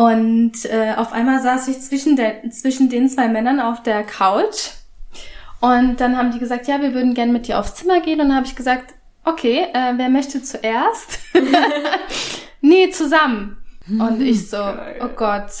Und 0.00 0.64
äh, 0.64 0.94
auf 0.96 1.12
einmal 1.12 1.42
saß 1.42 1.68
ich 1.68 1.78
zwischen, 1.82 2.16
der, 2.16 2.50
zwischen 2.50 2.88
den 2.88 3.10
zwei 3.10 3.28
Männern 3.28 3.60
auf 3.60 3.82
der 3.82 4.02
Couch. 4.02 4.70
Und 5.60 6.00
dann 6.00 6.16
haben 6.16 6.30
die 6.30 6.38
gesagt, 6.38 6.68
ja, 6.68 6.80
wir 6.80 6.94
würden 6.94 7.12
gerne 7.12 7.32
mit 7.32 7.46
dir 7.46 7.58
aufs 7.58 7.74
Zimmer 7.74 8.00
gehen. 8.00 8.18
Und 8.18 8.28
dann 8.28 8.36
habe 8.36 8.46
ich 8.46 8.56
gesagt, 8.56 8.94
okay, 9.24 9.66
äh, 9.74 9.92
wer 9.96 10.08
möchte 10.08 10.42
zuerst? 10.42 11.18
nee, 12.62 12.88
zusammen. 12.88 13.58
Und 13.86 14.22
ich 14.22 14.48
so, 14.48 14.56
oh 14.56 15.08
Gott. 15.14 15.50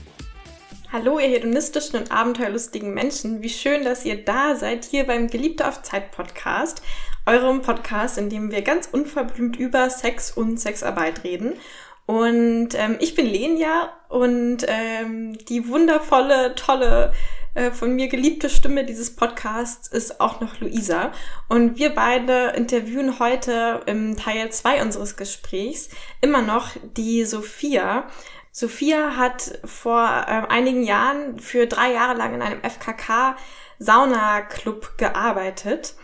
Hallo, 0.93 1.19
ihr 1.19 1.29
hedonistischen 1.29 1.97
und 1.97 2.11
abenteuerlustigen 2.11 2.93
Menschen. 2.93 3.41
Wie 3.41 3.49
schön, 3.49 3.85
dass 3.85 4.03
ihr 4.03 4.25
da 4.25 4.55
seid, 4.57 4.83
hier 4.83 5.07
beim 5.07 5.29
Geliebte 5.29 5.65
auf 5.65 5.83
Zeit 5.83 6.11
Podcast, 6.11 6.81
eurem 7.25 7.61
Podcast, 7.61 8.17
in 8.17 8.29
dem 8.29 8.51
wir 8.51 8.61
ganz 8.61 8.89
unverblümt 8.91 9.55
über 9.55 9.89
Sex 9.89 10.31
und 10.31 10.59
Sexarbeit 10.59 11.23
reden. 11.23 11.53
Und 12.07 12.71
ähm, 12.73 12.97
ich 12.99 13.15
bin 13.15 13.25
Lenia 13.25 13.93
und 14.09 14.65
ähm, 14.67 15.37
die 15.45 15.69
wundervolle, 15.69 16.55
tolle, 16.55 17.13
äh, 17.53 17.71
von 17.71 17.95
mir 17.95 18.09
geliebte 18.09 18.49
Stimme 18.49 18.85
dieses 18.85 19.15
Podcasts 19.15 19.87
ist 19.87 20.19
auch 20.19 20.41
noch 20.41 20.59
Luisa. 20.59 21.13
Und 21.47 21.77
wir 21.77 21.95
beide 21.95 22.47
interviewen 22.57 23.17
heute 23.17 23.79
im 23.85 24.17
Teil 24.17 24.51
zwei 24.51 24.81
unseres 24.81 25.15
Gesprächs 25.15 25.87
immer 26.19 26.41
noch 26.41 26.71
die 26.97 27.23
Sophia. 27.23 28.09
Sophia 28.51 29.15
hat 29.15 29.59
vor 29.63 30.03
äh, 30.05 30.47
einigen 30.49 30.83
Jahren 30.83 31.39
für 31.39 31.67
drei 31.67 31.93
Jahre 31.93 32.17
lang 32.17 32.33
in 32.33 32.41
einem 32.41 32.61
FKK 32.61 33.35
Sauna-Club 33.79 34.97
gearbeitet. 34.97 35.95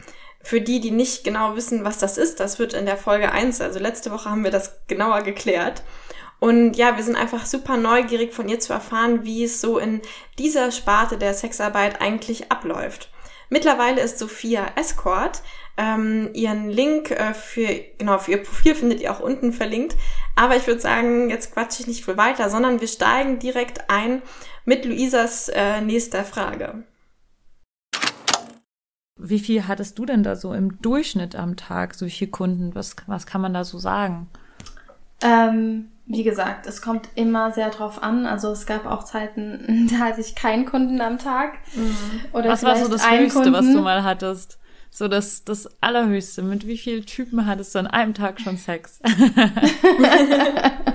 Für 0.41 0.61
die, 0.61 0.79
die 0.79 0.91
nicht 0.91 1.25
genau 1.25 1.57
wissen, 1.57 1.83
was 1.83 1.97
das 1.97 2.17
ist, 2.17 2.39
das 2.39 2.57
wird 2.57 2.73
in 2.73 2.85
der 2.85 2.95
Folge 2.95 3.31
eins. 3.31 3.59
also 3.59 3.79
letzte 3.79 4.11
Woche 4.11 4.29
haben 4.29 4.45
wir 4.45 4.51
das 4.51 4.79
genauer 4.87 5.23
geklärt. 5.23 5.83
Und 6.39 6.77
ja, 6.77 6.95
wir 6.95 7.03
sind 7.03 7.15
einfach 7.15 7.45
super 7.45 7.77
neugierig 7.77 8.33
von 8.33 8.47
ihr 8.47 8.59
zu 8.59 8.71
erfahren, 8.71 9.23
wie 9.23 9.43
es 9.43 9.59
so 9.59 9.77
in 9.77 10.01
dieser 10.37 10.71
Sparte 10.71 11.17
der 11.17 11.33
Sexarbeit 11.33 11.99
eigentlich 11.99 12.51
abläuft. 12.51 13.09
Mittlerweile 13.49 14.01
ist 14.01 14.19
Sophia 14.19 14.67
Escort. 14.75 15.41
Ähm, 15.77 16.31
ihren 16.33 16.69
Link 16.69 17.11
äh, 17.11 17.33
für, 17.33 17.67
genau, 17.97 18.17
für 18.17 18.31
ihr 18.31 18.43
Profil 18.43 18.75
findet 18.75 18.99
ihr 18.99 19.11
auch 19.11 19.19
unten 19.19 19.53
verlinkt. 19.53 19.95
Aber 20.35 20.55
ich 20.55 20.65
würde 20.67 20.81
sagen, 20.81 21.29
jetzt 21.29 21.53
quatsche 21.53 21.81
ich 21.81 21.87
nicht 21.87 22.05
viel 22.05 22.17
weiter, 22.17 22.49
sondern 22.49 22.81
wir 22.81 22.87
steigen 22.87 23.39
direkt 23.39 23.89
ein 23.89 24.21
mit 24.65 24.85
Luisas 24.85 25.49
äh, 25.49 25.81
nächster 25.81 26.23
Frage. 26.23 26.83
Wie 29.19 29.39
viel 29.39 29.67
hattest 29.67 29.97
du 29.97 30.05
denn 30.05 30.23
da 30.23 30.35
so 30.35 30.53
im 30.53 30.79
Durchschnitt 30.81 31.35
am 31.35 31.55
Tag, 31.55 31.95
solche 31.95 32.27
Kunden? 32.27 32.75
Was, 32.75 32.95
was 33.07 33.25
kann 33.25 33.41
man 33.41 33.53
da 33.53 33.63
so 33.63 33.79
sagen? 33.79 34.29
Ähm, 35.21 35.91
wie 36.07 36.23
gesagt, 36.23 36.65
es 36.67 36.81
kommt 36.81 37.09
immer 37.15 37.51
sehr 37.51 37.69
drauf 37.69 38.01
an. 38.01 38.25
Also 38.25 38.49
es 38.51 38.65
gab 38.65 38.85
auch 38.85 39.03
Zeiten, 39.03 39.87
da 39.91 39.97
hatte 40.05 40.21
ich 40.21 40.35
keinen 40.35 40.65
Kunden 40.65 41.01
am 41.01 41.17
Tag. 41.17 41.53
Mhm. 41.73 41.95
Oder 42.33 42.49
was 42.49 42.63
war 42.63 42.77
so 42.77 42.87
das 42.87 43.09
Höchste, 43.09 43.39
Kunden. 43.41 43.53
was 43.53 43.65
du 43.65 43.81
mal 43.81 44.03
hattest? 44.03 44.57
So 44.89 45.07
das, 45.07 45.43
das 45.43 45.69
Allerhöchste. 45.81 46.41
Mit 46.41 46.65
wie 46.65 46.77
vielen 46.77 47.05
Typen 47.05 47.45
hattest 47.45 47.75
du 47.75 47.79
an 47.79 47.87
einem 47.87 48.13
Tag 48.13 48.39
schon 48.39 48.57
Sex? 48.57 48.99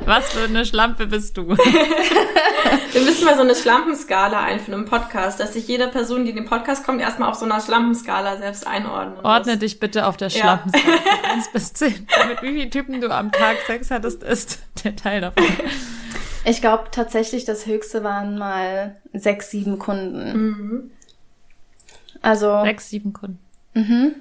Was 0.07 0.33
für 0.33 0.45
eine 0.45 0.67
Schlampe 0.67 1.07
bist 1.07 1.37
du? 1.37 1.51
Wir 1.51 3.01
müssen 3.03 3.25
mal 3.25 3.37
so 3.37 3.43
eine 3.43 3.55
Schlampenskala 3.55 4.43
einführen 4.43 4.81
im 4.83 4.89
Podcast, 4.89 5.39
dass 5.39 5.53
sich 5.53 5.69
jede 5.69 5.87
Person, 5.89 6.25
die 6.25 6.31
in 6.31 6.37
den 6.37 6.47
Podcast 6.47 6.85
kommt, 6.85 7.01
erstmal 7.01 7.31
auf 7.31 7.37
so 7.37 7.45
einer 7.45 7.61
Schlampenskala 7.61 8.39
selbst 8.39 8.67
einordnet. 8.67 9.25
Ordne 9.25 9.59
dich 9.59 9.79
bitte 9.79 10.07
auf 10.07 10.17
der 10.17 10.31
Schlampenskala 10.31 10.97
ja. 10.97 11.35
1 11.35 11.53
bis 11.53 11.73
10. 11.75 12.09
Mit 12.29 12.43
wie 12.43 12.55
vielen 12.55 12.71
Typen 12.71 13.01
du 13.01 13.11
am 13.15 13.31
Tag 13.31 13.59
Sex 13.67 13.93
hattest, 13.93 14.25
ist 14.25 14.59
der 14.85 14.97
Teil 14.97 15.21
davon. 15.21 15.45
Ich 16.45 16.61
glaube 16.61 16.87
tatsächlich, 16.91 17.45
das 17.45 17.67
höchste 17.67 18.03
waren 18.03 18.37
mal 18.37 18.97
sechs, 19.13 19.51
sieben 19.51 19.79
Kunden. 19.79 20.33
Mhm. 20.33 20.91
Also. 22.21 22.63
Sechs, 22.65 22.91
sieben 22.91 23.13
Kunden. 23.13 23.39
Mhm. 23.75 24.15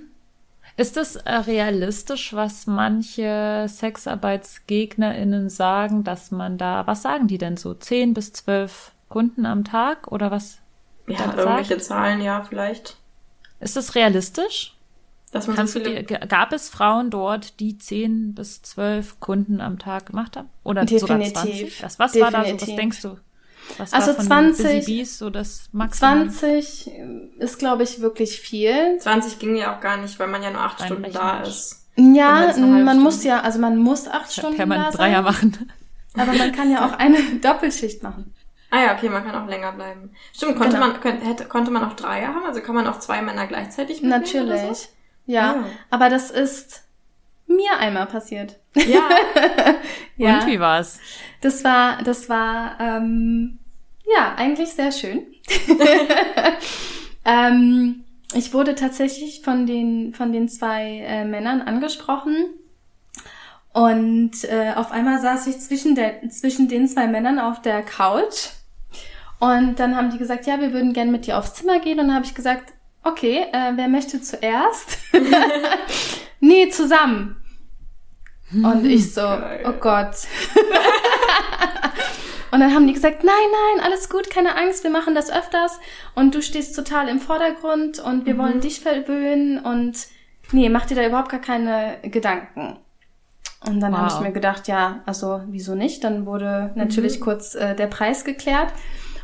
Ist 0.78 0.98
es 0.98 1.16
äh, 1.18 1.34
realistisch, 1.34 2.34
was 2.34 2.66
manche 2.66 3.66
SexarbeitsgegnerInnen 3.68 5.50
sagen, 5.50 6.04
dass 6.04 6.32
man 6.32 6.58
da, 6.58 6.88
was 6.88 7.02
sagen 7.02 7.28
die 7.28 7.38
denn 7.38 7.58
so? 7.58 7.74
Zehn 7.74 8.14
bis 8.14 8.34
zwölf 8.34 8.92
Kunden 9.10 9.46
am 9.46 9.64
Tag 9.64 10.12
oder 10.12 10.32
was? 10.32 10.60
Ja, 11.08 11.26
irgendwelche 11.26 11.78
Zahlen, 11.80 12.22
ja, 12.22 12.44
vielleicht. 12.48 12.98
Ist 13.60 13.76
das 13.76 13.96
realistisch? 13.96 14.76
Dass 15.32 15.48
man 15.48 15.56
Kannst 15.56 15.74
so 15.74 15.80
viele... 15.80 16.04
du 16.04 16.04
dir, 16.04 16.20
gab 16.28 16.52
es 16.52 16.70
Frauen 16.70 17.10
dort, 17.10 17.60
die 17.60 17.78
zehn 17.78 18.36
bis 18.36 18.62
zwölf 18.62 19.20
Kunden 19.20 19.62
am 19.62 19.80
Tag 19.80 20.08
gemacht 20.08 20.36
haben? 20.36 20.50
Oder 20.64 20.82
Definitiv. 20.86 21.08
sogar 21.08 21.44
20? 21.44 21.84
Was, 21.84 22.00
was 22.00 22.20
war 22.20 22.32
da 22.32 22.46
so? 22.46 22.54
Was 22.54 22.76
denkst 22.76 23.02
du? 23.02 23.18
Was 23.78 23.94
also 23.94 24.14
20, 24.14 24.86
Bees, 24.86 25.18
so 25.18 25.30
das 25.30 25.70
Maximum? 25.72 26.30
20 26.30 26.92
ist, 27.38 27.60
glaube 27.60 27.84
ich, 27.84 28.02
wirklich 28.02 28.40
viel. 28.40 28.98
20 29.00 29.40
ging 29.40 29.56
ja 29.56 29.76
auch 29.76 29.80
gar 29.80 29.98
nicht, 29.98 30.20
weil 30.20 30.28
man 30.28 30.44
ja 30.44 30.52
nur 30.52 30.62
acht 30.62 30.84
Stunden 30.84 31.12
da 31.12 31.42
ist. 31.42 31.88
Ja, 31.96 32.54
man 32.58 33.00
muss 33.00 33.24
ja, 33.24 33.42
also 33.42 33.60
man 33.60 33.78
muss 33.78 34.08
acht 34.08 34.32
Stunden 34.34 34.58
kann 34.58 34.70
man 34.70 34.80
da 34.80 34.92
Dreier 34.92 35.24
sein. 35.24 35.24
machen. 35.24 35.72
Aber 36.16 36.34
man 36.34 36.52
kann 36.52 36.72
ja 36.72 36.86
auch 36.86 36.94
eine 36.94 37.18
Doppelschicht 37.42 38.04
machen. 38.04 38.34
Ah 38.70 38.84
ja, 38.84 38.96
okay, 38.96 39.10
man 39.10 39.24
kann 39.24 39.36
auch 39.36 39.48
länger 39.48 39.74
bleiben. 39.74 40.12
Stimmt, 40.34 40.58
konnte 40.58 40.78
genau. 40.78 40.88
man 40.88 41.02
könnte, 41.02 41.26
hätte, 41.26 41.46
konnte 41.46 41.72
man 41.72 41.84
auch 41.84 41.94
Dreier 41.94 42.30
haben? 42.30 42.46
Also 42.46 42.62
kann 42.62 42.76
man 42.76 42.88
auch 42.88 43.00
zwei 43.00 43.22
Männer 43.22 43.46
gleichzeitig 43.48 44.02
mitnehmen 44.02 44.22
Natürlich. 44.22 44.78
So? 44.78 44.88
Ja, 45.26 45.58
oh. 45.60 45.70
aber 45.90 46.10
das 46.10 46.32
ist 46.32 46.84
mir 47.48 47.78
einmal 47.78 48.06
passiert. 48.06 48.60
Ja. 48.76 49.10
ja. 50.18 50.40
Und 50.40 50.48
wie 50.48 50.60
war's? 50.60 51.00
Das 51.42 51.64
war, 51.64 52.02
das 52.04 52.30
war 52.30 52.80
ähm, 52.80 53.60
ja, 54.16 54.36
eigentlich 54.36 54.70
sehr 54.70 54.92
schön. 54.92 55.26
ähm, 57.26 58.04
ich 58.34 58.54
wurde 58.54 58.76
tatsächlich 58.76 59.42
von 59.44 59.66
den, 59.66 60.14
von 60.14 60.32
den 60.32 60.48
zwei 60.50 61.00
äh, 61.06 61.26
Männern 61.26 61.62
angesprochen. 61.62 62.48
Und 63.74 64.44
äh, 64.46 64.74
auf 64.76 64.92
einmal 64.92 65.22
saß 65.22 65.48
ich 65.48 65.60
zwischen, 65.60 65.96
der, 65.96 66.28
zwischen 66.30 66.68
den 66.68 66.88
zwei 66.88 67.08
Männern 67.08 67.40
auf 67.40 67.62
der 67.62 67.84
Couch. 67.84 68.50
Und 69.40 69.80
dann 69.80 69.96
haben 69.96 70.12
die 70.12 70.18
gesagt, 70.18 70.46
ja, 70.46 70.60
wir 70.60 70.74
würden 70.74 70.94
gerne 70.94 71.12
mit 71.12 71.26
dir 71.26 71.38
aufs 71.38 71.56
Zimmer 71.56 71.80
gehen. 71.80 72.00
Und 72.00 72.08
dann 72.08 72.16
habe 72.16 72.26
ich 72.26 72.36
gesagt, 72.36 72.74
okay, 73.04 73.46
äh, 73.52 73.72
wer 73.76 73.88
möchte 73.88 74.22
zuerst? 74.22 74.98
nee, 76.40 76.70
zusammen. 76.70 77.38
Und 78.52 78.86
ich 78.86 79.14
so, 79.14 79.22
oh 79.22 79.74
Gott. 79.80 80.16
Und 82.52 82.60
dann 82.60 82.76
haben 82.76 82.86
die 82.86 82.94
gesagt, 82.94 83.24
nein, 83.24 83.34
nein, 83.34 83.86
alles 83.86 84.10
gut, 84.10 84.30
keine 84.30 84.58
Angst, 84.58 84.84
wir 84.84 84.92
machen 84.92 85.16
das 85.16 85.32
öfters 85.32 85.80
und 86.16 86.36
du 86.36 86.42
stehst 86.42 86.76
total 86.76 87.08
im 87.08 87.20
Vordergrund 87.20 88.00
und 88.00 88.26
wir 88.26 88.34
mhm. 88.34 88.40
wollen 88.40 88.60
dich 88.60 88.82
verwöhnen 88.82 89.60
und 89.60 90.08
nee, 90.52 90.68
mach 90.68 90.86
dir 90.86 90.96
da 90.96 91.06
überhaupt 91.08 91.30
gar 91.30 91.40
keine 91.40 91.98
Gedanken. 92.04 92.78
Und 93.66 93.80
dann 93.80 93.94
wow. 93.94 94.00
habe 94.00 94.14
ich 94.14 94.20
mir 94.20 94.34
gedacht, 94.34 94.68
ja, 94.68 95.02
also 95.06 95.42
wieso 95.48 95.76
nicht? 95.76 96.04
Dann 96.04 96.26
wurde 96.26 96.72
natürlich 96.76 97.20
mhm. 97.20 97.24
kurz 97.24 97.56
äh, 97.56 97.74
der 97.74 97.88
Preis 97.88 98.26
geklärt 98.26 98.74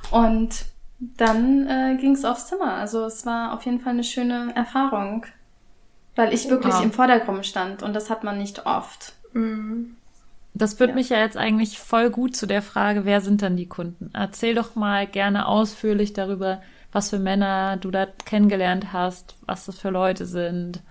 und 0.09 0.65
dann 0.99 1.67
äh, 1.67 1.97
ging 1.99 2.13
es 2.13 2.25
aufs 2.25 2.47
Zimmer. 2.47 2.73
Also 2.73 3.05
es 3.05 3.25
war 3.25 3.53
auf 3.53 3.65
jeden 3.65 3.79
Fall 3.79 3.93
eine 3.93 4.03
schöne 4.03 4.55
Erfahrung, 4.55 5.25
weil 6.15 6.33
ich 6.33 6.49
wirklich 6.49 6.73
wow. 6.73 6.83
im 6.83 6.91
Vordergrund 6.91 7.45
stand 7.45 7.83
und 7.83 7.93
das 7.93 8.09
hat 8.09 8.23
man 8.23 8.37
nicht 8.37 8.65
oft. 8.65 9.13
Mhm. 9.33 9.95
Das 10.53 10.73
führt 10.73 10.89
ja. 10.89 10.95
mich 10.95 11.09
ja 11.09 11.19
jetzt 11.19 11.37
eigentlich 11.37 11.77
voll 11.77 12.09
gut 12.09 12.35
zu 12.35 12.47
der 12.47 12.63
Frage, 12.63 13.05
wer 13.05 13.21
sind 13.21 13.43
dann 13.43 13.55
die 13.55 13.67
Kunden? 13.67 14.09
Erzähl 14.13 14.55
doch 14.55 14.75
mal 14.75 15.05
gerne 15.05 15.47
ausführlich 15.47 16.13
darüber, 16.13 16.61
was 16.91 17.11
für 17.11 17.19
Männer 17.19 17.77
du 17.77 17.91
da 17.91 18.07
kennengelernt 18.25 18.91
hast, 18.91 19.35
was 19.45 19.65
das 19.67 19.77
für 19.77 19.91
Leute 19.91 20.25
sind. 20.25 20.81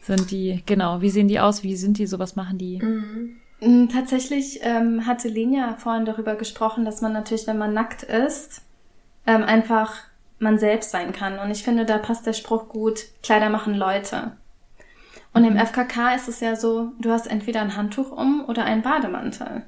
Sind 0.00 0.30
die, 0.30 0.62
genau, 0.64 1.00
wie 1.00 1.10
sehen 1.10 1.26
die 1.26 1.40
aus, 1.40 1.64
wie 1.64 1.74
sind 1.74 1.98
die, 1.98 2.06
so 2.06 2.20
was 2.20 2.36
machen 2.36 2.56
die? 2.56 2.80
Mhm. 2.80 3.39
Mm, 3.60 3.88
tatsächlich 3.88 4.60
ähm, 4.62 5.06
hatte 5.06 5.28
Lenia 5.28 5.76
vorhin 5.76 6.04
darüber 6.04 6.34
gesprochen, 6.34 6.84
dass 6.84 7.00
man 7.00 7.12
natürlich, 7.12 7.46
wenn 7.46 7.58
man 7.58 7.74
nackt 7.74 8.02
ist, 8.02 8.62
ähm, 9.26 9.42
einfach 9.42 9.94
man 10.38 10.58
selbst 10.58 10.90
sein 10.90 11.12
kann. 11.12 11.38
Und 11.38 11.50
ich 11.50 11.62
finde, 11.62 11.84
da 11.84 11.98
passt 11.98 12.26
der 12.26 12.32
Spruch 12.32 12.68
gut, 12.68 13.04
Kleider 13.22 13.50
machen 13.50 13.74
Leute. 13.74 14.32
Und 15.32 15.44
im 15.44 15.56
FKK 15.56 16.14
ist 16.14 16.28
es 16.28 16.40
ja 16.40 16.56
so, 16.56 16.92
du 16.98 17.10
hast 17.10 17.26
entweder 17.26 17.60
ein 17.60 17.76
Handtuch 17.76 18.10
um 18.10 18.44
oder 18.48 18.64
einen 18.64 18.82
Bademantel. 18.82 19.62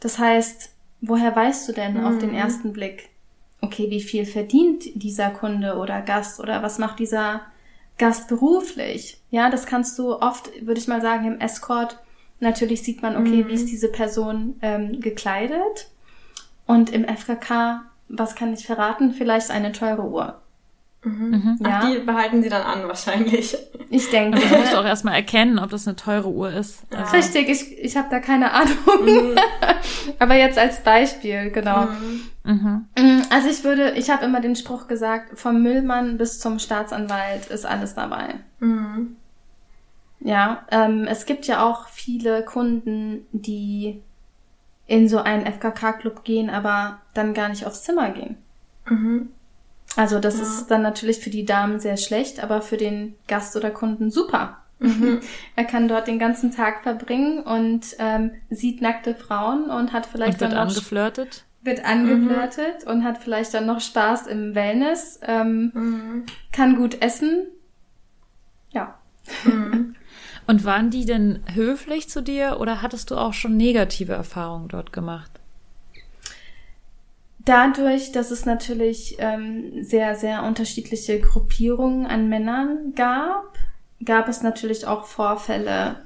Das 0.00 0.18
heißt, 0.18 0.72
woher 1.00 1.34
weißt 1.34 1.68
du 1.68 1.72
denn 1.72 2.02
auf 2.02 2.18
den 2.18 2.34
ersten 2.34 2.72
Blick, 2.72 3.10
okay, 3.60 3.90
wie 3.90 4.00
viel 4.00 4.26
verdient 4.26 4.84
dieser 4.94 5.30
Kunde 5.30 5.76
oder 5.76 6.00
Gast 6.00 6.40
oder 6.40 6.62
was 6.62 6.78
macht 6.78 6.98
dieser 6.98 7.42
Gast 7.98 8.28
beruflich? 8.28 9.20
Ja, 9.30 9.48
das 9.48 9.66
kannst 9.66 9.98
du 9.98 10.20
oft, 10.20 10.50
würde 10.66 10.80
ich 10.80 10.88
mal 10.88 11.00
sagen, 11.00 11.26
im 11.26 11.40
Escort. 11.40 11.98
Natürlich 12.40 12.82
sieht 12.82 13.02
man, 13.02 13.16
okay, 13.16 13.46
wie 13.48 13.54
ist 13.54 13.70
diese 13.70 13.88
Person 13.88 14.56
ähm, 14.62 15.00
gekleidet? 15.00 15.88
Und 16.66 16.90
im 16.92 17.04
FKK, 17.04 17.82
was 18.08 18.34
kann 18.34 18.52
ich 18.52 18.66
verraten? 18.66 19.12
Vielleicht 19.12 19.50
eine 19.50 19.72
teure 19.72 20.02
Uhr. 20.02 20.40
Ach, 21.62 21.88
die 21.88 21.98
behalten 22.00 22.42
sie 22.42 22.48
dann 22.48 22.62
an 22.62 22.88
wahrscheinlich. 22.88 23.56
Ich 23.90 24.10
denke. 24.10 24.40
Du 24.40 24.56
musst 24.56 24.74
auch 24.74 24.84
erstmal 24.84 25.14
erkennen, 25.14 25.60
ob 25.60 25.70
das 25.70 25.86
eine 25.86 25.94
teure 25.94 26.28
Uhr 26.28 26.50
ist. 26.50 26.82
Also, 26.90 27.12
Richtig, 27.16 27.48
ich, 27.48 27.78
ich 27.78 27.96
habe 27.96 28.08
da 28.10 28.18
keine 28.18 28.50
Ahnung. 28.52 29.36
Aber 30.18 30.34
jetzt 30.34 30.58
als 30.58 30.80
Beispiel, 30.80 31.50
genau. 31.50 31.86
mhm. 32.42 32.86
Mm, 32.98 33.22
Also 33.30 33.48
ich 33.48 33.62
würde, 33.62 33.92
ich 33.92 34.10
habe 34.10 34.24
immer 34.24 34.40
den 34.40 34.56
Spruch 34.56 34.88
gesagt, 34.88 35.38
vom 35.38 35.62
Müllmann 35.62 36.18
bis 36.18 36.40
zum 36.40 36.58
Staatsanwalt 36.58 37.46
ist 37.46 37.64
alles 37.66 37.94
dabei. 37.94 38.34
Ja, 40.20 40.64
ähm, 40.70 41.06
es 41.08 41.26
gibt 41.26 41.46
ja 41.46 41.64
auch 41.64 41.88
viele 41.88 42.42
Kunden, 42.44 43.26
die 43.32 44.00
in 44.86 45.08
so 45.08 45.18
einen 45.18 45.46
FKK-Club 45.46 46.24
gehen, 46.24 46.48
aber 46.50 47.00
dann 47.14 47.34
gar 47.34 47.48
nicht 47.48 47.66
aufs 47.66 47.82
Zimmer 47.82 48.10
gehen. 48.10 48.36
Also 49.96 50.18
das 50.20 50.36
ist 50.42 50.66
dann 50.68 50.82
natürlich 50.82 51.18
für 51.18 51.30
die 51.30 51.44
Damen 51.44 51.80
sehr 51.80 51.96
schlecht, 51.96 52.42
aber 52.42 52.60
für 52.62 52.76
den 52.76 53.14
Gast 53.28 53.56
oder 53.56 53.70
Kunden 53.70 54.10
super. 54.10 54.58
er 55.56 55.64
kann 55.64 55.88
dort 55.88 56.06
den 56.06 56.18
ganzen 56.18 56.54
Tag 56.54 56.82
verbringen 56.82 57.40
und 57.42 57.96
ähm, 57.98 58.32
sieht 58.50 58.82
nackte 58.82 59.14
Frauen 59.14 59.70
und 59.70 59.92
hat 59.92 60.06
vielleicht 60.06 60.34
Und 60.34 60.40
wird 60.40 60.52
dann 60.52 60.58
noch 60.58 60.68
angeflirtet. 60.68 61.44
wird 61.62 61.84
angeflirtet 61.84 62.84
und 62.86 63.02
hat 63.02 63.18
vielleicht 63.18 63.54
dann 63.54 63.66
noch 63.66 63.80
Spaß 63.80 64.26
im 64.28 64.54
Wellness, 64.54 65.18
ähm, 65.26 65.72
kann 66.52 66.76
gut 66.76 67.00
essen. 67.02 67.46
Ja. 68.70 68.98
Und 70.46 70.64
waren 70.64 70.90
die 70.90 71.04
denn 71.04 71.40
höflich 71.52 72.08
zu 72.08 72.22
dir 72.22 72.58
oder 72.60 72.80
hattest 72.82 73.10
du 73.10 73.16
auch 73.16 73.32
schon 73.32 73.56
negative 73.56 74.12
Erfahrungen 74.12 74.68
dort 74.68 74.92
gemacht? 74.92 75.30
Dadurch, 77.40 78.12
dass 78.12 78.30
es 78.30 78.44
natürlich 78.44 79.16
ähm, 79.18 79.82
sehr, 79.82 80.16
sehr 80.16 80.42
unterschiedliche 80.42 81.20
Gruppierungen 81.20 82.06
an 82.06 82.28
Männern 82.28 82.92
gab, 82.96 83.56
gab 84.04 84.28
es 84.28 84.42
natürlich 84.42 84.86
auch 84.86 85.04
Vorfälle, 85.04 85.96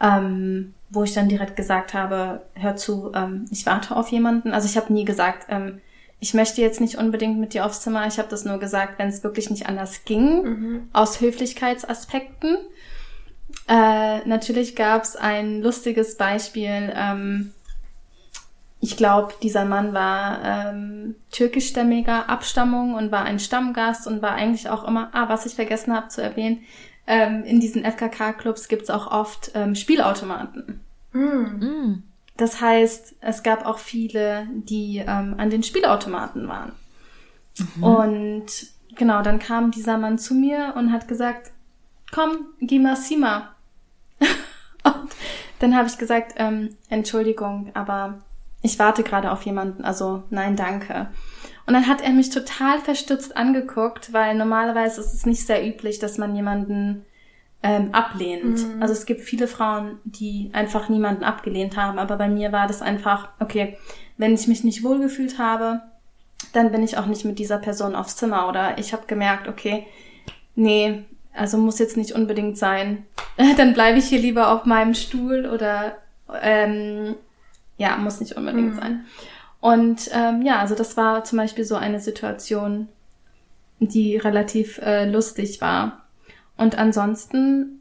ähm, 0.00 0.74
wo 0.90 1.04
ich 1.04 1.14
dann 1.14 1.28
direkt 1.28 1.56
gesagt 1.56 1.94
habe, 1.94 2.42
hör 2.54 2.76
zu, 2.76 3.12
ähm, 3.14 3.46
ich 3.50 3.66
warte 3.66 3.96
auf 3.96 4.08
jemanden. 4.08 4.52
Also 4.52 4.66
ich 4.68 4.76
habe 4.76 4.92
nie 4.92 5.04
gesagt, 5.04 5.46
ähm, 5.48 5.80
ich 6.18 6.34
möchte 6.34 6.60
jetzt 6.60 6.80
nicht 6.80 6.96
unbedingt 6.96 7.38
mit 7.38 7.54
dir 7.54 7.66
aufs 7.66 7.82
Zimmer. 7.82 8.06
Ich 8.06 8.18
habe 8.18 8.28
das 8.28 8.44
nur 8.44 8.58
gesagt, 8.58 8.98
wenn 8.98 9.08
es 9.08 9.22
wirklich 9.22 9.50
nicht 9.50 9.66
anders 9.66 10.04
ging, 10.04 10.88
aus 10.92 11.20
Höflichkeitsaspekten. 11.20 12.56
Äh, 13.68 14.26
natürlich 14.26 14.76
gab 14.76 15.02
es 15.02 15.16
ein 15.16 15.62
lustiges 15.62 16.16
Beispiel. 16.16 16.92
Ähm, 16.94 17.52
ich 18.80 18.96
glaube, 18.96 19.32
dieser 19.42 19.64
Mann 19.64 19.94
war 19.94 20.44
ähm, 20.44 21.14
türkischstämmiger 21.30 22.28
Abstammung 22.28 22.94
und 22.94 23.10
war 23.10 23.24
ein 23.24 23.38
Stammgast 23.38 24.06
und 24.06 24.20
war 24.20 24.32
eigentlich 24.32 24.68
auch 24.68 24.86
immer, 24.86 25.08
ah, 25.12 25.28
was 25.28 25.46
ich 25.46 25.54
vergessen 25.54 25.94
habe 25.94 26.08
zu 26.08 26.22
erwähnen, 26.22 26.60
ähm, 27.06 27.44
in 27.44 27.60
diesen 27.60 27.84
FKK-Clubs 27.84 28.68
gibt's 28.68 28.90
auch 28.90 29.10
oft 29.10 29.52
ähm, 29.54 29.74
Spielautomaten. 29.74 30.80
Mm. 31.12 32.02
Das 32.36 32.60
heißt, 32.60 33.16
es 33.20 33.42
gab 33.42 33.64
auch 33.64 33.78
viele, 33.78 34.48
die 34.52 34.98
ähm, 34.98 35.34
an 35.38 35.50
den 35.50 35.62
Spielautomaten 35.62 36.48
waren. 36.48 36.72
Und 37.80 38.46
genau, 38.96 39.22
dann 39.22 39.38
kam 39.38 39.70
dieser 39.70 39.96
Mann 39.96 40.18
zu 40.18 40.34
mir 40.34 40.74
und 40.76 40.92
hat 40.92 41.06
gesagt, 41.06 41.52
komm, 42.12 42.48
geh 42.60 42.78
mal 42.78 42.96
Sima. 42.96 43.53
Und 44.84 45.10
dann 45.58 45.76
habe 45.76 45.88
ich 45.88 45.98
gesagt, 45.98 46.34
ähm, 46.36 46.76
Entschuldigung, 46.88 47.70
aber 47.74 48.18
ich 48.62 48.78
warte 48.78 49.02
gerade 49.02 49.30
auf 49.30 49.42
jemanden, 49.42 49.84
also 49.84 50.22
nein, 50.30 50.56
danke. 50.56 51.08
Und 51.66 51.74
dann 51.74 51.88
hat 51.88 52.02
er 52.02 52.10
mich 52.10 52.30
total 52.30 52.78
verstutzt 52.78 53.36
angeguckt, 53.36 54.12
weil 54.12 54.34
normalerweise 54.34 55.00
ist 55.00 55.14
es 55.14 55.26
nicht 55.26 55.46
sehr 55.46 55.66
üblich, 55.66 55.98
dass 55.98 56.18
man 56.18 56.34
jemanden 56.36 57.04
ähm, 57.62 57.88
ablehnt. 57.92 58.60
Also 58.80 58.92
es 58.92 59.06
gibt 59.06 59.22
viele 59.22 59.48
Frauen, 59.48 59.98
die 60.04 60.50
einfach 60.52 60.90
niemanden 60.90 61.24
abgelehnt 61.24 61.76
haben, 61.76 61.98
aber 61.98 62.16
bei 62.16 62.28
mir 62.28 62.52
war 62.52 62.66
das 62.66 62.82
einfach, 62.82 63.30
okay, 63.40 63.78
wenn 64.18 64.34
ich 64.34 64.46
mich 64.46 64.64
nicht 64.64 64.82
wohlgefühlt 64.84 65.38
habe, 65.38 65.80
dann 66.52 66.70
bin 66.70 66.82
ich 66.82 66.98
auch 66.98 67.06
nicht 67.06 67.24
mit 67.24 67.38
dieser 67.38 67.58
Person 67.58 67.94
aufs 67.94 68.16
Zimmer. 68.16 68.48
Oder 68.48 68.78
ich 68.78 68.92
habe 68.92 69.06
gemerkt, 69.06 69.48
okay, 69.48 69.86
nee, 70.54 71.04
also 71.34 71.58
muss 71.58 71.78
jetzt 71.78 71.96
nicht 71.96 72.12
unbedingt 72.12 72.56
sein. 72.56 73.06
dann 73.56 73.74
bleibe 73.74 73.98
ich 73.98 74.06
hier 74.06 74.20
lieber 74.20 74.52
auf 74.52 74.64
meinem 74.64 74.94
Stuhl 74.94 75.46
oder 75.46 75.96
ähm, 76.40 77.16
ja, 77.76 77.96
muss 77.96 78.20
nicht 78.20 78.36
unbedingt 78.36 78.76
sein. 78.76 79.04
Und 79.60 80.10
ähm, 80.12 80.42
ja, 80.42 80.60
also 80.60 80.74
das 80.74 80.96
war 80.96 81.24
zum 81.24 81.38
Beispiel 81.38 81.64
so 81.64 81.74
eine 81.74 81.98
Situation, 81.98 82.88
die 83.80 84.16
relativ 84.16 84.78
äh, 84.78 85.10
lustig 85.10 85.60
war. 85.60 86.04
Und 86.56 86.78
ansonsten 86.78 87.80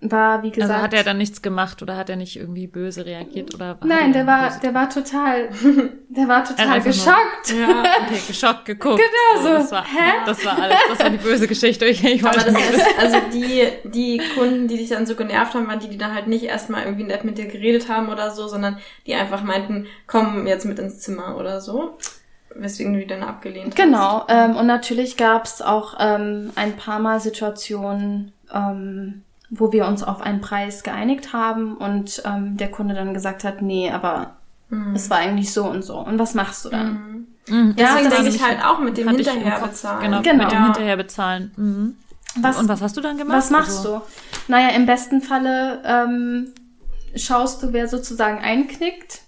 war, 0.00 0.44
wie 0.44 0.50
gesagt. 0.52 0.70
Also 0.70 0.82
hat 0.82 0.94
er 0.94 1.02
dann 1.02 1.18
nichts 1.18 1.42
gemacht 1.42 1.82
oder 1.82 1.96
hat 1.96 2.08
er 2.08 2.14
nicht 2.14 2.36
irgendwie 2.36 2.68
böse 2.68 3.04
reagiert 3.04 3.52
oder 3.54 3.68
hat 3.70 3.84
Nein, 3.84 4.12
er 4.12 4.24
der 4.24 4.26
war, 4.28 4.48
böse- 4.48 4.60
der 4.60 4.74
war 4.74 4.88
total, 4.88 5.48
der 6.08 6.28
war 6.28 6.44
total 6.44 6.68
einfach 6.68 6.84
nur- 6.84 6.84
geschockt. 6.94 7.52
Ja, 7.58 7.82
okay, 8.06 8.20
geschockt 8.28 8.64
geguckt. 8.64 9.00
Genau 9.00 9.42
so. 9.42 9.48
Das 9.54 9.72
war, 9.72 9.84
Hä? 9.84 10.12
das 10.24 10.44
war 10.46 10.58
alles, 10.62 10.78
das 10.88 10.98
war 11.00 11.10
die 11.10 11.16
böse 11.16 11.48
Geschichte. 11.48 11.84
Ich, 11.86 12.04
ich 12.04 12.24
Aber 12.24 12.34
das 12.36 12.46
ist, 12.46 12.86
also 12.98 13.16
die, 13.32 13.66
die 13.88 14.22
Kunden, 14.36 14.68
die 14.68 14.76
dich 14.76 14.88
dann 14.90 15.04
so 15.06 15.16
genervt 15.16 15.54
haben, 15.54 15.66
waren 15.66 15.80
die, 15.80 15.88
die 15.88 15.98
dann 15.98 16.14
halt 16.14 16.28
nicht 16.28 16.44
erstmal 16.44 16.84
irgendwie 16.84 17.04
nett 17.04 17.24
mit 17.24 17.36
dir 17.38 17.46
geredet 17.46 17.88
haben 17.88 18.08
oder 18.08 18.30
so, 18.30 18.46
sondern 18.46 18.78
die 19.06 19.14
einfach 19.16 19.42
meinten, 19.42 19.86
komm 20.06 20.46
jetzt 20.46 20.64
mit 20.64 20.78
ins 20.78 21.00
Zimmer 21.00 21.36
oder 21.36 21.60
so. 21.60 21.98
Weswegen 22.54 22.92
du 22.94 23.00
die 23.00 23.06
dann 23.06 23.22
abgelehnt 23.22 23.76
Genau, 23.76 24.24
ähm, 24.28 24.56
und 24.56 24.66
natürlich 24.66 25.16
gab's 25.16 25.60
auch 25.60 25.94
ähm, 26.00 26.50
ein 26.56 26.76
paar 26.76 26.98
Mal 26.98 27.20
Situationen, 27.20 28.32
ähm, 28.52 29.22
wo 29.50 29.72
wir 29.72 29.86
uns 29.86 30.02
auf 30.02 30.20
einen 30.20 30.40
Preis 30.40 30.82
geeinigt 30.82 31.32
haben 31.32 31.76
und 31.76 32.22
ähm, 32.24 32.56
der 32.56 32.70
Kunde 32.70 32.94
dann 32.94 33.14
gesagt 33.14 33.44
hat, 33.44 33.62
nee, 33.62 33.90
aber 33.90 34.36
es 34.94 35.08
war 35.08 35.16
eigentlich 35.18 35.52
so 35.54 35.64
und 35.64 35.82
so. 35.82 35.96
Und 35.98 36.18
was 36.18 36.34
machst 36.34 36.64
du 36.66 36.68
dann? 36.68 37.26
Mhm. 37.48 37.74
Ja, 37.78 37.94
Deswegen 37.94 38.10
das 38.10 38.20
denke 38.20 38.36
ich 38.36 38.42
halt 38.46 38.62
auch 38.62 38.78
mit 38.80 38.98
dem 38.98 39.08
Hatte 39.08 39.20
ich 39.22 39.26
im 39.26 39.32
hinterher 39.34 39.58
Kopf. 39.60 39.70
bezahlen. 39.70 40.02
Genau, 40.02 40.20
Genau. 40.22 40.44
mit 40.44 40.52
dem 40.52 40.64
hinterher 40.64 40.96
bezahlen. 40.98 41.52
Mhm. 41.56 41.96
Was, 42.42 42.58
Und 42.58 42.68
was 42.68 42.82
hast 42.82 42.94
du 42.96 43.00
dann 43.00 43.16
gemacht? 43.16 43.38
was 43.38 43.48
machst 43.48 43.78
Also, 43.78 43.96
du? 43.98 44.02
Naja, 44.48 44.68
im 44.76 44.84
besten 44.84 45.22
Falle 45.22 45.80
ähm, 45.86 46.52
schaust 47.16 47.62
du, 47.62 47.72
wer 47.72 47.88
sozusagen 47.88 48.38
einknickt. 48.40 49.22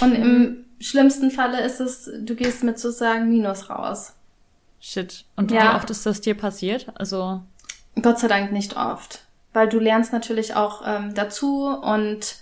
Und 0.00 0.14
im 0.14 0.64
schlimmsten 0.78 1.32
Falle 1.32 1.60
ist 1.62 1.80
es, 1.80 2.08
du 2.20 2.36
gehst 2.36 2.62
mit 2.62 2.78
sozusagen 2.78 3.28
Minus 3.28 3.68
raus. 3.68 4.12
Shit. 4.80 5.24
Und 5.34 5.50
Ja. 5.50 5.72
wie 5.72 5.76
oft 5.76 5.90
ist 5.90 6.06
das 6.06 6.20
dir 6.20 6.34
passiert? 6.36 6.86
Also, 6.94 7.40
Gott 8.02 8.18
sei 8.18 8.28
Dank 8.28 8.52
nicht 8.52 8.76
oft. 8.76 9.24
Weil 9.52 9.68
du 9.68 9.78
lernst 9.78 10.12
natürlich 10.12 10.54
auch 10.54 10.82
ähm, 10.86 11.14
dazu 11.14 11.66
und 11.66 12.36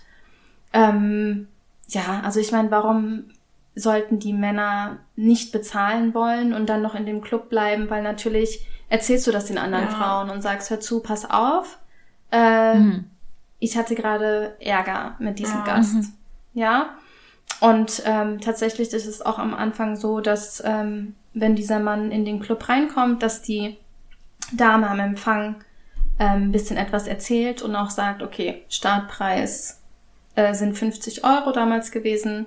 ähm, 0.73 1.47
ja, 1.89 2.21
also 2.25 2.41
ich 2.41 2.51
meine, 2.51 2.71
warum 2.71 3.25
sollten 3.77 4.19
die 4.19 4.33
Männer 4.33 4.99
nicht 5.17 5.53
bezahlen 5.53 6.15
wollen 6.15 6.53
und 6.53 6.69
dann 6.69 6.83
noch 6.83 6.95
in 6.95 7.07
dem 7.07 7.21
Club 7.21 7.49
bleiben? 7.49 7.89
Weil 7.91 8.03
natürlich 8.03 8.67
erzählst 8.89 9.27
du 9.27 9.31
das 9.33 9.47
den 9.47 9.59
anderen 9.59 9.85
Ja. 9.87 9.91
Frauen 9.91 10.31
und 10.31 10.43
sagst, 10.43 10.71
hör 10.71 10.81
zu, 10.81 11.01
pass 11.01 11.29
auf. 11.31 11.79
Äh, 12.33 12.75
Mhm. 12.75 13.05
Ich 13.61 13.77
hatte 13.79 13.95
gerade 13.95 14.57
Ärger 14.61 15.15
mit 15.21 15.39
diesem 15.39 15.61
Ja. 15.61 15.65
Gast. 15.65 15.97
Ja. 16.53 16.91
Und 17.61 18.03
ähm, 18.05 18.41
tatsächlich 18.41 18.93
ist 18.93 19.07
es 19.07 19.23
auch 19.23 19.39
am 19.39 19.55
Anfang 19.55 19.97
so, 19.97 20.21
dass 20.21 20.63
ähm, 20.67 21.15
wenn 21.33 21.55
dieser 21.57 21.79
Mann 21.79 22.11
in 22.11 22.25
den 22.25 22.41
Club 22.41 22.69
reinkommt, 22.69 23.23
dass 23.23 23.41
die 23.43 23.79
Dame 24.53 24.89
am 24.89 25.01
Empfang 25.01 25.57
ähm, 26.19 26.49
ein 26.49 26.53
bisschen 26.53 26.77
etwas 26.77 27.07
erzählt 27.07 27.63
und 27.63 27.75
auch 27.77 27.91
sagt, 27.91 28.23
okay, 28.23 28.65
Startpreis 28.69 29.81
äh, 30.37 30.55
sind 30.55 30.77
50 30.79 31.25
Euro 31.25 31.53
damals 31.53 31.91
gewesen 31.91 32.47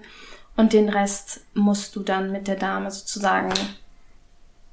und 0.55 0.73
den 0.73 0.89
Rest 0.89 1.41
musst 1.53 1.95
du 1.95 2.01
dann 2.01 2.31
mit 2.31 2.47
der 2.47 2.55
Dame 2.55 2.89
sozusagen 2.91 3.53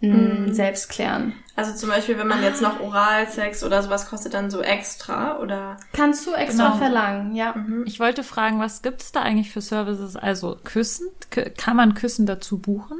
mh, 0.00 0.52
selbst 0.52 0.88
klären. 0.88 1.34
Also 1.56 1.72
zum 1.74 1.88
Beispiel, 1.88 2.18
wenn 2.18 2.26
man 2.26 2.42
jetzt 2.42 2.60
noch 2.62 2.80
Oralsex 2.80 3.62
oder 3.62 3.80
sowas 3.82 4.08
kostet 4.08 4.34
dann 4.34 4.50
so 4.50 4.60
extra 4.60 5.38
oder 5.38 5.76
Kannst 5.92 6.26
du 6.26 6.32
extra 6.32 6.66
Genau. 6.68 6.78
verlangen, 6.78 7.36
ja. 7.36 7.54
ich 7.84 8.00
wollte 8.00 8.24
fragen, 8.24 8.58
was 8.58 8.82
gibt's 8.82 9.12
da 9.12 9.22
eigentlich 9.22 9.52
für 9.52 9.60
Services? 9.60 10.16
Also 10.16 10.56
Küssen? 10.64 11.08
K 11.30 11.50
kann 11.50 11.76
man 11.76 11.94
Küssen 11.94 12.26
dazu 12.26 12.58
buchen? 12.58 12.98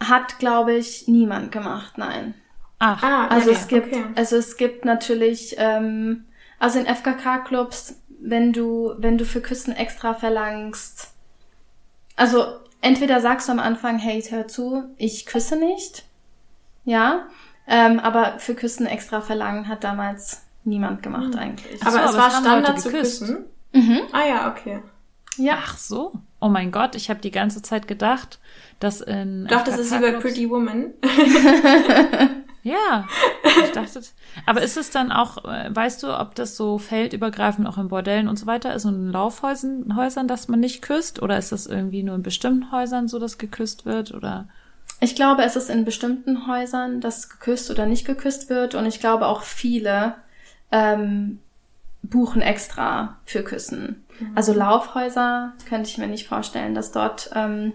Hat, 0.00 0.38
glaube 0.40 0.74
ich, 0.74 1.06
niemand 1.08 1.52
gemacht, 1.52 1.96
nein. 1.96 2.34
Ach, 2.84 3.00
Ah, 3.00 3.28
Also 3.28 3.50
okay, 3.50 3.58
es 3.60 3.68
gibt, 3.68 3.86
okay. 3.92 4.04
also 4.16 4.36
es 4.36 4.56
gibt 4.56 4.84
natürlich, 4.84 5.54
ähm, 5.56 6.24
also 6.58 6.80
in 6.80 6.86
FKK-Clubs, 6.86 7.94
wenn 8.20 8.52
du, 8.52 8.94
wenn 8.98 9.18
du 9.18 9.24
für 9.24 9.40
Küssen 9.40 9.72
extra 9.76 10.14
verlangst, 10.14 11.12
also 12.16 12.44
entweder 12.80 13.20
sagst 13.20 13.46
du 13.46 13.52
am 13.52 13.60
Anfang, 13.60 13.98
hey, 13.98 14.20
hör 14.22 14.48
zu, 14.48 14.82
ich 14.96 15.26
küsse 15.26 15.54
nicht, 15.54 16.04
ja, 16.84 17.28
ähm, 17.68 18.00
aber 18.00 18.40
für 18.40 18.56
Küssen 18.56 18.86
extra 18.86 19.20
verlangen 19.20 19.68
hat 19.68 19.84
damals 19.84 20.42
niemand 20.64 21.04
gemacht 21.04 21.36
eigentlich. 21.36 21.80
Ach 21.84 21.92
so, 21.92 21.98
aber 21.98 22.04
es 22.06 22.14
aber 22.14 22.22
war 22.24 22.30
Standard 22.30 22.68
Leute 22.68 22.80
zu 22.80 22.90
küssen. 22.90 23.44
Mhm. 23.72 24.00
Ah 24.10 24.26
ja, 24.26 24.50
okay. 24.50 24.82
Ja, 25.36 25.58
ach 25.62 25.78
so. 25.78 26.14
Oh 26.40 26.48
mein 26.48 26.72
Gott, 26.72 26.96
ich 26.96 27.10
habe 27.10 27.20
die 27.20 27.30
ganze 27.30 27.62
Zeit 27.62 27.86
gedacht, 27.86 28.40
dass 28.80 29.00
in 29.00 29.46
Doch, 29.46 29.62
das 29.62 29.78
ist 29.78 29.94
wie 29.94 30.00
bei 30.00 30.12
Pretty 30.14 30.50
Woman. 30.50 30.94
Ja, 32.62 33.08
ich 33.64 33.72
dachte, 33.72 34.02
aber 34.46 34.62
ist 34.62 34.76
es 34.76 34.90
dann 34.90 35.10
auch, 35.10 35.44
äh, 35.44 35.74
weißt 35.74 36.02
du, 36.02 36.18
ob 36.18 36.36
das 36.36 36.56
so 36.56 36.78
feldübergreifend 36.78 37.66
auch 37.66 37.76
in 37.76 37.88
Bordellen 37.88 38.28
und 38.28 38.38
so 38.38 38.46
weiter 38.46 38.72
ist 38.74 38.84
und 38.84 38.94
in 38.94 39.12
Laufhäusern, 39.12 39.96
Häusern, 39.96 40.28
dass 40.28 40.48
man 40.48 40.60
nicht 40.60 40.80
küsst? 40.80 41.20
Oder 41.20 41.38
ist 41.38 41.50
das 41.50 41.66
irgendwie 41.66 42.02
nur 42.02 42.14
in 42.14 42.22
bestimmten 42.22 42.70
Häusern 42.70 43.08
so, 43.08 43.18
dass 43.18 43.38
geküsst 43.38 43.84
wird? 43.84 44.14
Oder? 44.14 44.46
ich 45.02 45.16
glaube, 45.16 45.42
es 45.42 45.56
ist 45.56 45.68
in 45.68 45.84
bestimmten 45.84 46.46
Häusern, 46.46 47.00
dass 47.00 47.28
geküsst 47.28 47.72
oder 47.72 47.86
nicht 47.86 48.06
geküsst 48.06 48.48
wird 48.48 48.76
und 48.76 48.86
ich 48.86 49.00
glaube 49.00 49.26
auch 49.26 49.42
viele 49.42 50.14
ähm, 50.70 51.40
buchen 52.04 52.40
extra 52.40 53.16
für 53.24 53.42
Küssen. 53.42 54.04
Also 54.36 54.52
Laufhäuser 54.52 55.54
könnte 55.68 55.90
ich 55.90 55.98
mir 55.98 56.06
nicht 56.06 56.28
vorstellen, 56.28 56.76
dass 56.76 56.92
dort 56.92 57.30
ähm, 57.34 57.72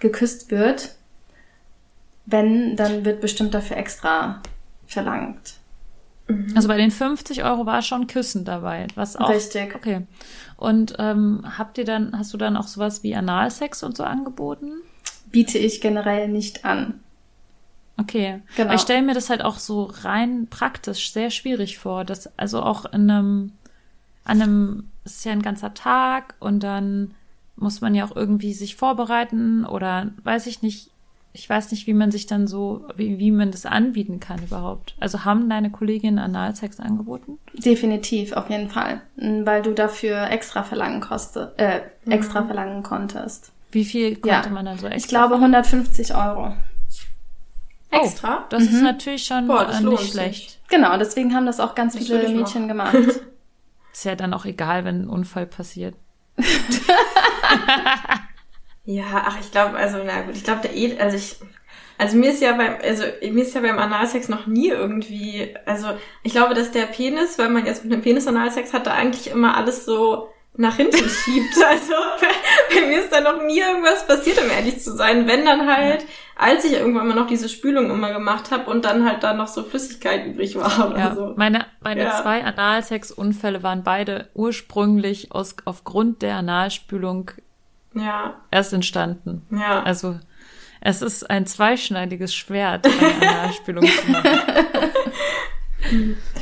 geküsst 0.00 0.50
wird. 0.50 0.96
Wenn, 2.26 2.76
dann 2.76 3.04
wird 3.04 3.20
bestimmt 3.20 3.54
dafür 3.54 3.76
extra 3.76 4.40
verlangt. 4.86 5.54
Also 6.54 6.68
bei 6.68 6.78
den 6.78 6.90
50 6.90 7.44
Euro 7.44 7.66
war 7.66 7.82
schon 7.82 8.06
Küssen 8.06 8.44
dabei, 8.44 8.86
was 8.94 9.16
auch. 9.16 9.28
Richtig. 9.28 9.74
Okay. 9.74 10.06
Und 10.56 10.94
ähm, 10.98 11.44
habt 11.58 11.76
ihr 11.76 11.84
dann, 11.84 12.16
hast 12.16 12.32
du 12.32 12.38
dann 12.38 12.56
auch 12.56 12.66
sowas 12.66 13.02
wie 13.02 13.14
Analsex 13.14 13.82
und 13.82 13.96
so 13.96 14.04
angeboten? 14.04 14.72
Biete 15.30 15.58
ich 15.58 15.82
generell 15.82 16.28
nicht 16.28 16.64
an. 16.64 17.00
Okay. 17.98 18.40
Genau. 18.56 18.70
Weil 18.70 18.76
Ich 18.76 18.82
stelle 18.82 19.02
mir 19.02 19.14
das 19.14 19.28
halt 19.28 19.42
auch 19.42 19.58
so 19.58 19.84
rein 19.84 20.46
praktisch 20.48 21.12
sehr 21.12 21.30
schwierig 21.30 21.78
vor, 21.78 22.04
dass 22.04 22.38
also 22.38 22.62
auch 22.62 22.86
in 22.86 23.10
einem, 23.10 23.52
an 24.24 24.40
einem, 24.40 24.90
es 25.04 25.16
ist 25.16 25.24
ja 25.24 25.32
ein 25.32 25.42
ganzer 25.42 25.74
Tag 25.74 26.36
und 26.40 26.62
dann 26.62 27.14
muss 27.56 27.82
man 27.82 27.94
ja 27.94 28.04
auch 28.04 28.16
irgendwie 28.16 28.54
sich 28.54 28.76
vorbereiten 28.76 29.64
oder 29.64 30.10
weiß 30.24 30.46
ich 30.46 30.62
nicht, 30.62 30.90
ich 31.36 31.50
weiß 31.50 31.72
nicht, 31.72 31.86
wie 31.88 31.94
man 31.94 32.10
sich 32.12 32.26
dann 32.26 32.46
so, 32.46 32.86
wie, 32.94 33.18
wie 33.18 33.32
man 33.32 33.50
das 33.50 33.66
anbieten 33.66 34.20
kann 34.20 34.40
überhaupt. 34.42 34.94
Also 35.00 35.24
haben 35.24 35.50
deine 35.50 35.70
Kolleginnen 35.70 36.18
Analsex 36.20 36.78
angeboten? 36.78 37.38
Definitiv, 37.54 38.32
auf 38.34 38.48
jeden 38.48 38.70
Fall. 38.70 39.02
Weil 39.16 39.60
du 39.62 39.72
dafür 39.72 40.30
extra 40.30 40.62
verlangen 40.62 41.00
koste, 41.00 41.52
äh, 41.56 41.80
extra 42.08 42.44
verlangen 42.44 42.84
konntest. 42.84 43.50
Wie 43.72 43.84
viel 43.84 44.14
konnte 44.14 44.48
Ja. 44.48 44.54
man 44.54 44.64
dann 44.64 44.78
so 44.78 44.86
extra? 44.86 44.96
Ich 44.96 45.08
glaube 45.08 45.34
150 45.34 46.14
Euro. 46.14 46.54
Oh, 47.92 47.96
Extra? 47.96 48.44
das 48.50 48.62
ist 48.64 48.82
natürlich 48.82 49.24
schon 49.24 49.46
Boah, 49.48 49.64
das 49.66 49.80
äh, 49.80 49.84
nicht 49.84 50.00
sich. 50.00 50.10
schlecht. 50.12 50.58
Genau, 50.68 50.96
deswegen 50.98 51.34
haben 51.34 51.46
das 51.46 51.58
auch 51.60 51.74
ganz 51.74 51.94
Das 51.94 52.04
viele 52.06 52.28
Mädchen 52.28 52.66
machen. 52.66 52.68
gemacht. 52.68 52.94
Ist 53.92 54.04
ja 54.04 54.14
dann 54.16 54.34
auch 54.34 54.44
egal, 54.44 54.84
wenn 54.84 55.02
ein 55.02 55.08
Unfall 55.08 55.46
passiert. 55.46 55.94
Ja, 58.84 59.24
ach, 59.26 59.38
ich 59.40 59.50
glaube, 59.50 59.76
also, 59.76 59.98
na 60.04 60.22
gut, 60.22 60.36
ich 60.36 60.44
glaube, 60.44 60.60
der 60.62 60.76
Ed, 60.76 61.00
also 61.00 61.16
ich, 61.16 61.36
also 61.96 62.16
mir 62.16 62.30
ist 62.30 62.42
ja 62.42 62.52
beim, 62.52 62.74
also 62.82 63.04
mir 63.22 63.42
ist 63.42 63.54
ja 63.54 63.60
beim 63.62 63.78
Analsex 63.78 64.28
noch 64.28 64.46
nie 64.46 64.68
irgendwie, 64.68 65.54
also 65.64 65.88
ich 66.22 66.32
glaube, 66.32 66.54
dass 66.54 66.70
der 66.70 66.86
Penis, 66.86 67.38
weil 67.38 67.48
man 67.48 67.64
jetzt 67.66 67.84
mit 67.84 67.92
einem 67.92 68.02
Penis 68.02 68.26
Analsex 68.26 68.72
hatte, 68.72 68.92
eigentlich 68.92 69.30
immer 69.30 69.56
alles 69.56 69.84
so 69.86 70.28
nach 70.56 70.76
hinten 70.76 70.96
schiebt. 71.08 71.56
Also 71.66 71.94
bei 72.72 72.86
mir 72.86 73.00
ist 73.00 73.12
da 73.12 73.20
noch 73.20 73.42
nie 73.42 73.58
irgendwas 73.60 74.06
passiert, 74.06 74.40
um 74.42 74.50
ehrlich 74.50 74.80
zu 74.80 74.94
sein. 74.94 75.26
Wenn 75.26 75.44
dann 75.44 75.66
halt, 75.66 76.04
als 76.36 76.64
ich 76.64 76.74
irgendwann 76.74 77.08
mal 77.08 77.14
noch 77.14 77.26
diese 77.26 77.48
Spülung 77.48 77.90
immer 77.90 78.12
gemacht 78.12 78.50
habe 78.50 78.70
und 78.70 78.84
dann 78.84 79.08
halt 79.08 79.22
da 79.22 79.32
noch 79.34 79.48
so 79.48 79.62
Flüssigkeit 79.64 80.26
übrig 80.26 80.56
war 80.56 80.90
oder 80.90 80.98
Ja, 80.98 81.14
so. 81.14 81.32
meine, 81.36 81.66
meine 81.80 82.02
Ja. 82.04 82.22
zwei 82.22 82.44
Analsex-Unfälle 82.44 83.62
waren 83.62 83.82
beide 83.82 84.28
ursprünglich 84.34 85.32
aus, 85.32 85.56
aufgrund 85.64 86.22
der 86.22 86.36
Analspülung 86.36 87.30
Ja, 87.94 88.40
erst 88.50 88.72
entstanden. 88.72 89.46
ja. 89.50 89.82
Also, 89.82 90.18
es 90.80 91.00
ist 91.00 91.30
ein 91.30 91.46
zweischneidiges 91.46 92.34
Schwert, 92.34 92.86
eine 92.86 93.14
Analspülung 93.30 93.86
zu 93.86 94.10
machen. 94.10 94.30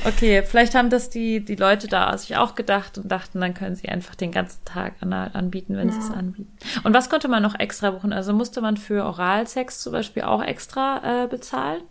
Okay, 0.04 0.42
vielleicht 0.44 0.74
haben 0.74 0.90
das 0.90 1.10
die, 1.10 1.44
die 1.44 1.54
Leute 1.54 1.88
da 1.88 2.16
sich 2.16 2.36
auch 2.36 2.54
gedacht 2.54 2.98
und 2.98 3.10
dachten, 3.10 3.40
dann 3.40 3.54
können 3.54 3.76
sie 3.76 3.88
einfach 3.88 4.14
den 4.14 4.32
ganzen 4.32 4.64
Tag 4.64 4.94
Anal 5.00 5.30
anbieten, 5.34 5.76
wenn 5.76 5.90
sie 5.90 5.98
es 5.98 6.10
anbieten. 6.10 6.52
Und 6.84 6.94
was 6.94 7.08
konnte 7.10 7.28
man 7.28 7.42
noch 7.42 7.58
extra 7.58 7.90
buchen? 7.90 8.12
Also 8.12 8.32
musste 8.32 8.60
man 8.60 8.76
für 8.76 9.04
Oralsex 9.04 9.80
zum 9.80 9.92
Beispiel 9.92 10.22
auch 10.22 10.42
extra 10.42 11.24
äh, 11.24 11.26
bezahlen? 11.28 11.82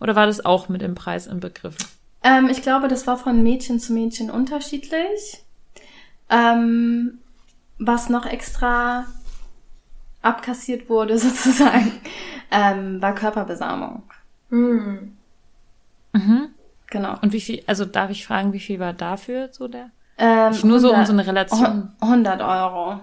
Oder 0.00 0.16
war 0.16 0.26
das 0.26 0.44
auch 0.44 0.68
mit 0.68 0.82
dem 0.82 0.94
Preis 0.94 1.26
inbegriffen? 1.26 1.84
ähm, 2.22 2.48
ich 2.48 2.62
glaube, 2.62 2.88
das 2.88 3.06
war 3.06 3.16
von 3.16 3.42
Mädchen 3.42 3.78
zu 3.78 3.92
Mädchen 3.92 4.30
unterschiedlich. 4.30 5.44
Ähm, 6.28 7.19
was 7.80 8.08
noch 8.08 8.26
extra 8.26 9.06
abkassiert 10.22 10.88
wurde, 10.88 11.18
sozusagen, 11.18 11.92
ähm, 12.50 13.00
war 13.02 13.14
Körperbesamung. 13.14 14.02
Hm. 14.50 15.16
Mhm. 16.12 16.48
Genau. 16.88 17.16
Und 17.22 17.32
wie 17.32 17.40
viel, 17.40 17.62
also 17.66 17.84
darf 17.84 18.10
ich 18.10 18.26
fragen, 18.26 18.52
wie 18.52 18.60
viel 18.60 18.78
war 18.80 18.92
dafür 18.92 19.48
so 19.52 19.68
der? 19.68 19.90
Ähm, 20.18 20.52
Ich 20.52 20.64
nur 20.64 20.80
so 20.80 20.88
um 20.88 20.94
100 20.96 21.06
so 21.06 21.12
eine 21.12 21.26
Relation. 21.26 21.92
100 22.00 22.42
Euro. 22.42 23.00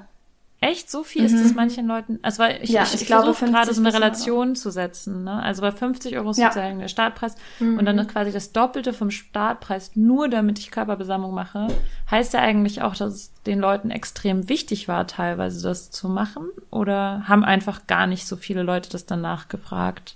Echt? 0.59 0.89
So 0.89 1.03
viel 1.03 1.23
ist 1.23 1.39
das 1.39 1.53
manchen 1.53 1.85
Leuten? 1.85 2.17
Also 2.23 2.39
weil 2.41 2.63
ich, 2.63 2.69
Mhm. 2.69 2.75
Ja, 2.75 2.83
ich, 2.83 2.95
ich 2.95 3.01
ich 3.01 3.07
glaube, 3.07 3.31
gerade 3.33 3.35
50 3.35 3.51
so 3.51 3.59
eine 3.59 3.67
bis 3.67 3.77
100 3.77 3.93
Relation 3.93 4.55
zu 4.55 4.71
setzen. 4.71 5.23
Ne? 5.23 5.41
Also 5.43 5.61
bei 5.61 5.71
50 5.71 6.17
Euro 6.17 6.31
ist 6.31 6.37
Ja. 6.37 6.47
sozusagen 6.47 6.79
der 6.79 6.87
Startpreis 6.87 7.35
und 7.59 7.85
dann 7.85 7.99
ist 7.99 8.09
quasi 8.09 8.31
das 8.31 8.53
Doppelte 8.53 8.91
vom 8.91 9.11
Startpreis, 9.11 9.91
nur 9.95 10.29
damit 10.29 10.57
ich 10.57 10.71
Körperbesammlung 10.71 11.31
mache. 11.31 11.67
Heißt 12.09 12.33
ja 12.33 12.39
eigentlich 12.39 12.81
auch, 12.81 12.95
dass 12.95 13.13
es 13.13 13.31
den 13.45 13.59
Leuten 13.59 13.91
extrem 13.91 14.49
wichtig 14.49 14.87
war, 14.87 15.05
teilweise 15.05 15.61
das 15.61 15.91
zu 15.91 16.09
machen? 16.09 16.47
Oder 16.71 17.23
haben 17.27 17.43
einfach 17.43 17.85
gar 17.85 18.07
nicht 18.07 18.25
so 18.27 18.35
viele 18.35 18.63
Leute 18.63 18.89
das 18.89 19.05
danach 19.05 19.49
gefragt? 19.49 20.15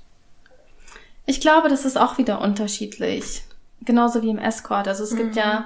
Ich 1.27 1.39
glaube, 1.39 1.69
das 1.69 1.85
ist 1.85 1.99
auch 1.99 2.17
wieder 2.17 2.41
unterschiedlich. 2.41 3.43
Genauso 3.83 4.23
wie 4.23 4.29
im 4.29 4.39
Escort. 4.39 4.87
Also 4.87 5.03
es 5.03 5.15
gibt 5.15 5.35
ja 5.35 5.65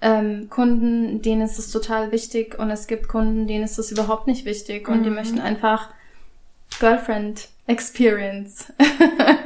ähm, 0.00 0.48
Kunden, 0.50 1.22
denen 1.22 1.42
ist 1.42 1.58
es 1.58 1.70
total 1.70 2.12
wichtig 2.12 2.58
und 2.58 2.70
es 2.70 2.86
gibt 2.86 3.08
Kunden, 3.08 3.46
denen 3.46 3.64
ist 3.64 3.78
es 3.78 3.90
überhaupt 3.90 4.26
nicht 4.26 4.44
wichtig 4.44 4.88
und 4.88 5.02
die 5.04 5.10
möchten 5.10 5.40
einfach 5.40 5.90
Girlfriend 6.78 7.48
Experience. 7.66 8.72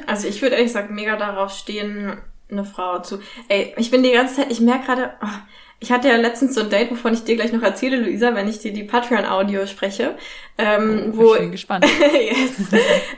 Also 0.07 0.27
ich 0.27 0.43
würde 0.43 0.57
ehrlich 0.57 0.73
gesagt 0.73 0.91
mega 0.91 1.15
darauf 1.15 1.53
stehen, 1.53 2.21
eine 2.51 2.65
Frau 2.65 2.99
zu. 2.99 3.21
Ey, 3.47 3.73
ich 3.77 3.93
bin 3.93 4.03
die 4.03 4.11
ganze 4.11 4.37
Zeit, 4.37 4.51
ich 4.51 4.61
merke 4.61 4.87
gerade, 4.87 5.13
oh, 5.23 5.39
ich 5.83 5.91
hatte 5.91 6.09
ja 6.09 6.17
letztens 6.17 6.55
so 6.55 6.61
ein 6.61 6.69
Date, 6.71 6.91
wovon 6.91 7.15
ich 7.15 7.25
dir 7.25 7.37
gleich 7.37 7.53
noch 7.53 7.63
erzähle, 7.63 7.97
Luisa, 7.97 8.35
wenn 8.35 8.47
ich 8.47 8.59
dir 8.59 8.73
die 8.73 8.85
Patreon-Audio 8.85 9.67
spreche, 9.67 10.15
ähm, 10.59 11.13
wo, 11.13 11.35
ich 11.35 11.41
bin 11.41 11.53
gespannt. 11.53 11.87
yes, 12.13 12.69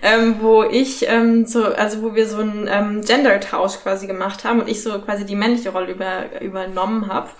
ähm, 0.02 0.36
wo 0.40 0.62
ich 0.62 1.08
ähm, 1.08 1.44
so, 1.44 1.64
also 1.64 2.02
wo 2.02 2.14
wir 2.14 2.28
so 2.28 2.38
einen 2.38 2.68
ähm, 2.70 3.02
Gender-Tausch 3.04 3.80
quasi 3.82 4.06
gemacht 4.06 4.44
haben 4.44 4.60
und 4.60 4.68
ich 4.68 4.80
so 4.80 4.96
quasi 5.00 5.26
die 5.26 5.34
männliche 5.34 5.70
Rolle 5.70 5.92
über, 5.92 6.40
übernommen 6.40 7.08
habe. 7.08 7.30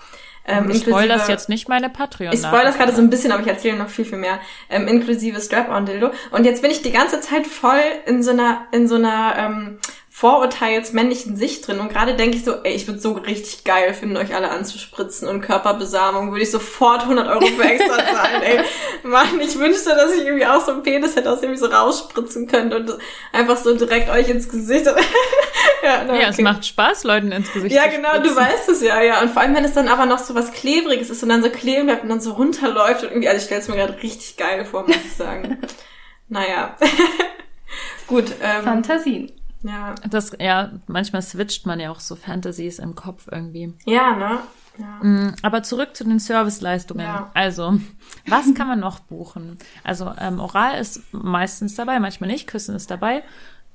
Ähm, 0.45 0.69
ich 0.69 0.81
spoil 0.81 1.07
das 1.07 1.29
jetzt 1.29 1.47
nicht 1.47 1.69
meine 1.69 1.89
Patreon. 1.89 2.33
ich 2.33 2.41
spoil 2.41 2.65
das 2.65 2.75
gerade 2.75 2.93
so 2.93 3.01
ein 3.01 3.09
bisschen, 3.09 3.31
aber 3.31 3.41
ich 3.41 3.47
erzähle 3.47 3.77
noch 3.77 3.87
viel, 3.87 4.03
viel 4.03 4.17
mehr. 4.17 4.39
Ähm, 4.69 4.89
inklusive 4.89 5.39
Strap-on-Dildo. 5.39 6.11
Und 6.31 6.45
jetzt 6.45 6.61
bin 6.61 6.69
ich 6.69 6.81
die 6.81 6.91
ganze 6.91 7.21
Zeit 7.21 7.47
voll 7.47 7.79
in 8.05 8.23
so 8.23 8.31
einer, 8.31 8.67
in 8.73 8.89
so 8.89 8.95
einer 8.95 9.35
ähm, 9.37 9.79
vorurteilsmännlichen 10.15 11.35
Sicht 11.35 11.67
drin. 11.67 11.79
Und 11.79 11.89
gerade 11.91 12.13
denke 12.15 12.37
ich 12.37 12.45
so, 12.45 12.53
ey, 12.63 12.73
ich 12.75 12.85
würde 12.85 12.99
so 12.99 13.13
richtig 13.13 13.63
geil 13.63 13.95
finden, 13.95 14.15
euch 14.15 14.35
alle 14.35 14.51
anzuspritzen 14.51 15.27
und 15.27 15.41
Körperbesamung. 15.41 16.29
Würde 16.31 16.43
ich 16.43 16.51
sofort 16.51 17.01
100 17.01 17.27
Euro 17.27 17.45
für 17.47 17.63
extra 17.63 17.97
zahlen, 18.13 18.43
ey. 18.43 18.59
Mann, 19.01 19.41
ich 19.41 19.57
wünschte, 19.57 19.89
dass 19.89 20.13
ich 20.13 20.23
irgendwie 20.23 20.45
auch 20.45 20.63
so 20.63 20.71
einen 20.71 20.83
Penis 20.83 21.15
hätte, 21.15 21.31
aus 21.31 21.41
dem 21.41 21.51
ich 21.51 21.59
so 21.59 21.65
rausspritzen 21.65 22.45
könnte 22.45 22.77
und 22.77 22.93
einfach 23.31 23.57
so 23.57 23.75
direkt 23.75 24.11
euch 24.11 24.29
ins 24.29 24.47
Gesicht. 24.47 24.85
ja, 25.83 26.03
na, 26.05 26.13
Ja, 26.21 26.27
es 26.29 26.35
okay. 26.35 26.43
macht 26.43 26.63
Spaß, 26.67 27.05
Leuten 27.05 27.31
ins 27.31 27.51
Gesicht 27.51 27.75
Ja, 27.75 27.87
genau, 27.87 28.11
du 28.19 28.29
spritzen. 28.29 28.35
weißt 28.37 28.69
es 28.69 28.81
ja, 28.83 29.01
ja. 29.01 29.19
Und 29.19 29.31
vor 29.31 29.41
allem, 29.41 29.55
wenn 29.55 29.65
es 29.65 29.73
dann 29.73 29.87
aber 29.87 30.05
noch 30.05 30.19
so 30.19 30.35
was 30.35 30.51
Klebriges 30.51 31.09
ist 31.09 31.23
und 31.23 31.29
dann 31.29 31.41
so 31.41 31.49
kleben 31.49 31.87
bleibt 31.87 32.03
und 32.03 32.09
dann 32.09 32.21
so 32.21 32.33
runterläuft 32.33 33.01
und 33.01 33.09
irgendwie, 33.09 33.29
also 33.29 33.39
ich 33.39 33.45
stelle 33.45 33.61
es 33.61 33.67
mir 33.67 33.77
gerade 33.77 34.01
richtig 34.03 34.37
geil 34.37 34.63
vor, 34.63 34.83
muss 34.85 34.95
ich 34.95 35.15
sagen. 35.15 35.57
naja. 36.29 36.77
Gut, 38.05 38.25
ähm, 38.43 38.63
Fantasien. 38.63 39.31
Ja. 39.63 39.95
Das, 40.09 40.31
ja, 40.39 40.71
manchmal 40.87 41.21
switcht 41.21 41.65
man 41.65 41.79
ja 41.79 41.91
auch 41.91 41.99
so 41.99 42.15
Fantasies 42.15 42.79
im 42.79 42.95
Kopf 42.95 43.27
irgendwie. 43.31 43.73
Ja, 43.85 44.15
ne? 44.15 44.39
Ja. 44.77 45.03
Mm, 45.03 45.35
Aber 45.43 45.63
zurück 45.63 45.95
zu 45.95 46.03
den 46.03 46.19
Serviceleistungen. 46.19 47.05
Ja. 47.05 47.31
Also, 47.33 47.79
was 48.27 48.53
kann 48.55 48.67
man 48.67 48.79
noch 48.79 48.99
buchen? 48.99 49.57
Also, 49.83 50.11
ähm, 50.19 50.39
Oral 50.39 50.79
ist 50.79 51.01
meistens 51.13 51.75
dabei, 51.75 51.99
manchmal 51.99 52.29
nicht. 52.29 52.47
Küssen 52.47 52.75
ist 52.75 52.89
dabei. 52.89 53.23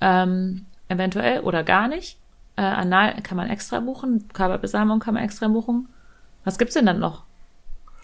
Ähm, 0.00 0.66
eventuell 0.88 1.40
oder 1.40 1.62
gar 1.64 1.88
nicht. 1.88 2.18
Äh, 2.56 2.62
Anal 2.62 3.20
kann 3.22 3.36
man 3.36 3.48
extra 3.50 3.78
buchen. 3.80 4.28
Körperbesamung 4.32 4.98
kann 4.98 5.14
man 5.14 5.22
extra 5.22 5.48
buchen. 5.48 5.88
Was 6.44 6.58
gibt's 6.58 6.74
denn 6.74 6.86
dann 6.86 6.98
noch? 6.98 7.22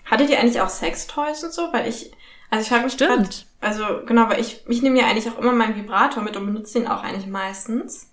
Hattet 0.04 0.30
ihr 0.30 0.38
eigentlich 0.38 0.60
auch 0.60 0.68
Sextoys 0.68 1.42
und 1.42 1.52
so? 1.52 1.72
Weil 1.72 1.88
ich, 1.88 2.12
also 2.54 2.62
ich 2.62 2.68
frage 2.68 2.84
mich 2.84 2.92
Stimmt. 2.94 3.10
grad- 3.10 3.46
also 3.60 3.84
genau, 4.06 4.28
weil 4.28 4.40
ich, 4.40 4.62
ich 4.68 4.82
nehme 4.82 4.98
ja 5.00 5.06
eigentlich 5.06 5.28
auch 5.30 5.38
immer 5.38 5.52
meinen 5.52 5.74
Vibrator 5.76 6.22
mit 6.22 6.36
und 6.36 6.46
benutze 6.46 6.78
den 6.78 6.88
auch 6.88 7.02
eigentlich 7.02 7.26
meistens. 7.26 8.08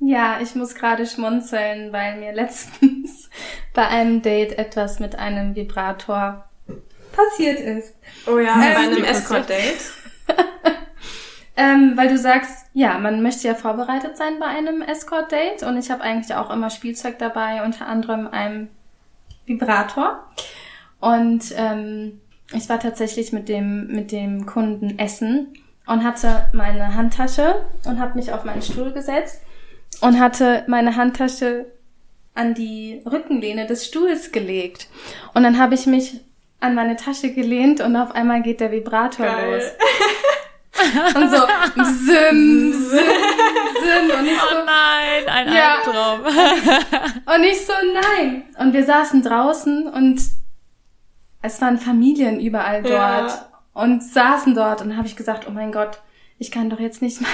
Ja, 0.00 0.40
ich 0.40 0.54
muss 0.54 0.74
gerade 0.74 1.06
schmunzeln, 1.06 1.92
weil 1.92 2.18
mir 2.18 2.32
letztens 2.34 3.28
bei 3.74 3.86
einem 3.86 4.22
Date 4.22 4.58
etwas 4.58 4.98
mit 5.00 5.16
einem 5.16 5.54
Vibrator 5.54 6.48
passiert 7.12 7.60
ist. 7.60 7.94
Oh 8.26 8.38
ja, 8.38 8.54
Ähm, 8.54 8.74
bei 8.74 8.80
einem 8.80 9.04
Escort-Date. 9.04 9.80
Ähm, 11.54 11.92
weil 11.96 12.08
du 12.08 12.16
sagst, 12.16 12.64
ja, 12.72 12.98
man 12.98 13.22
möchte 13.22 13.46
ja 13.46 13.54
vorbereitet 13.54 14.16
sein 14.16 14.38
bei 14.40 14.46
einem 14.46 14.80
Escort-Date 14.80 15.62
und 15.64 15.76
ich 15.76 15.90
habe 15.90 16.00
eigentlich 16.02 16.34
auch 16.34 16.48
immer 16.50 16.70
Spielzeug 16.70 17.18
dabei, 17.18 17.62
unter 17.62 17.86
anderem 17.86 18.26
einen 18.26 18.70
Vibrator. 19.44 20.26
Und 20.98 21.52
ähm, 21.54 22.22
ich 22.54 22.68
war 22.68 22.78
tatsächlich 22.80 23.32
mit 23.32 23.48
dem, 23.48 23.86
mit 23.88 24.12
dem 24.12 24.46
Kunden 24.46 24.98
essen 24.98 25.54
und 25.86 26.04
hatte 26.04 26.48
meine 26.52 26.94
Handtasche 26.94 27.64
und 27.86 28.00
habe 28.00 28.14
mich 28.16 28.32
auf 28.32 28.44
meinen 28.44 28.62
Stuhl 28.62 28.92
gesetzt 28.92 29.40
und 30.00 30.20
hatte 30.20 30.64
meine 30.68 30.96
Handtasche 30.96 31.66
an 32.34 32.54
die 32.54 33.02
Rückenlehne 33.10 33.66
des 33.66 33.86
Stuhls 33.86 34.32
gelegt. 34.32 34.88
Und 35.34 35.42
dann 35.42 35.58
habe 35.58 35.74
ich 35.74 35.86
mich 35.86 36.20
an 36.60 36.74
meine 36.74 36.96
Tasche 36.96 37.32
gelehnt 37.32 37.80
und 37.80 37.96
auf 37.96 38.12
einmal 38.14 38.42
geht 38.42 38.60
der 38.60 38.70
Vibrator 38.72 39.26
Geil. 39.26 39.54
los. 39.54 39.64
Und 41.14 41.30
so, 41.30 41.36
sim, 41.84 42.72
sim, 42.72 42.72
sim. 42.72 44.18
Und 44.18 44.26
ich 44.26 44.38
so, 44.38 44.46
Oh 44.56 44.64
nein, 44.64 45.28
ein 45.28 45.52
Ja. 45.54 45.74
Albtraum. 45.76 46.20
und 47.36 47.44
ich 47.44 47.64
so, 47.66 47.72
nein. 47.92 48.44
Und 48.58 48.72
wir 48.72 48.82
saßen 48.84 49.22
draußen 49.22 49.86
und 49.88 50.20
es 51.42 51.60
waren 51.60 51.78
Familien 51.78 52.40
überall 52.40 52.82
dort 52.82 52.92
Ja. 52.92 53.48
und 53.74 54.02
saßen 54.02 54.54
dort. 54.54 54.80
Und 54.82 54.96
habe 54.96 55.06
ich 55.06 55.16
gesagt, 55.16 55.46
oh 55.48 55.50
mein 55.52 55.72
Gott, 55.72 55.98
ich 56.38 56.50
kann 56.50 56.70
doch 56.70 56.80
jetzt 56.80 57.02
nicht 57.02 57.20
meinen 57.20 57.32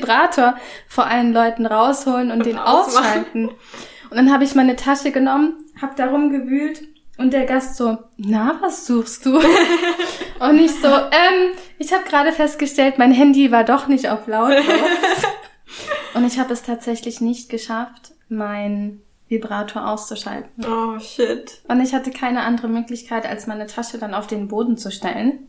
Vibrator 0.00 0.56
vor 0.88 1.06
allen 1.06 1.32
Leuten 1.32 1.66
rausholen 1.66 2.30
und 2.30 2.46
den 2.46 2.58
ausmachen. 2.58 3.04
ausschalten. 3.04 3.48
Und 3.48 4.16
dann 4.16 4.32
habe 4.32 4.44
ich 4.44 4.54
meine 4.54 4.76
Tasche 4.76 5.10
genommen, 5.10 5.54
hab 5.80 5.96
da 5.96 6.06
rumgewühlt 6.06 6.82
und 7.18 7.32
der 7.32 7.44
Gast 7.46 7.76
so, 7.76 7.98
na, 8.16 8.58
was 8.60 8.86
suchst 8.86 9.24
du? 9.26 9.38
und 10.40 10.58
ich 10.58 10.72
so, 10.74 10.88
ähm, 10.88 11.52
ich 11.78 11.92
habe 11.92 12.04
gerade 12.04 12.32
festgestellt, 12.32 12.98
mein 12.98 13.12
Handy 13.12 13.50
war 13.52 13.64
doch 13.64 13.86
nicht 13.88 14.08
auf 14.08 14.26
lautlos. 14.26 14.64
und 16.14 16.26
ich 16.26 16.38
habe 16.38 16.52
es 16.52 16.62
tatsächlich 16.62 17.20
nicht 17.20 17.48
geschafft, 17.48 18.12
mein 18.28 19.02
Vibrator 19.32 19.88
auszuschalten. 19.88 20.64
Oh 20.64 20.98
shit. 21.00 21.60
Und 21.66 21.80
ich 21.80 21.92
hatte 21.94 22.10
keine 22.12 22.42
andere 22.42 22.68
Möglichkeit, 22.68 23.26
als 23.26 23.46
meine 23.48 23.66
Tasche 23.66 23.98
dann 23.98 24.14
auf 24.14 24.28
den 24.28 24.46
Boden 24.46 24.76
zu 24.76 24.92
stellen. 24.92 25.48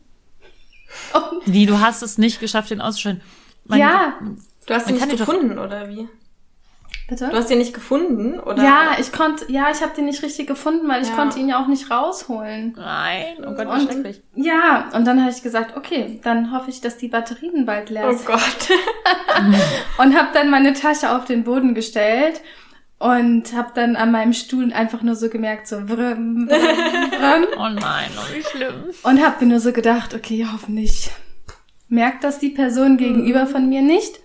Und 1.14 1.42
Wie, 1.46 1.66
du 1.68 1.80
hast 1.80 2.02
es 2.02 2.18
nicht 2.18 2.40
geschafft, 2.40 2.72
den 2.72 2.82
auszuschalten? 2.82 3.22
Mein- 3.66 3.80
ja, 3.80 4.14
Du 4.66 4.74
hast 4.74 4.86
Man 4.86 4.96
ihn 4.96 5.02
nicht 5.02 5.12
ihn 5.12 5.18
doch- 5.20 5.26
gefunden, 5.28 5.60
oder 5.60 5.90
wie? 5.90 6.08
bitte? 7.10 7.28
Du 7.28 7.36
hast 7.36 7.52
ihn 7.52 7.58
nicht 7.58 7.74
gefunden, 7.74 8.40
oder? 8.40 8.64
Ja, 8.64 8.92
ich 8.98 9.12
konnte, 9.12 9.52
ja, 9.52 9.70
ich 9.70 9.82
habe 9.82 9.94
den 9.94 10.06
nicht 10.06 10.24
richtig 10.24 10.48
gefunden, 10.48 10.88
weil 10.88 11.02
ich 11.02 11.10
Ja. 11.10 11.16
konnte 11.16 11.38
ihn 11.38 11.50
ja 11.50 11.62
auch 11.62 11.68
nicht 11.68 11.92
rausholen. 11.92 12.74
Nein, 12.78 13.36
oh 13.40 13.52
Gott, 13.56 13.68
wie 13.68 13.72
Und 13.72 13.82
schrecklich. 13.92 14.22
ja, 14.36 14.90
und 14.94 15.06
dann 15.06 15.20
habe 15.22 15.32
ich 15.32 15.42
gesagt, 15.44 15.76
okay, 15.76 16.22
dann 16.24 16.54
hoffe 16.54 16.70
ich, 16.70 16.80
dass 16.80 16.96
die 16.98 17.10
Batterien 17.10 17.66
bald 17.66 17.90
leer 17.90 18.08
Oh 18.08 18.14
sind. 18.14 18.26
Gott. 18.26 18.70
Und 19.98 20.16
habe 20.18 20.30
dann 20.34 20.50
meine 20.50 20.72
Tasche 20.74 21.12
auf 21.14 21.26
den 21.26 21.44
Boden 21.44 21.74
gestellt 21.76 22.40
und 23.04 23.52
habe 23.54 23.72
dann 23.76 23.98
an 23.98 24.12
meinem 24.12 24.32
Stuhl 24.32 24.72
einfach 24.72 25.02
nur 25.02 25.16
so 25.18 25.28
gemerkt, 25.28 25.68
so 25.68 25.76
vrm, 25.76 26.48
vrm, 26.48 26.48
vrm. 26.48 27.46
Oh 27.58 27.68
nein, 27.70 28.10
oh, 28.18 28.34
wie 28.34 28.42
schlimm. 28.42 28.76
Und 29.04 29.22
habe 29.22 29.44
mir 29.44 29.52
nur 29.52 29.60
so 29.60 29.74
gedacht, 29.74 30.14
okay, 30.14 30.48
hoffentlich 30.50 31.12
merkt 31.90 32.24
das 32.24 32.40
die 32.40 32.50
Person 32.50 32.96
gegenüber 32.96 33.46
von 33.46 33.68
mir 33.68 33.82
nicht. 33.82 34.22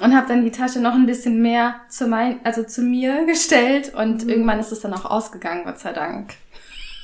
Und 0.00 0.16
habe 0.16 0.26
dann 0.26 0.42
die 0.42 0.50
Tasche 0.50 0.80
noch 0.80 0.94
ein 0.94 1.04
bisschen 1.04 1.42
mehr 1.42 1.76
zu 1.90 2.06
mein, 2.08 2.40
also 2.44 2.62
zu 2.64 2.80
mir 2.80 3.26
gestellt 3.26 3.92
und 3.94 4.26
irgendwann 4.26 4.58
ist 4.58 4.72
es 4.72 4.80
dann 4.80 4.94
auch 4.94 5.04
ausgegangen, 5.04 5.64
Gott 5.64 5.78
sei 5.78 5.92
Dank. 5.92 6.32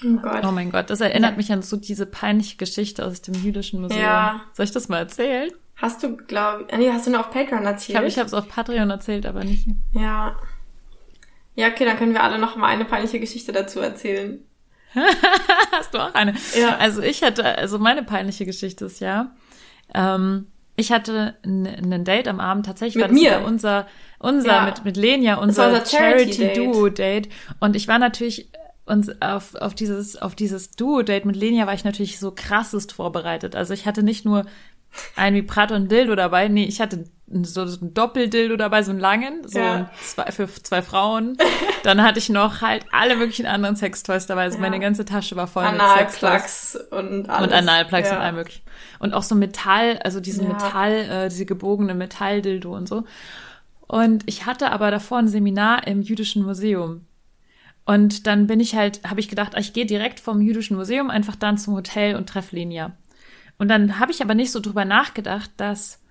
Oh 0.03 0.17
Gott. 0.17 0.43
Oh 0.45 0.51
mein 0.53 0.71
Gott, 0.73 0.89
das 0.89 1.03
erinnert 1.03 1.37
mich 1.37 1.53
an 1.53 1.61
so 1.61 1.77
diese 1.77 2.07
peinliche 2.07 2.57
Geschichte 2.57 3.05
aus 3.05 3.21
dem 3.21 3.35
jüdischen 3.35 3.83
Museum. 3.83 4.01
Ja. 4.01 4.41
Soll 4.55 4.65
ich 4.65 4.73
das 4.73 4.89
mal 4.89 4.99
erzählen? 4.99 5.51
Hast 5.77 6.03
du, 6.03 6.17
glaube 6.17 6.65
ich, 6.69 6.79
nee, 6.79 6.91
hast 6.91 7.07
du 7.07 7.11
nur 7.11 7.21
auf 7.21 7.31
Patreon 7.31 7.61
Ich 7.63 7.67
erzählt? 7.69 7.95
glaube, 7.97 8.09
ich 8.09 8.19
habe 8.19 8.27
es 8.27 8.35
auf 8.35 8.49
Patreon 8.49 8.89
erzählt, 8.91 9.27
aber 9.27 9.45
nicht. 9.45 9.69
Ja. 9.93 10.35
Ja, 11.57 11.69
okay, 11.69 11.85
dann 11.85 11.97
können 11.97 12.13
wir 12.15 12.23
alle 12.23 12.39
noch 12.39 12.57
mal 12.57 12.69
eine 12.69 12.85
peinliche 12.85 13.21
Geschichte 13.21 13.53
dazu 13.53 13.81
erzählen. 13.81 14.41
Hast 15.73 15.95
du 15.95 15.99
auch 15.99 16.15
eine? 16.15 16.35
Ja. 16.59 16.77
Also 16.79 17.03
ich 17.03 17.23
hatte, 17.23 17.45
also 17.45 17.79
meine 17.79 18.03
peinliche 18.03 18.45
Geschichte 18.47 18.87
ist 18.87 19.01
ja, 19.01 19.33
ähm, 19.95 20.47
ich 20.77 20.91
hatte 20.93 21.37
ein 21.45 22.05
Date 22.05 22.27
am 22.29 22.41
Abend, 22.41 22.67
tatsächlich 22.67 22.97
Mit 22.97 23.03
war 23.05 23.09
das 23.11 23.21
mir? 23.21 23.47
unser, 23.47 23.87
unser 24.19 24.49
Ja. 24.49 24.65
mit, 24.65 24.85
mit 24.85 24.97
Lenia, 24.97 25.35
unser, 25.37 25.69
unser. 25.69 25.85
Charity-Duo-Date. 25.85 27.29
Und 27.61 27.77
ich 27.77 27.87
war 27.87 27.99
natürlich, 27.99 28.51
uns 28.87 29.11
auf, 29.21 29.55
auf 29.57 29.75
dieses, 29.75 30.17
auf 30.21 30.35
dieses 30.35 30.71
Duo-Date 30.73 31.25
mit 31.27 31.37
Lenia 31.37 31.67
war 31.67 31.75
ich 31.75 31.85
natürlich 31.85 32.19
so 32.19 32.33
krassest 32.35 32.93
vorbereitet. 32.93 33.55
Also 33.55 33.75
ich 33.75 33.87
hatte 33.87 34.03
nicht 34.03 34.25
nur 34.25 34.47
ein 35.17 35.35
Vibrator 35.35 35.77
und 35.77 35.85
ein 35.85 35.89
Dildo 35.89 36.15
dabei, 36.17 36.49
nee, 36.49 36.65
ich 36.65 36.81
hatte 36.81 37.05
so, 37.43 37.65
so 37.67 37.85
ein 37.85 37.95
Doppeldildo 37.95 38.57
dabei, 38.57 38.83
so 38.83 38.91
einen 38.91 38.99
langen, 38.99 39.47
so 39.47 39.59
Ja. 39.61 39.75
ein 39.75 39.91
zwei, 40.03 40.33
für 40.33 40.49
zwei 40.49 40.83
Frauen. 40.83 41.37
Dann 41.85 42.03
hatte 42.03 42.19
ich 42.19 42.29
noch 42.29 42.61
halt 42.61 42.85
alle 42.91 43.17
möglichen 43.17 43.47
anderen 43.47 43.77
Sextoys 43.77 44.27
dabei. 44.27 44.43
Also 44.43 44.57
Ja. 44.57 44.63
meine 44.63 44.81
ganze 44.81 45.05
Tasche 45.05 45.37
war 45.37 45.47
voll 45.47 45.71
mit 45.71 45.81
Sextoys. 45.81 46.23
Analplugs 46.25 46.77
und 46.91 47.31
alles. 47.31 47.47
Und 47.47 47.53
Analplugs 47.53 48.09
ja. 48.09 48.17
und 48.17 48.23
allem 48.23 48.35
möglichen. 48.35 48.63
Und 48.99 49.15
auch 49.15 49.23
so 49.23 49.35
Metall, 49.37 49.99
also 50.03 50.19
diesen. 50.21 50.49
Metall, 50.49 50.93
äh, 50.93 51.29
diese 51.29 51.47
gebogene 51.47 51.95
Metalldildo 51.95 52.75
und 52.75 52.89
so. 52.89 53.05
Und 53.87 54.25
ich 54.27 54.47
hatte 54.47 54.73
aber 54.73 54.91
davor 54.91 55.19
ein 55.19 55.29
Seminar 55.29 55.87
im 55.87 56.03
Jüdischen 56.03 56.45
Museum. 56.45 57.07
Und 57.85 58.27
dann 58.27 58.47
bin 58.47 58.61
ich 58.61 58.75
halt, 58.75 59.01
habe 59.09 59.21
ich 59.21 59.29
gedacht, 59.29 59.55
ich 59.57 59.73
gehe 59.73 59.87
direkt 59.87 60.21
vom 60.21 60.41
Jüdischen 60.41 60.77
Museum 60.77 61.11
einfach 61.11 61.37
dann 61.37 61.59
zum 61.59 61.75
Hotel 61.75 62.15
und 62.17 62.29
treffe 62.29 62.57
Lenia. 62.57 62.93
Und 63.61 63.69
dann 63.69 63.99
habe 63.99 64.11
ich 64.11 64.23
aber 64.23 64.35
nicht 64.35 64.53
so 64.53 64.61
drüber 64.61 64.87
nachgedacht, 64.87 65.51
dass 65.59 66.03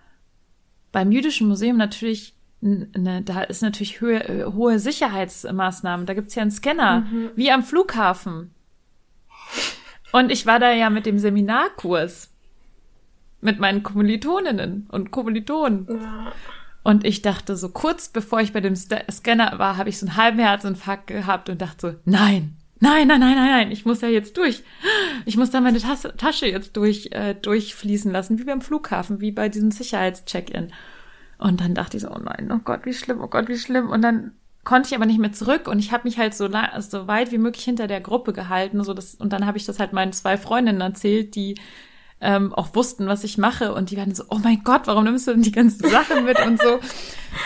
beim 0.91 1.11
Jüdischen 1.11 1.47
Museum 1.47 1.77
natürlich, 1.77 2.35
ne, 2.61 3.23
da 3.23 3.41
ist 3.41 3.63
natürlich 3.63 4.01
höhe, 4.01 4.23
äh, 4.23 4.45
hohe 4.45 4.77
Sicherheitsmaßnahmen. 4.77 6.05
Da 6.05 6.13
gibt's 6.13 6.35
ja 6.35 6.43
einen 6.43 6.51
Scanner, 6.51 7.07
wie 7.35 7.51
am 7.51 7.63
Flughafen. 7.63 8.53
Und 10.11 10.31
ich 10.31 10.45
war 10.45 10.59
da 10.59 10.71
ja 10.71 10.91
mit 10.91 11.07
dem 11.07 11.17
Seminarkurs 11.17 12.31
mit 13.41 13.59
meinen 13.59 13.81
Kommilitoninnen 13.81 14.85
und 14.91 15.09
Kommilitonen. 15.09 15.87
Ja. 15.89 16.31
Und 16.83 17.03
ich 17.03 17.23
dachte 17.23 17.55
so 17.55 17.69
kurz 17.69 18.09
bevor 18.09 18.41
ich 18.41 18.53
bei 18.53 18.61
dem 18.61 18.75
Scanner 18.75 19.57
war, 19.57 19.77
habe 19.77 19.89
ich 19.89 19.97
so 19.97 20.05
einen 20.05 20.17
halben 20.17 20.37
Herzinfarkt 20.37 21.07
gehabt 21.07 21.49
und 21.49 21.63
dachte 21.63 21.93
so, 21.93 21.99
nein, 22.05 22.58
nein, 22.79 23.07
nein, 23.07 23.19
nein, 23.19 23.35
nein, 23.35 23.49
nein, 23.49 23.71
ich 23.71 23.85
muss 23.85 24.01
ja 24.01 24.07
jetzt 24.07 24.37
durch. 24.37 24.63
Ich 25.25 25.37
muss 25.37 25.51
da 25.51 25.61
meine 25.61 25.79
Tasse, 25.79 26.13
Tasche 26.17 26.47
jetzt 26.47 26.75
durch, 26.77 27.09
äh, 27.11 27.35
durchfließen 27.35 28.11
lassen, 28.11 28.39
wie 28.39 28.45
beim 28.45 28.61
Flughafen, 28.61 29.21
wie 29.21 29.31
bei 29.31 29.49
diesem 29.49 29.71
Sicherheitscheck-in. 29.71 30.71
Und 31.37 31.61
dann 31.61 31.73
dachte 31.75 31.97
ich 31.97 32.03
so, 32.03 32.11
oh 32.11 32.19
nein, 32.19 32.51
oh 32.53 32.59
Gott, 32.63 32.85
wie 32.85 32.93
schlimm, 32.93 33.21
oh 33.21 33.27
Gott, 33.27 33.47
wie 33.47 33.57
schlimm. 33.57 33.89
Und 33.89 34.01
dann 34.01 34.33
konnte 34.63 34.87
ich 34.87 34.95
aber 34.95 35.05
nicht 35.05 35.19
mehr 35.19 35.31
zurück 35.31 35.67
und 35.67 35.79
ich 35.79 35.91
habe 35.91 36.03
mich 36.03 36.17
halt 36.17 36.33
so, 36.33 36.49
so 36.79 37.07
weit 37.07 37.31
wie 37.31 37.37
möglich 37.37 37.63
hinter 37.63 37.87
der 37.87 38.01
Gruppe 38.01 38.33
gehalten. 38.33 38.83
So 38.83 38.93
das, 38.93 39.15
und 39.15 39.33
dann 39.33 39.45
habe 39.45 39.57
ich 39.57 39.65
das 39.65 39.79
halt 39.79 39.93
meinen 39.93 40.13
zwei 40.13 40.37
Freundinnen 40.37 40.81
erzählt, 40.81 41.35
die 41.35 41.55
ähm, 42.21 42.53
auch 42.53 42.75
wussten, 42.75 43.07
was 43.07 43.23
ich 43.23 43.37
mache. 43.37 43.73
Und 43.73 43.91
die 43.91 43.97
waren 43.97 44.13
so, 44.13 44.23
oh 44.29 44.39
mein 44.43 44.61
Gott, 44.63 44.81
warum 44.85 45.05
nimmst 45.05 45.27
du 45.27 45.31
denn 45.31 45.41
die 45.41 45.51
ganzen 45.51 45.89
Sachen 45.89 46.25
mit 46.25 46.39
und 46.45 46.61
so. 46.61 46.79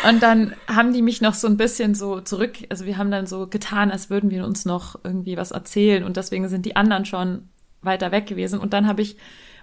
Und 0.07 0.23
dann 0.23 0.53
haben 0.67 0.93
die 0.93 1.01
mich 1.01 1.21
noch 1.21 1.33
so 1.33 1.47
ein 1.47 1.57
bisschen 1.57 1.95
so 1.95 2.21
zurück, 2.21 2.53
also 2.69 2.86
wir 2.86 2.97
haben 2.97 3.12
dann 3.12 3.27
so 3.27 3.47
getan, 3.47 3.91
als 3.91 4.09
würden 4.09 4.31
wir 4.31 4.45
uns 4.45 4.65
noch 4.65 4.99
irgendwie 5.03 5.38
was 5.38 5.51
erzählen. 5.51 6.03
Und 6.03 6.17
deswegen 6.17 6.49
sind 6.49 6.65
die 6.65 6.75
anderen 6.75 7.05
schon 7.05 7.49
weiter 7.81 8.12
weg 8.12 8.25
gewesen. 8.25 8.59
Und 8.59 8.73
dann 8.73 8.88
habe 8.88 9.01
ich 9.01 9.17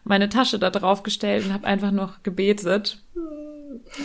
meine 0.04 0.28
Tasche 0.28 0.58
da 0.58 0.70
drauf 0.70 1.02
gestellt 1.02 1.44
und 1.46 1.52
habe 1.52 1.66
einfach 1.66 1.90
noch 1.90 2.22
gebetet. 2.22 3.02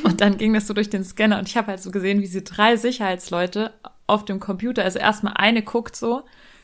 Und 0.04 0.22
dann 0.22 0.38
ging 0.38 0.54
das 0.54 0.68
so 0.68 0.74
durch 0.74 0.90
den 0.90 1.04
Scanner 1.04 1.40
und 1.40 1.48
ich 1.48 1.58
habe 1.58 1.68
halt 1.68 1.82
so 1.82 1.92
gesehen, 1.92 2.20
wie 2.20 2.26
diese 2.26 2.42
drei 2.42 2.76
Sicherheitsleute 2.76 3.72
auf 4.08 4.26
dem 4.26 4.40
Computer, 4.40 4.84
also 4.84 5.00
erstmal 5.00 5.34
eine 5.36 5.64
guckt 5.64 5.96
so, 5.96 6.24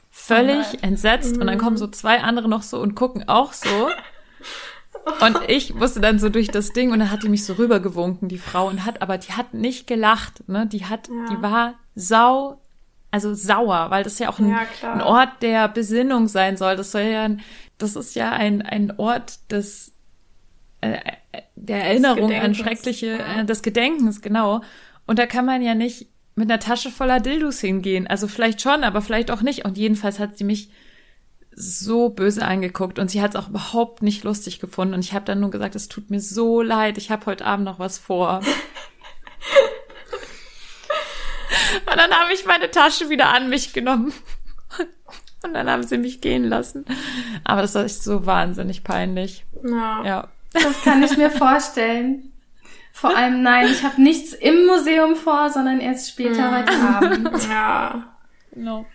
völlig 0.10 0.84
entsetzt 0.84 1.38
und 1.38 1.47
dann 1.47 1.58
kommen 1.58 1.77
so 1.77 1.88
zwei 1.88 2.21
andere 2.21 2.49
noch 2.49 2.62
so 2.62 2.80
und 2.80 2.95
gucken 2.95 3.27
auch 3.27 3.54
so. 3.54 3.89
Und 5.21 5.38
ich 5.47 5.73
musste 5.73 5.99
dann 5.99 6.19
so 6.19 6.30
durch 6.30 6.49
das 6.49 6.73
Ding 6.73 6.91
und 6.91 6.99
dann 6.99 7.10
hat 7.12 7.23
die 7.23 7.30
mich 7.30 7.45
so 7.45 7.54
rübergewunken, 7.54 8.27
die 8.30 8.38
Frau, 8.38 8.67
und 8.67 8.86
hat, 8.86 9.01
aber 9.01 9.17
die 9.17 9.34
hat 9.34 9.54
nicht 9.54 9.88
gelacht, 9.88 10.47
ne? 10.47 10.67
Die 10.67 10.86
hat, 10.86 11.08
Ja. 11.08 11.34
die 11.36 11.41
war 11.41 11.73
sau 11.95 12.60
also 13.13 13.34
sauer, 13.34 13.88
weil 13.89 14.04
das 14.06 14.19
ja 14.19 14.30
auch 14.30 14.39
ein, 14.39 14.49
Ja, 14.49 14.65
ein 14.93 15.01
Ort 15.01 15.41
der 15.41 15.67
Besinnung 15.67 16.30
sein 16.30 16.56
soll. 16.56 16.77
Das 16.77 16.91
soll 16.93 17.01
ja, 17.01 17.23
ein- 17.23 17.41
das 17.77 17.97
ist 17.97 18.15
ja 18.15 18.32
ein, 18.32 18.62
ein 18.62 18.93
Ort 18.99 19.51
des, 19.51 19.91
äh, 20.80 20.97
der 21.58 21.84
Erinnerung 21.84 22.32
an 22.32 22.56
schreckliche, 22.56 23.17
ja. 23.17 23.41
äh, 23.41 23.45
des 23.45 23.63
Gedenkens, 23.63 24.21
genau. 24.21 24.62
Und 25.08 25.19
da 25.19 25.25
kann 25.25 25.45
man 25.45 25.62
ja 25.62 25.75
nicht 25.75 26.08
mit 26.36 26.49
einer 26.49 26.62
Tasche 26.62 26.89
voller 26.89 27.19
Dildos 27.19 27.60
hingehen. 27.60 28.08
Also 28.08 28.30
vielleicht 28.30 28.62
schon, 28.62 28.86
aber 28.86 29.01
vielleicht 29.01 29.30
auch 29.30 29.41
nicht. 29.41 29.65
Und 29.65 29.77
jedenfalls 29.77 30.17
hat 30.17 30.38
sie 30.38 30.45
mich 30.45 30.69
so 31.54 32.10
böse 32.10 32.46
angeguckt 32.46 32.98
und 33.00 33.12
sie 33.12 33.22
hat 33.22 33.36
es 33.36 33.42
auch 33.42 33.50
überhaupt 33.50 34.02
nicht 34.02 34.24
lustig 34.24 34.60
gefunden. 34.60 34.94
Und 34.94 35.06
ich 35.06 35.14
habe 35.14 35.26
dann 35.26 35.40
nur 35.40 35.52
gesagt, 35.52 35.76
es 35.76 35.90
tut 35.90 36.10
mir 36.10 36.20
so 36.20 36.62
leid, 36.62 36.98
ich 36.98 37.12
habe 37.12 37.26
heute 37.26 37.46
Abend 37.46 37.66
noch 37.66 37.80
was 37.80 37.98
vor. 37.98 38.40
und 41.86 41.98
dann 41.98 42.12
habe 42.12 42.34
ich 42.34 42.46
meine 42.46 42.72
Tasche 42.72 43.10
wieder 43.10 43.30
an 43.30 43.50
mich 43.50 43.74
genommen. 43.74 44.14
Und 45.44 45.54
dann 45.54 45.70
haben 45.70 45.84
sie 45.84 45.98
mich 45.98 46.22
gehen 46.22 46.44
lassen. 46.44 46.86
Aber 47.44 47.62
das 47.62 47.76
war 47.76 47.84
echt 47.84 48.04
so 48.04 48.26
wahnsinnig 48.26 48.84
peinlich. 48.84 49.46
Ja. 49.64 50.04
Ja. 50.06 50.28
Das 50.54 50.84
kann 50.84 51.02
ich 51.02 51.18
mir 51.18 51.32
vorstellen. 51.32 52.32
Vor 52.94 53.16
allem, 53.16 53.42
nein, 53.42 53.68
ich 53.68 53.84
habe 53.84 54.02
nichts 54.02 54.34
im 54.34 54.66
Museum 54.68 55.16
vor, 55.16 55.50
sondern 55.50 55.80
erst 55.80 56.10
später 56.10 56.56
heute 56.56 56.74
Abend. 56.74 57.32
ja. 57.50 58.16
Genau. 58.52 58.86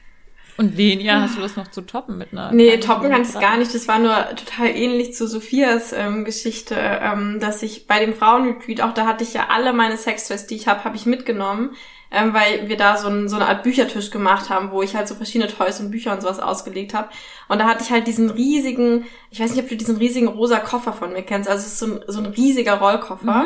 Und 0.59 0.77
Lenia, 0.77 1.21
hast 1.21 1.37
du 1.37 1.41
das 1.43 1.57
noch 1.57 1.69
zu 1.69 1.83
toppen 1.83 2.17
mit 2.17 2.33
einer? 2.33 2.51
Nee, 2.51 2.79
toppen 2.79 3.11
kann 3.11 3.23
ich 3.23 3.33
gar 3.35 3.59
nicht. 3.59 3.75
Das 3.75 3.89
war 3.89 3.99
nur 3.99 4.15
total 4.37 4.69
ähnlich 4.69 5.15
zu 5.15 5.27
Sophias 5.27 5.93
ähm, 5.93 6.25
Geschichte, 6.25 6.75
ähm, 6.77 7.41
dass 7.41 7.63
ich 7.63 7.87
bei 7.87 8.05
dem 8.05 8.15
Frauenretreat, 8.15 8.81
auch 8.81 8.95
da 8.95 9.07
hatte 9.07 9.23
ich 9.23 9.35
ja 9.35 9.49
alle 9.51 9.73
meine 9.73 9.97
Sextoys, 9.97 10.47
die 10.47 10.57
ich 10.57 10.67
habe, 10.67 10.85
habe 10.85 10.97
ich 10.97 11.05
mitgenommen, 11.05 11.77
ähm, 12.11 12.33
weil 12.33 12.69
wir 12.69 12.79
da 12.79 12.97
so, 12.97 13.09
ein, 13.09 13.29
so 13.29 13.37
eine 13.37 13.49
Art 13.49 13.65
Büchertisch 13.65 14.11
gemacht 14.11 14.49
haben, 14.49 14.71
wo 14.71 14.83
ich 14.83 14.97
halt 14.97 15.09
so 15.09 15.15
verschiedene 15.15 15.53
Toys 15.53 15.81
und 15.81 15.91
Bücher 15.91 16.13
und 16.13 16.23
sowas 16.23 16.41
ausgelegt 16.41 16.95
habe. 16.95 17.11
Und 17.49 17.59
da 17.59 17.67
hatte 17.67 17.83
ich 17.85 17.91
halt 17.91 18.07
diesen 18.07 18.31
riesigen, 18.31 19.05
ich 19.31 19.41
weiß 19.41 19.51
nicht, 19.51 19.63
ob 19.63 19.69
du 19.69 19.77
diesen 19.77 19.99
riesigen 19.99 20.29
rosa 20.29 20.59
Koffer 20.61 20.95
von 20.95 21.13
mir 21.13 21.23
kennst, 21.23 21.51
also 21.51 21.61
es 21.67 21.73
ist 21.73 21.79
so 21.79 21.87
ein, 21.87 22.01
so 22.07 22.21
ein 22.21 22.27
riesiger 22.27 22.75
Rollkoffer. 22.75 23.45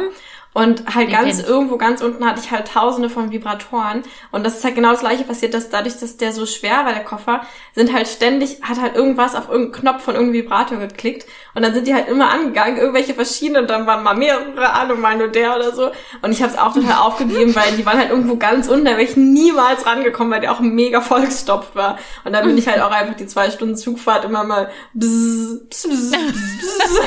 Und 0.53 0.95
halt 0.95 1.09
Den 1.09 1.13
ganz 1.13 1.37
kenn 1.37 1.47
irgendwo 1.47 1.77
ganz 1.77 2.03
unten 2.03 2.25
hatte 2.25 2.41
ich 2.41 2.51
halt 2.51 2.67
tausende 2.67 3.09
von 3.09 3.31
Vibratoren. 3.31 4.03
Und 4.33 4.45
das 4.45 4.59
ist 4.59 4.65
halt 4.65 4.75
genau 4.75 4.91
das 4.91 5.01
gleiche 5.01 5.23
passiert, 5.23 5.55
dass 5.55 5.71
dadurch, 5.71 5.99
dass 5.99 6.17
der 6.17 6.33
so 6.33 6.45
schwer 6.45 6.85
war, 6.85 6.93
der 6.93 7.05
Koffer, 7.05 7.43
sind 7.75 7.93
halt 7.93 8.09
ständig, 8.09 8.61
hat 8.63 8.81
halt 8.81 8.97
irgendwas 8.97 9.37
auf 9.37 9.49
irgendeinen 9.49 9.81
Knopf 9.81 10.03
von 10.03 10.15
irgendeinem 10.15 10.45
Vibrator 10.45 10.79
geklickt. 10.79 11.27
Und 11.55 11.63
dann 11.63 11.75
sind 11.75 11.87
die 11.87 11.95
halt 11.95 12.09
immer 12.09 12.31
angegangen, 12.31 12.77
irgendwelche 12.77 13.15
verschiedenen, 13.15 13.63
und 13.63 13.71
dann 13.71 13.87
waren 13.87 14.03
mal 14.03 14.15
mehrere 14.15 14.73
an 14.73 14.91
und 14.91 15.01
mal 15.01 15.17
nur 15.17 15.29
der 15.29 15.57
oder 15.57 15.73
so. 15.73 15.91
Und 16.23 16.33
ich 16.33 16.43
habe 16.43 16.53
es 16.53 16.59
auch 16.59 16.75
total 16.75 16.99
aufgegeben, 17.01 17.55
weil 17.55 17.73
die 17.73 17.85
waren 17.85 17.99
halt 17.99 18.11
irgendwo 18.11 18.37
ganz 18.37 18.69
unten, 18.69 18.85
da 18.85 18.93
wäre 18.93 19.03
ich 19.03 19.17
niemals 19.17 19.87
rangekommen, 19.87 20.33
weil 20.33 20.41
der 20.41 20.53
auch 20.53 20.61
mega 20.61 21.01
vollgestopft 21.01 21.75
war. 21.75 21.99
Und 22.25 22.33
dann 22.33 22.47
bin 22.47 22.57
ich 22.57 22.69
halt 22.69 22.81
auch 22.81 22.91
einfach 22.91 23.17
die 23.17 23.27
zwei 23.27 23.51
Stunden 23.51 23.77
Zugfahrt 23.77 24.25
immer 24.25 24.45
mal 24.45 24.71
bzz, 24.95 25.69
bzz, 25.69 25.89
bzz, 25.89 26.11
bzz. 26.11 27.01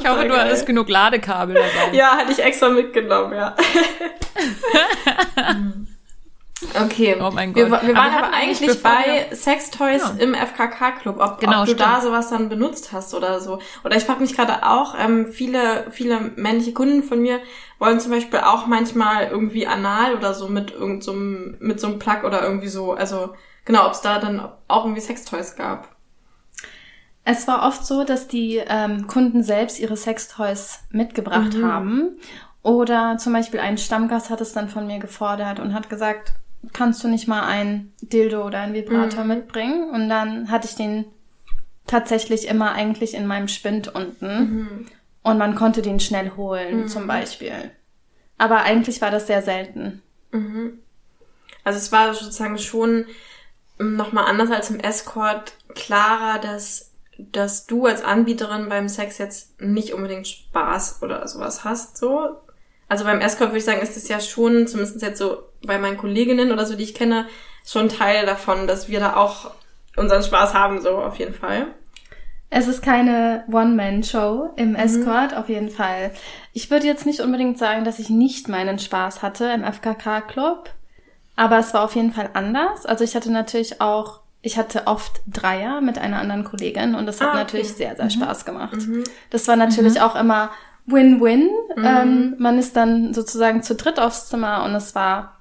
Ich 0.00 0.08
hoffe, 0.08 0.28
du 0.28 0.36
hattest 0.36 0.66
genug 0.66 0.88
Ladekabel 0.88 1.54
dabei. 1.54 1.96
Ja, 1.96 2.16
hatte 2.16 2.32
ich 2.32 2.42
extra 2.42 2.68
mitgenommen, 2.68 3.34
ja. 3.34 3.56
okay. 6.82 7.16
Oh 7.20 7.30
mein 7.32 7.54
Wir, 7.54 7.68
Gott. 7.68 7.82
wir 7.82 7.90
Aber 7.90 7.98
waren 7.98 8.12
wir 8.12 8.24
aber 8.24 8.34
eigentlich, 8.36 8.82
bei 8.82 9.26
Sextoys 9.34 10.02
Ja. 10.02 10.14
im 10.18 10.34
FKK-Club, 10.34 11.16
ob, 11.20 11.40
Genau, 11.40 11.60
ob 11.62 11.66
du 11.66 11.74
da 11.74 11.96
stimmt. 11.96 12.02
sowas 12.02 12.30
dann 12.30 12.48
benutzt 12.48 12.92
hast 12.92 13.14
oder 13.14 13.40
so. 13.40 13.58
Oder 13.84 13.96
ich 13.96 14.04
frage 14.04 14.20
mich 14.20 14.34
gerade 14.36 14.66
auch, 14.66 14.94
ähm, 14.98 15.26
viele, 15.32 15.90
viele 15.90 16.20
männliche 16.36 16.72
Kunden 16.72 17.02
von 17.02 17.20
mir 17.20 17.40
wollen 17.78 18.00
zum 18.00 18.10
Beispiel 18.12 18.40
auch 18.40 18.66
manchmal 18.66 19.28
irgendwie 19.28 19.66
anal 19.66 20.14
oder 20.14 20.34
so 20.34 20.48
mit 20.48 20.70
irgend 20.72 21.02
so 21.04 21.12
einem, 21.12 21.56
mit 21.60 21.80
so 21.80 21.86
einem 21.88 21.98
Plug 21.98 22.24
oder 22.24 22.42
irgendwie 22.42 22.68
so. 22.68 22.92
Also 22.92 23.34
genau, 23.64 23.86
ob 23.86 23.92
es 23.92 24.00
da 24.00 24.18
dann 24.18 24.40
auch 24.68 24.84
irgendwie 24.84 25.00
Sextoys 25.02 25.56
gab. 25.56 25.88
Es 27.24 27.48
war 27.48 27.66
oft 27.66 27.86
so, 27.86 28.04
dass 28.04 28.28
die 28.28 28.60
ähm, 28.66 29.06
Kunden 29.06 29.42
selbst 29.42 29.80
ihre 29.80 29.96
Sextoys 29.96 30.80
mitgebracht 30.90 31.56
haben. 31.62 32.18
Oder 32.62 33.16
zum 33.18 33.32
Beispiel 33.32 33.60
ein 33.60 33.76
Stammgast 33.78 34.30
hat 34.30 34.40
es 34.40 34.52
dann 34.52 34.68
von 34.68 34.86
mir 34.86 34.98
gefordert 34.98 35.58
und 35.60 35.74
hat 35.74 35.88
gesagt, 35.90 36.32
kannst 36.72 37.02
du 37.04 37.08
nicht 37.08 37.28
mal 37.28 37.44
ein 37.46 37.92
Dildo 38.00 38.46
oder 38.46 38.60
ein 38.60 38.74
Vibrator 38.74 39.24
mitbringen? 39.24 39.90
Und 39.90 40.08
dann 40.08 40.50
hatte 40.50 40.66
ich 40.68 40.74
den 40.74 41.04
tatsächlich 41.86 42.48
immer 42.48 42.72
eigentlich 42.72 43.14
in 43.14 43.26
meinem 43.26 43.48
Spind 43.48 43.94
unten. 43.94 44.88
Und 45.22 45.38
man 45.38 45.54
konnte 45.54 45.82
den 45.82 46.00
schnell 46.00 46.32
holen, 46.36 46.88
zum 46.88 47.06
Beispiel. 47.06 47.70
Aber 48.38 48.62
eigentlich 48.62 49.00
war 49.00 49.10
das 49.10 49.26
sehr 49.26 49.42
selten. 49.42 50.02
Also 51.64 51.78
es 51.78 51.92
war 51.92 52.12
sozusagen 52.14 52.58
schon 52.58 53.06
nochmal 53.78 54.26
anders 54.26 54.50
als 54.50 54.70
im 54.70 54.80
Escort 54.80 55.54
klarer, 55.74 56.38
dass, 56.38 56.92
dass 57.18 57.66
du 57.66 57.86
als 57.86 58.04
Anbieterin 58.04 58.68
beim 58.68 58.88
Sex 58.88 59.18
jetzt 59.18 59.60
nicht 59.60 59.94
unbedingt 59.94 60.28
Spaß 60.28 61.02
oder 61.02 61.26
sowas 61.26 61.64
hast, 61.64 61.96
so. 61.96 62.36
Also 62.86 63.04
beim 63.04 63.20
Escort 63.20 63.50
würde 63.50 63.58
ich 63.58 63.64
sagen, 63.64 63.80
ist 63.80 63.96
es 63.96 64.08
ja 64.08 64.20
schon, 64.20 64.66
zumindest 64.66 65.00
jetzt 65.02 65.18
so 65.18 65.42
bei 65.66 65.78
meinen 65.78 65.96
Kolleginnen 65.96 66.52
oder 66.52 66.66
so, 66.66 66.74
die 66.76 66.84
ich 66.84 66.94
kenne, 66.94 67.26
schon 67.66 67.88
Teil 67.88 68.26
davon, 68.26 68.66
dass 68.66 68.88
wir 68.88 69.00
da 69.00 69.16
auch 69.16 69.50
unseren 69.96 70.22
Spaß 70.22 70.54
haben, 70.54 70.80
so 70.80 70.90
auf 70.98 71.16
jeden 71.16 71.34
Fall. 71.34 71.66
Es 72.50 72.68
ist 72.68 72.82
keine 72.82 73.44
One-Man-Show 73.50 74.50
im 74.56 74.76
Escort, 74.76 75.34
auf 75.36 75.48
jeden 75.48 75.70
Fall. 75.70 76.12
Ich 76.52 76.70
würde 76.70 76.86
jetzt 76.86 77.06
nicht 77.06 77.20
unbedingt 77.20 77.58
sagen, 77.58 77.84
dass 77.84 77.98
ich 77.98 78.10
nicht 78.10 78.48
meinen 78.48 78.78
Spaß 78.78 79.22
hatte 79.22 79.46
im 79.46 79.64
FKK-Club, 79.64 80.70
aber 81.36 81.58
es 81.58 81.74
war 81.74 81.82
auf 81.82 81.96
jeden 81.96 82.12
Fall 82.12 82.30
anders. 82.34 82.86
Also 82.86 83.02
ich 83.02 83.16
hatte 83.16 83.32
natürlich 83.32 83.80
auch, 83.80 84.20
ich 84.40 84.56
hatte 84.56 84.86
oft 84.86 85.22
Dreier 85.26 85.80
mit 85.80 85.98
einer 85.98 86.18
anderen 86.20 86.44
Kollegin 86.44 86.94
und 86.94 87.06
das 87.06 87.20
hat 87.20 87.28
Ah, 87.28 87.30
okay. 87.30 87.38
natürlich 87.40 87.72
sehr, 87.72 87.96
sehr 87.96 88.10
Spaß 88.10 88.44
gemacht. 88.44 88.76
Das 89.30 89.48
war 89.48 89.56
natürlich 89.56 90.00
auch 90.00 90.14
immer 90.14 90.50
Win-Win. 90.86 91.48
Ähm, 91.82 92.36
man 92.38 92.58
ist 92.58 92.76
dann 92.76 93.14
sozusagen 93.14 93.62
zu 93.64 93.74
dritt 93.74 93.98
aufs 93.98 94.28
Zimmer 94.28 94.64
und 94.64 94.74
es 94.76 94.94
war 94.94 95.33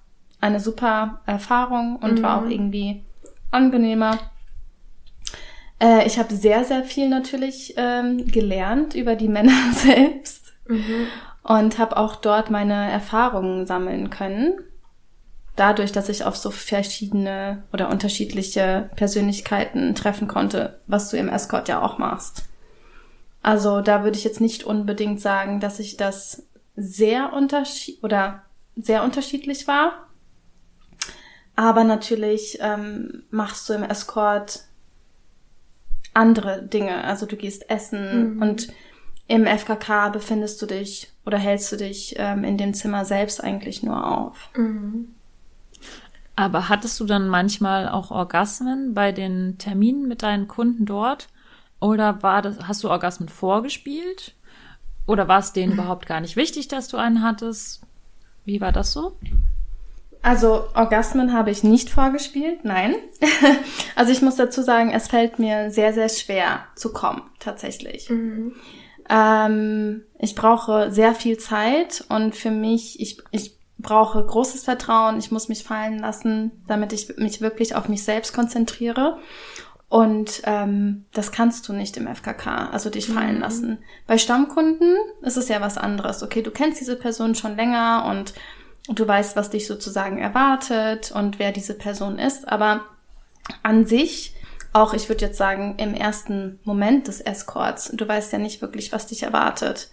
eine 0.44 0.60
super 0.60 1.22
Erfahrung 1.26 1.96
und 1.96 2.22
war 2.22 2.42
auch 2.42 2.50
irgendwie 2.50 3.04
angenehmer. 3.50 4.20
Äh, 5.82 6.06
ich 6.06 6.20
habe 6.20 6.36
sehr, 6.36 6.66
sehr 6.66 6.84
viel 6.84 7.08
natürlich 7.08 7.76
ähm, 7.78 8.28
gelernt 8.28 8.94
über 8.94 9.16
die 9.16 9.28
Männer 9.30 9.72
selbst 9.72 10.54
und 11.44 11.80
habe 11.80 11.98
auch 11.98 12.18
dort 12.18 12.52
meine 12.52 12.92
Erfahrungen 12.92 13.66
sammeln 13.66 14.10
können. 14.10 14.54
Dadurch, 15.56 15.92
dass 15.92 16.10
ich 16.10 16.26
auf 16.26 16.36
so 16.36 16.52
verschiedene 16.52 17.64
oder 17.72 17.90
unterschiedliche 17.90 18.90
Persönlichkeiten 18.96 19.96
treffen 19.96 20.28
konnte, 20.28 20.80
was 20.88 21.10
du 21.10 21.18
im 21.18 21.30
Escort 21.30 21.70
ja 21.70 21.82
auch 21.82 22.00
machst. 22.00 22.50
Also 23.42 23.82
da 23.82 24.04
würde 24.04 24.18
ich 24.18 24.24
jetzt 24.24 24.42
nicht 24.42 24.64
unbedingt 24.64 25.22
sagen, 25.22 25.60
dass 25.60 25.80
ich 25.80 25.96
das 25.96 26.48
sehr 26.76 27.34
unterschied 27.34 28.04
oder 28.04 28.42
sehr 28.76 29.04
unterschiedlich 29.04 29.68
war. 29.68 30.08
Aber 31.56 31.84
natürlich 31.84 32.58
ähm, 32.62 33.24
machst 33.30 33.70
du 33.70 33.74
im 33.74 33.84
Escort 33.84 34.64
andere 36.14 36.64
Dinge. 36.64 37.04
Also 37.04 37.26
du 37.26 37.36
gehst 37.36 37.70
essen 37.70 38.42
und 38.42 38.68
im 39.28 39.46
FKK 39.46 40.10
befindest 40.10 40.62
du 40.62 40.66
dich 40.66 41.12
oder 41.26 41.38
hältst 41.38 41.72
du 41.72 41.78
dich 41.78 42.16
ähm, 42.18 42.44
in 42.44 42.58
dem 42.58 42.74
Zimmer 42.74 43.06
selbst 43.06 43.44
eigentlich 43.44 43.84
nur 43.84 44.06
auf. 44.06 44.50
Aber 46.36 46.70
hattest 46.70 47.00
du 47.00 47.06
dann 47.06 47.28
manchmal 47.28 47.88
auch 47.88 48.12
Orgasmen 48.12 48.94
bei 48.94 49.12
den 49.12 49.58
Terminen 49.60 50.08
mit 50.08 50.24
deinen 50.24 50.48
Kunden 50.48 50.86
dort? 50.86 51.30
Oder 51.80 52.24
war 52.24 52.42
das, 52.42 52.58
hast 52.68 52.84
du 52.84 52.90
Orgasmen 52.90 53.30
vorgespielt? 53.30 54.34
Oder 55.06 55.28
war 55.28 55.40
es 55.40 55.54
denen 55.54 55.74
überhaupt 55.74 56.06
gar 56.06 56.22
nicht 56.22 56.36
wichtig, 56.36 56.68
dass 56.68 56.88
du 56.88 56.98
einen 56.98 57.22
hattest? 57.22 57.82
Wie 58.46 58.62
war 58.62 58.72
das 58.72 58.94
so? 58.94 59.18
Also 60.24 60.64
Orgasmen 60.74 61.34
habe 61.34 61.52
ich 61.52 61.64
nicht 61.64 61.90
vorgespielt, 61.90 62.64
nein. 62.64 62.96
also 63.96 64.12
ich 64.14 64.22
muss 64.22 64.38
dazu 64.38 64.62
sagen, 64.62 64.90
es 64.92 65.10
fällt 65.10 65.38
mir 65.38 65.70
sehr, 65.70 65.94
sehr 65.94 66.08
schwer 66.08 66.64
zu 66.76 66.94
kommen, 66.94 67.22
tatsächlich. 67.40 68.10
Ähm, 69.10 70.04
ich 70.18 70.34
brauche 70.34 70.92
sehr 70.92 71.14
viel 71.14 71.38
Zeit 71.38 72.06
und 72.08 72.36
für 72.36 72.52
mich, 72.52 73.02
ich, 73.02 73.18
ich 73.32 73.58
brauche 73.78 74.26
großes 74.26 74.64
Vertrauen, 74.64 75.20
ich 75.20 75.30
muss 75.30 75.50
mich 75.50 75.66
fallen 75.66 76.00
lassen, 76.00 76.52
damit 76.68 76.94
ich 76.94 77.18
mich 77.18 77.42
wirklich 77.42 77.76
auf 77.76 77.90
mich 77.90 78.06
selbst 78.06 78.34
konzentriere. 78.34 79.20
Und 79.90 80.42
ähm, 80.46 81.06
das 81.14 81.34
kannst 81.34 81.68
du 81.68 81.74
nicht 81.74 81.98
im 81.98 82.08
FKK, 82.08 82.70
also 82.72 82.90
dich 82.90 83.08
fallen 83.08 83.42
lassen. 83.42 83.78
Bei 84.08 84.18
Stammkunden 84.18 84.96
ist 85.22 85.38
es 85.38 85.50
ja 85.50 85.62
was 85.62 85.78
anderes. 85.78 86.24
Okay, 86.24 86.42
du 86.42 86.50
kennst 86.50 86.80
diese 86.80 86.96
Person 86.96 87.36
schon 87.36 87.58
länger 87.58 88.06
und 88.10 88.34
du 88.88 89.08
weißt, 89.08 89.36
was 89.36 89.50
dich 89.50 89.68
sozusagen 89.68 90.18
erwartet 90.18 91.12
und 91.12 91.40
wer 91.40 91.52
diese 91.52 91.74
Person 91.74 92.20
ist. 92.20 92.48
Aber 92.48 92.86
an 93.62 93.86
sich, 93.86 94.36
auch 94.74 94.94
ich 94.94 95.10
würde 95.10 95.26
jetzt 95.26 95.38
sagen, 95.38 95.76
im 95.78 95.94
ersten 95.94 96.60
Moment 96.64 97.08
des 97.08 97.22
Escorts, 97.22 97.92
du 97.94 98.08
weißt 98.08 98.34
ja 98.34 98.40
nicht 98.40 98.62
wirklich, 98.62 98.92
was 98.92 99.08
dich 99.08 99.24
erwartet. 99.24 99.90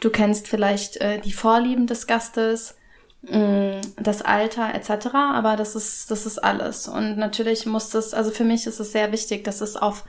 Du 0.00 0.10
kennst 0.10 0.48
vielleicht 0.48 0.96
äh, 0.98 1.20
die 1.20 1.32
Vorlieben 1.32 1.86
des 1.86 2.06
Gastes, 2.06 2.74
mh, 3.22 3.80
das 3.96 4.22
Alter 4.22 4.74
etc. 4.74 5.14
Aber 5.14 5.56
das 5.56 5.76
ist, 5.76 6.10
das 6.10 6.26
ist 6.26 6.38
alles. 6.38 6.88
Und 6.88 7.16
natürlich 7.16 7.66
muss 7.66 7.90
das, 7.90 8.14
also 8.14 8.30
für 8.30 8.44
mich 8.44 8.66
ist 8.66 8.80
es 8.80 8.92
sehr 8.92 9.12
wichtig, 9.12 9.44
dass 9.44 9.60
es 9.60 9.76
auf 9.76 10.04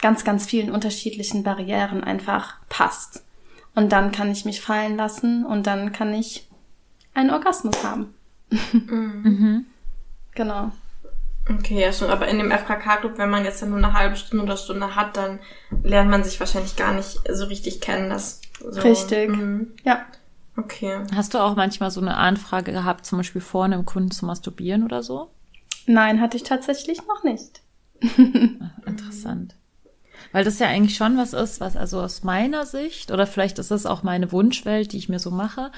ganz, 0.00 0.24
ganz 0.24 0.46
vielen 0.46 0.70
unterschiedlichen 0.70 1.42
Barrieren 1.42 2.04
einfach 2.04 2.56
passt. 2.68 3.24
Und 3.74 3.92
dann 3.92 4.12
kann 4.12 4.30
ich 4.30 4.44
mich 4.44 4.60
fallen 4.60 4.96
lassen 4.96 5.46
und 5.46 5.66
dann 5.66 5.92
kann 5.92 6.12
ich 6.12 6.49
einen 7.14 7.30
Orgasmus 7.30 7.82
haben. 7.84 8.14
Mhm. 8.72 9.66
Genau. 10.34 10.72
Okay, 11.48 11.80
ja 11.80 11.92
schon. 11.92 12.10
Aber 12.10 12.28
in 12.28 12.38
dem 12.38 12.50
FKK-Club, 12.50 13.18
wenn 13.18 13.30
man 13.30 13.44
jetzt 13.44 13.62
dann 13.62 13.70
nur 13.70 13.78
eine 13.78 13.92
halbe 13.92 14.16
Stunde 14.16 14.44
oder 14.44 14.56
Stunde 14.56 14.94
hat, 14.94 15.16
dann 15.16 15.40
lernt 15.82 16.10
man 16.10 16.22
sich 16.22 16.38
wahrscheinlich 16.38 16.76
gar 16.76 16.94
nicht 16.94 17.20
so 17.30 17.46
richtig 17.46 17.80
kennen. 17.80 18.10
Das 18.10 18.40
so, 18.60 18.80
Richtig. 18.80 19.30
Mhm. 19.30 19.72
Ja. 19.84 20.04
Okay. 20.56 21.00
Hast 21.14 21.34
du 21.34 21.38
auch 21.38 21.56
manchmal 21.56 21.90
so 21.90 22.00
eine 22.00 22.16
Anfrage 22.16 22.72
gehabt, 22.72 23.06
zum 23.06 23.18
Beispiel 23.18 23.40
vor 23.40 23.64
einem 23.64 23.86
Kunden 23.86 24.10
zu 24.10 24.26
masturbieren 24.26 24.84
oder 24.84 25.02
so? 25.02 25.30
Nein, 25.86 26.20
hatte 26.20 26.36
ich 26.36 26.42
tatsächlich 26.42 27.00
noch 27.06 27.24
nicht. 27.24 27.62
Interessant. 28.86 29.54
Weil 30.32 30.44
das 30.44 30.58
ja 30.58 30.68
eigentlich 30.68 30.96
schon 30.96 31.16
was 31.16 31.32
ist, 31.32 31.60
was 31.60 31.76
also 31.76 32.00
aus 32.00 32.22
meiner 32.22 32.66
Sicht, 32.66 33.10
oder 33.10 33.26
vielleicht 33.26 33.58
ist 33.58 33.70
es 33.70 33.86
auch 33.86 34.02
meine 34.02 34.30
Wunschwelt, 34.32 34.92
die 34.92 34.98
ich 34.98 35.08
mir 35.08 35.18
so 35.18 35.30
mache, 35.30 35.72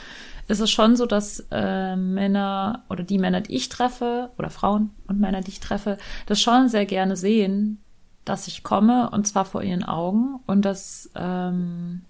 ist 0.49 0.61
es 0.61 0.71
schon 0.71 0.97
so, 0.97 1.07
dass 1.07 1.47
äh, 1.51 1.97
Männer 1.97 2.85
oder 2.91 3.05
die 3.05 3.19
Männer, 3.19 3.41
die 3.41 3.55
ich 3.55 3.69
treffe, 3.69 4.31
oder 4.39 4.51
Frauen 4.51 4.91
und 5.07 5.21
Männer, 5.21 5.41
die 5.41 5.51
ich 5.51 5.61
treffe, 5.61 5.99
das 6.27 6.41
schon 6.41 6.69
sehr 6.69 6.87
gerne 6.87 7.17
sehen, 7.17 7.83
dass 8.25 8.47
ich 8.47 8.63
komme, 8.63 9.11
und 9.11 9.27
zwar 9.27 9.45
vor 9.45 9.63
ihren 9.63 9.85
Augen. 9.85 10.41
Und 10.47 10.65
das, 10.65 11.11
ähm, 11.15 12.03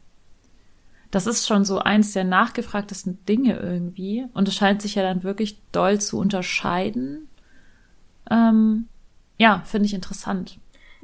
das 1.10 1.26
ist 1.26 1.46
schon 1.46 1.64
so 1.64 1.78
eins 1.78 2.12
der 2.12 2.24
nachgefragtesten 2.24 3.24
Dinge 3.26 3.58
irgendwie. 3.58 4.26
Und 4.34 4.48
es 4.48 4.54
scheint 4.54 4.82
sich 4.82 4.94
ja 4.94 5.02
dann 5.02 5.22
wirklich 5.22 5.60
doll 5.72 6.00
zu 6.00 6.18
unterscheiden. 6.18 7.28
Ähm, 8.30 8.88
ja, 9.38 9.62
finde 9.64 9.86
ich 9.86 9.94
interessant. 9.94 10.58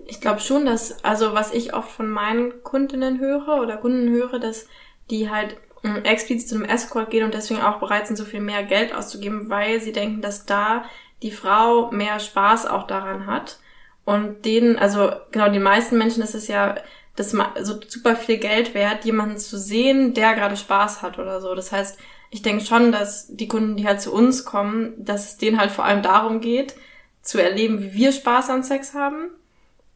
Ich 0.07 0.21
glaube 0.21 0.41
schon, 0.41 0.65
dass, 0.65 1.05
also 1.05 1.35
was 1.35 1.53
ich 1.53 1.75
oft 1.75 1.91
von 1.91 2.09
meinen 2.09 2.63
Kundinnen 2.63 3.19
höre 3.19 3.61
oder 3.61 3.77
Kunden 3.77 4.09
höre, 4.11 4.39
dass 4.39 4.67
die 5.11 5.31
halt 5.31 5.57
explizit 6.05 6.49
zu 6.49 6.55
einem 6.57 6.65
Escort 6.65 7.11
gehen 7.11 7.25
und 7.25 7.35
deswegen 7.35 7.63
auch 7.63 7.79
bereit 7.79 8.07
sind, 8.07 8.17
so 8.17 8.25
viel 8.25 8.41
mehr 8.41 8.63
Geld 8.65 8.95
auszugeben, 8.95 9.49
weil 9.49 9.81
sie 9.81 9.93
denken, 9.93 10.21
dass 10.21 10.47
da 10.47 10.85
die 11.23 11.31
Frau 11.31 11.91
mehr 11.91 12.19
Spaß 12.21 12.67
auch 12.67 12.87
daran 12.87 13.27
hat. 13.27 13.59
Und 14.05 14.45
denen, 14.45 14.79
also 14.79 15.13
genau, 15.31 15.49
den 15.49 15.63
meisten 15.63 15.99
Menschen 15.99 16.23
ist 16.23 16.35
es 16.35 16.49
ja 16.49 16.77
das 17.17 17.37
so 17.63 17.81
super 17.87 18.17
viel 18.17 18.39
Geld 18.39 18.75
wert, 18.75 19.05
jemanden 19.05 19.39
zu 19.39 19.59
sehen, 19.59 20.15
der 20.15 20.35
gerade 20.35 20.57
Spaß 20.57 21.03
hat 21.03 21.19
oder 21.19 21.41
so. 21.41 21.55
Das 21.55 21.73
heißt, 21.73 21.99
ich 22.31 22.43
denke 22.43 22.65
schon, 22.65 22.93
dass 22.93 23.27
die 23.29 23.49
Kunden, 23.49 23.77
die 23.77 23.87
halt 23.87 24.01
zu 24.01 24.13
uns 24.13 24.45
kommen, 24.45 24.95
dass 24.99 25.25
es 25.27 25.37
denen 25.37 25.59
halt 25.59 25.71
vor 25.71 25.85
allem 25.85 26.03
darum 26.03 26.41
geht, 26.41 26.75
zu 27.23 27.43
erleben, 27.43 27.83
wie 27.83 27.95
wir 27.95 28.13
Spaß 28.13 28.51
an 28.51 28.63
Sex 28.63 28.95
haben. 28.95 29.31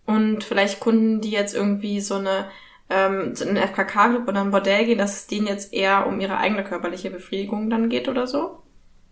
Und 0.05 0.43
vielleicht 0.43 0.81
Kunden, 0.81 1.21
die 1.21 1.31
jetzt 1.31 1.55
irgendwie 1.55 2.01
so 2.01 2.17
eine 2.17 2.51
ähm, 2.91 3.35
in 3.41 3.49
einen 3.49 3.69
FKK-Club 3.69 4.29
oder 4.29 4.41
ein 4.41 4.51
Bordell 4.51 4.87
gehen, 4.87 4.99
dass 4.99 5.15
es 5.15 5.27
denen 5.27 5.47
jetzt 5.47 5.73
eher 5.73 6.07
um 6.07 6.21
ihre 6.21 6.39
eigene 6.39 6.65
körperliche 6.65 7.11
Befriedigung 7.11 7.71
dann 7.71 7.89
geht 7.89 8.09
oder 8.09 8.27
so. 8.27 8.63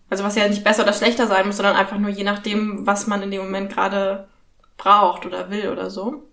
Also 0.08 0.24
was 0.24 0.36
ja 0.36 0.48
nicht 0.48 0.64
besser 0.64 0.82
oder 0.82 0.92
schlechter 0.92 1.26
sein 1.26 1.46
muss, 1.46 1.56
sondern 1.56 1.76
einfach 1.76 1.98
nur 1.98 2.10
je 2.10 2.24
nachdem, 2.24 2.86
was 2.86 3.06
man 3.06 3.22
in 3.22 3.30
dem 3.30 3.42
Moment 3.42 3.72
gerade 3.72 4.28
braucht 4.76 5.24
oder 5.24 5.50
will 5.50 5.68
oder 5.68 5.88
so. 5.88 6.24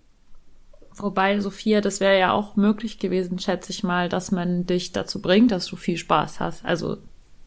Wobei, 0.96 1.38
Sophia, 1.38 1.80
das 1.80 2.00
wäre 2.00 2.18
ja 2.18 2.32
auch 2.32 2.56
möglich 2.56 2.98
gewesen, 2.98 3.38
schätze 3.38 3.70
ich 3.70 3.84
mal, 3.84 4.08
dass 4.08 4.32
man 4.32 4.66
dich 4.66 4.90
dazu 4.90 5.22
bringt, 5.22 5.52
dass 5.52 5.66
du 5.66 5.76
viel 5.76 5.96
Spaß 5.96 6.40
hast. 6.40 6.64
Also 6.64 6.98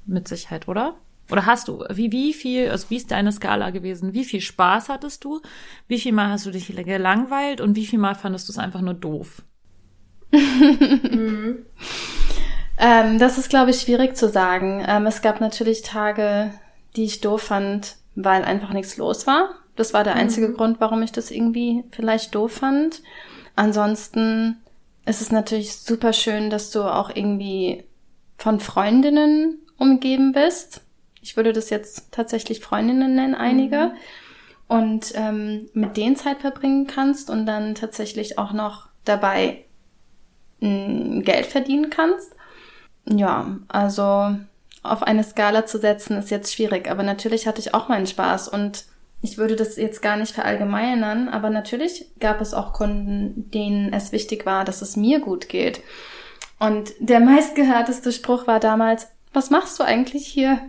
mit 0.05 0.27
Sicherheit, 0.27 0.69
oder? 0.69 0.95
Oder 1.29 1.45
hast 1.45 1.67
du, 1.67 1.83
wie, 1.89 2.11
wie 2.11 2.33
viel, 2.33 2.69
also 2.69 2.89
wie 2.89 2.97
ist 2.97 3.11
deine 3.11 3.31
Skala 3.31 3.69
gewesen? 3.69 4.13
Wie 4.13 4.25
viel 4.25 4.41
Spaß 4.41 4.89
hattest 4.89 5.23
du? 5.23 5.41
Wie 5.87 5.99
viel 5.99 6.11
Mal 6.11 6.29
hast 6.29 6.45
du 6.45 6.51
dich 6.51 6.67
gelangweilt 6.67 7.61
und 7.61 7.75
wie 7.75 7.85
viel 7.85 7.99
Mal 7.99 8.15
fandest 8.15 8.47
du 8.47 8.51
es 8.51 8.57
einfach 8.57 8.81
nur 8.81 8.93
doof? 8.93 9.41
Ähm, 12.83 13.19
das 13.19 13.37
ist, 13.37 13.49
glaube 13.49 13.69
ich, 13.69 13.79
schwierig 13.79 14.17
zu 14.17 14.27
sagen. 14.27 14.83
Ähm, 14.87 15.05
es 15.05 15.21
gab 15.21 15.39
natürlich 15.39 15.83
Tage, 15.83 16.51
die 16.95 17.03
ich 17.03 17.21
doof 17.21 17.43
fand, 17.43 17.97
weil 18.15 18.43
einfach 18.43 18.73
nichts 18.73 18.97
los 18.97 19.27
war. 19.27 19.51
Das 19.75 19.93
war 19.93 20.03
der 20.03 20.15
einzige 20.15 20.51
Grund, 20.51 20.81
warum 20.81 21.03
ich 21.03 21.11
das 21.11 21.29
irgendwie 21.29 21.83
vielleicht 21.91 22.33
doof 22.33 22.53
fand. 22.53 23.03
Ansonsten 23.55 24.57
ist 25.05 25.21
es 25.21 25.31
natürlich 25.31 25.75
super 25.75 26.11
schön, 26.11 26.49
dass 26.49 26.71
du 26.71 26.81
auch 26.81 27.15
irgendwie 27.15 27.83
von 28.37 28.59
Freundinnen 28.59 29.59
umgeben 29.77 30.31
bist. 30.31 30.81
Ich 31.21 31.37
würde 31.37 31.53
das 31.53 31.69
jetzt 31.69 32.11
tatsächlich 32.11 32.61
Freundinnen 32.61 33.13
nennen, 33.13 33.35
einige. 33.35 33.93
Und 34.67 35.13
ähm, 35.13 35.69
mit 35.73 35.97
denen 35.97 36.15
Zeit 36.15 36.39
verbringen 36.39 36.87
kannst 36.87 37.29
und 37.29 37.45
dann 37.45 37.75
tatsächlich 37.75 38.39
auch 38.39 38.53
noch 38.53 38.89
dabei 39.05 39.65
Geld 40.61 41.47
verdienen 41.47 41.89
kannst. 41.89 42.35
Ja, 43.09 43.57
also 43.67 44.35
auf 44.83 45.03
eine 45.03 45.23
Skala 45.23 45.65
zu 45.65 45.79
setzen 45.79 46.17
ist 46.17 46.31
jetzt 46.31 46.53
schwierig, 46.53 46.89
aber 46.89 47.03
natürlich 47.03 47.47
hatte 47.47 47.59
ich 47.59 47.73
auch 47.73 47.89
meinen 47.89 48.07
Spaß 48.07 48.47
und 48.47 48.85
ich 49.23 49.37
würde 49.37 49.55
das 49.55 49.77
jetzt 49.77 50.01
gar 50.01 50.17
nicht 50.17 50.33
verallgemeinern, 50.33 51.29
aber 51.29 51.49
natürlich 51.49 52.07
gab 52.19 52.41
es 52.41 52.53
auch 52.53 52.73
Kunden, 52.73 53.51
denen 53.51 53.93
es 53.93 54.11
wichtig 54.11 54.45
war, 54.45 54.65
dass 54.65 54.81
es 54.81 54.95
mir 54.95 55.19
gut 55.19 55.49
geht. 55.49 55.81
Und 56.59 56.91
der 56.99 57.19
meistgehörteste 57.21 58.11
Spruch 58.11 58.47
war 58.47 58.59
damals, 58.59 59.07
was 59.33 59.49
machst 59.49 59.79
du 59.79 59.83
eigentlich 59.83 60.27
hier? 60.27 60.59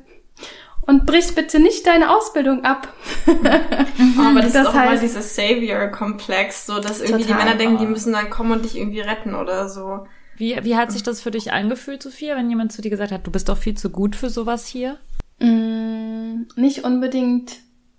Und 0.84 1.06
brich 1.06 1.34
bitte 1.36 1.60
nicht 1.60 1.86
deine 1.86 2.10
Ausbildung 2.14 2.64
ab. 2.64 2.92
Aber 3.26 4.40
das, 4.42 4.52
Das 4.52 4.62
ist 4.62 4.68
auch 4.68 4.74
immer 4.74 4.90
heißt- 4.90 5.00
dieses 5.00 5.36
Savior-Komplex, 5.36 6.66
so 6.66 6.80
dass 6.80 7.00
irgendwie 7.00 7.22
Total. 7.24 7.38
die 7.38 7.44
Männer 7.44 7.56
denken, 7.56 7.78
die 7.78 7.86
müssen 7.86 8.12
dann 8.12 8.30
kommen 8.30 8.50
und 8.52 8.64
dich 8.64 8.76
irgendwie 8.76 9.00
retten 9.00 9.34
oder 9.36 9.68
so. 9.68 10.06
Wie, 10.36 10.58
wie 10.64 10.76
hat 10.76 10.90
sich 10.90 11.02
das 11.04 11.20
für 11.20 11.30
dich 11.30 11.52
angefühlt, 11.52 12.02
Sophia, 12.02 12.34
wenn 12.36 12.50
jemand 12.50 12.72
zu 12.72 12.82
dir 12.82 12.90
gesagt 12.90 13.12
hat, 13.12 13.26
du 13.26 13.30
bist 13.30 13.48
doch 13.48 13.58
viel 13.58 13.76
zu 13.76 13.90
gut 13.90 14.16
für 14.16 14.28
sowas 14.28 14.66
hier? 14.66 14.98
Mm, 15.38 16.46
nicht 16.56 16.82
unbedingt 16.84 17.58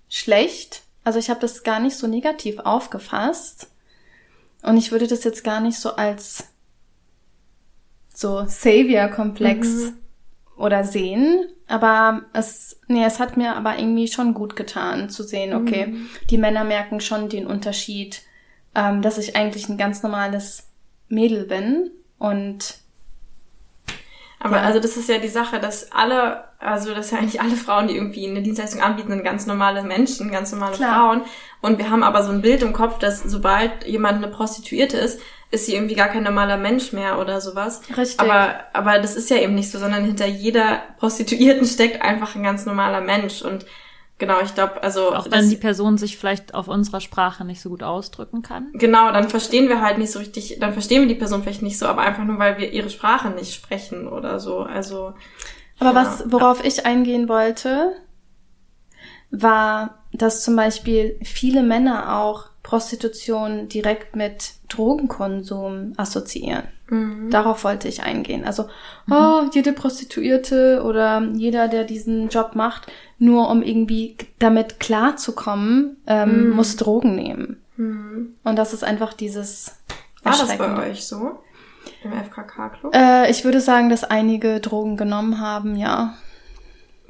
schlecht. 0.10 0.82
Also 1.06 1.20
ich 1.20 1.30
habe 1.30 1.40
das 1.40 1.64
gar 1.64 1.80
nicht 1.80 1.96
so 1.96 2.08
negativ 2.08 2.60
aufgefasst. 2.60 3.68
Und 4.62 4.78
ich 4.78 4.92
würde 4.92 5.08
das 5.08 5.24
jetzt 5.24 5.44
gar 5.46 5.62
nicht 5.62 5.78
so 5.80 5.96
als 5.96 6.46
so 8.14 8.46
Savior-Komplex 8.48 9.94
oder 10.58 10.84
sehen. 10.84 11.48
Aber 11.68 12.24
es, 12.34 12.80
nee, 12.88 13.04
es 13.06 13.20
hat 13.20 13.38
mir 13.38 13.56
aber 13.56 13.80
irgendwie 13.80 14.08
schon 14.08 14.34
gut 14.34 14.56
getan 14.56 15.10
zu 15.10 15.24
sehen, 15.24 15.54
okay, 15.56 15.96
die 16.30 16.38
Männer 16.38 16.64
merken 16.64 17.00
schon 17.00 17.30
den 17.30 17.48
Unterschied, 17.48 18.22
ähm, 18.76 19.02
dass 19.02 19.18
ich 19.18 19.36
eigentlich 19.36 19.70
ein 19.70 19.78
ganz 19.78 20.04
normales 20.04 20.68
Mädel 21.08 21.46
bin 21.46 21.92
und 22.20 22.76
Aber 24.40 24.58
Ja. 24.58 24.64
also 24.64 24.80
das 24.82 24.98
ist 24.98 25.08
ja 25.08 25.20
die 25.20 25.30
Sache, 25.30 25.60
dass 25.62 25.92
alle, 25.94 26.44
also 26.60 26.94
dass 26.94 27.12
ja 27.12 27.20
eigentlich 27.20 27.40
alle 27.40 27.56
Frauen, 27.56 27.88
die 27.88 27.96
irgendwie 27.96 28.28
eine 28.28 28.42
Dienstleistung 28.42 28.82
anbieten, 28.82 29.10
sind 29.12 29.24
ganz 29.24 29.46
normale 29.46 29.84
Menschen, 29.84 30.32
ganz 30.32 30.52
normale 30.52 30.76
Klar. 30.76 30.96
Frauen. 30.96 31.22
Und 31.62 31.78
wir 31.78 31.90
haben 31.90 32.04
aber 32.04 32.24
so 32.24 32.32
ein 32.32 32.42
Bild 32.42 32.62
im 32.62 32.74
Kopf, 32.74 33.00
dass 33.00 33.24
sobald 33.24 33.86
jemand 33.88 34.18
eine 34.18 34.28
Prostituierte 34.28 34.98
ist, 34.98 35.22
ist 35.54 35.68
sie 35.68 35.76
irgendwie 35.76 35.94
gar 35.96 36.08
kein 36.08 36.24
normaler 36.24 36.58
Mensch 36.58 36.94
mehr 36.94 37.20
oder 37.20 37.40
sowas. 37.40 37.82
Richtig. 37.96 38.20
Aber, 38.20 38.56
aber 38.74 38.98
das 39.00 39.16
ist 39.16 39.30
ja 39.30 39.38
eben 39.38 39.54
nicht 39.54 39.70
so, 39.72 39.78
sondern 39.78 40.04
hinter 40.04 40.26
jeder 40.26 40.82
Prostituierten 40.98 41.66
steckt 41.68 42.02
einfach 42.02 42.36
ein 42.36 42.42
ganz 42.42 42.66
normaler 42.66 43.02
Mensch. 43.02 43.44
Und 43.44 43.66
genau, 44.18 44.42
ich 44.42 44.56
glaube, 44.56 44.82
also 44.82 45.14
Auch 45.14 45.26
das- 45.28 45.32
wenn 45.32 45.50
die 45.50 45.56
Person 45.56 46.00
sich 46.00 46.18
vielleicht 46.18 46.56
auf 46.56 46.68
unserer 46.68 47.02
Sprache 47.02 47.46
nicht 47.46 47.62
so 47.62 47.70
gut 47.70 47.84
ausdrücken 47.84 48.42
kann. 48.42 48.72
Genau, 48.74 49.12
dann 49.12 49.30
verstehen 49.30 49.70
wir 49.70 49.82
halt 49.82 50.00
nicht 50.00 50.12
so 50.12 50.18
richtig, 50.20 50.58
dann 50.60 50.74
verstehen 50.74 51.02
wir 51.02 51.08
die 51.08 51.16
Person 51.16 51.44
vielleicht 51.44 51.62
nicht 51.62 51.78
so, 51.78 51.86
aber 51.86 52.02
einfach 52.02 52.24
nur, 52.24 52.40
weil 52.40 52.58
wir 52.58 52.72
ihre 52.74 52.90
Sprache 52.90 53.30
nicht 53.30 53.54
sprechen 53.54 54.08
oder 54.08 54.40
so. 54.40 54.60
Also. 54.62 55.14
Aber 55.80 55.92
ja. 55.92 55.96
was, 55.96 56.32
worauf 56.32 56.66
ich 56.66 56.86
eingehen 56.88 57.30
wollte, 57.30 57.94
war, 59.30 60.03
dass 60.14 60.44
zum 60.44 60.56
Beispiel 60.56 61.18
viele 61.24 61.64
Männer 61.64 62.20
auch 62.20 62.46
Prostitution 62.62 63.68
direkt 63.68 64.16
mit 64.16 64.54
Drogenkonsum 64.70 65.94
assoziieren. 65.98 66.64
Mhm. 66.88 67.30
Darauf 67.30 67.64
wollte 67.64 67.88
ich 67.88 68.04
eingehen. 68.04 68.46
Also, 68.46 68.68
oh, 69.10 69.44
jede 69.54 69.74
Prostituierte 69.74 70.84
oder 70.86 71.22
jeder, 71.34 71.68
der 71.68 71.84
diesen 71.84 72.30
Job 72.30 72.56
macht, 72.56 72.92
nur 73.20 73.50
um 73.50 73.62
irgendwie 73.62 74.18
damit 74.40 74.80
klarzukommen, 74.80 75.98
ähm, 76.08 76.52
muss 76.52 76.76
Drogen 76.76 77.16
nehmen. 77.16 77.62
Mhm. 77.78 78.36
Und 78.44 78.56
das 78.56 78.74
ist 78.74 78.84
einfach 78.84 79.14
dieses 79.14 79.76
War 80.24 80.38
das 80.38 80.58
bei 80.58 80.90
euch 80.90 81.06
so? 81.06 81.40
Im 82.04 82.12
FKK-Club? 82.14 82.96
Äh, 82.96 83.30
ich 83.30 83.44
würde 83.44 83.60
sagen, 83.60 83.90
dass 83.90 84.04
einige 84.04 84.60
Drogen 84.60 84.96
genommen 84.96 85.40
haben, 85.40 85.76
ja. 85.76 86.16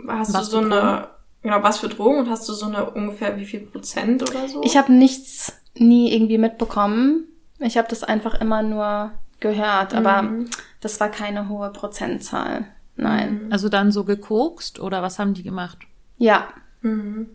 hast 0.07 0.33
was 0.33 0.49
du 0.49 0.51
so 0.51 0.57
eine, 0.59 1.09
genau, 1.43 1.61
was 1.61 1.77
für 1.79 1.89
Drogen 1.89 2.19
und 2.19 2.29
hast 2.29 2.47
du 2.49 2.53
so 2.53 2.65
eine 2.65 2.89
ungefähr 2.89 3.37
wie 3.37 3.45
viel 3.45 3.59
Prozent 3.61 4.21
oder 4.23 4.47
so? 4.47 4.61
Ich 4.63 4.75
habe 4.77 4.91
nichts 4.91 5.53
nie 5.75 6.11
irgendwie 6.13 6.37
mitbekommen. 6.39 7.25
Ich 7.59 7.77
habe 7.77 7.87
das 7.87 8.03
einfach 8.03 8.33
immer 8.41 8.63
nur 8.63 9.11
gehört, 9.39 9.93
aber 9.93 10.23
Mhm. 10.23 10.45
das 10.81 10.99
war 10.99 11.09
keine 11.09 11.49
hohe 11.49 11.69
Prozentzahl. 11.71 12.65
Nein. 12.95 13.47
Also 13.51 13.69
dann 13.69 13.91
so 13.91 14.03
gekokst 14.03 14.79
oder 14.79 15.01
was 15.01 15.19
haben 15.19 15.33
die 15.33 15.43
gemacht? 15.43 15.79
Ja. 16.17 16.47
Mhm. 16.81 17.27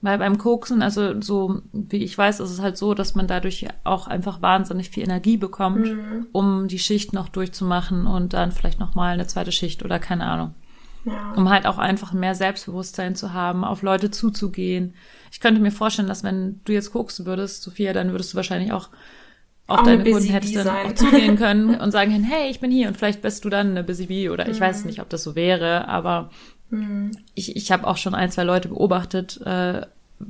Weil 0.00 0.18
beim 0.18 0.36
Koksen, 0.36 0.82
also 0.82 1.18
so 1.22 1.62
wie 1.72 2.04
ich 2.04 2.18
weiß, 2.18 2.40
ist 2.40 2.50
es 2.50 2.60
halt 2.60 2.76
so, 2.76 2.92
dass 2.92 3.14
man 3.14 3.26
dadurch 3.26 3.66
auch 3.84 4.06
einfach 4.06 4.42
wahnsinnig 4.42 4.90
viel 4.90 5.02
Energie 5.04 5.38
bekommt, 5.38 5.86
Mhm. 5.86 6.26
um 6.32 6.68
die 6.68 6.78
Schicht 6.78 7.14
noch 7.14 7.28
durchzumachen 7.30 8.06
und 8.06 8.34
dann 8.34 8.52
vielleicht 8.52 8.80
noch 8.80 8.94
mal 8.94 9.14
eine 9.14 9.26
zweite 9.26 9.52
Schicht 9.52 9.82
oder 9.82 9.98
keine 9.98 10.26
Ahnung. 10.26 10.54
Ja. 11.04 11.32
Um 11.36 11.50
halt 11.50 11.66
auch 11.66 11.78
einfach 11.78 12.12
mehr 12.12 12.34
Selbstbewusstsein 12.34 13.14
zu 13.14 13.32
haben, 13.32 13.64
auf 13.64 13.82
Leute 13.82 14.10
zuzugehen. 14.10 14.94
Ich 15.30 15.40
könnte 15.40 15.60
mir 15.60 15.70
vorstellen, 15.72 16.08
dass 16.08 16.24
wenn 16.24 16.60
du 16.64 16.72
jetzt 16.72 16.92
koksen 16.92 17.26
würdest, 17.26 17.62
Sophia, 17.62 17.92
dann 17.92 18.12
würdest 18.12 18.32
du 18.32 18.36
wahrscheinlich 18.36 18.72
auch 18.72 18.88
auf 19.66 19.80
Auch 19.80 19.86
eine 19.86 19.98
deine 19.98 20.10
Kunden 20.10 20.28
hättest 20.28 20.56
dann 20.56 20.68
auch 20.68 20.92
zugehen 20.94 21.36
können 21.36 21.74
und 21.80 21.90
sagen 21.90 22.12
können, 22.12 22.24
hey, 22.24 22.50
ich 22.50 22.60
bin 22.60 22.70
hier 22.70 22.88
und 22.88 22.96
vielleicht 22.96 23.22
bist 23.22 23.44
du 23.44 23.50
dann 23.50 23.70
eine 23.70 23.84
Busy 23.84 24.06
Bee 24.06 24.28
oder 24.30 24.48
ich 24.48 24.58
Mhm. 24.60 24.64
weiß 24.64 24.84
nicht, 24.84 25.00
ob 25.00 25.08
das 25.08 25.22
so 25.22 25.34
wäre, 25.34 25.88
aber 25.88 26.30
ich, 27.34 27.56
ich 27.56 27.70
habe 27.72 27.86
auch 27.86 27.96
schon 27.96 28.14
ein, 28.14 28.30
zwei 28.30 28.44
Leute 28.44 28.68
beobachtet, 28.68 29.40
äh, 29.44 29.82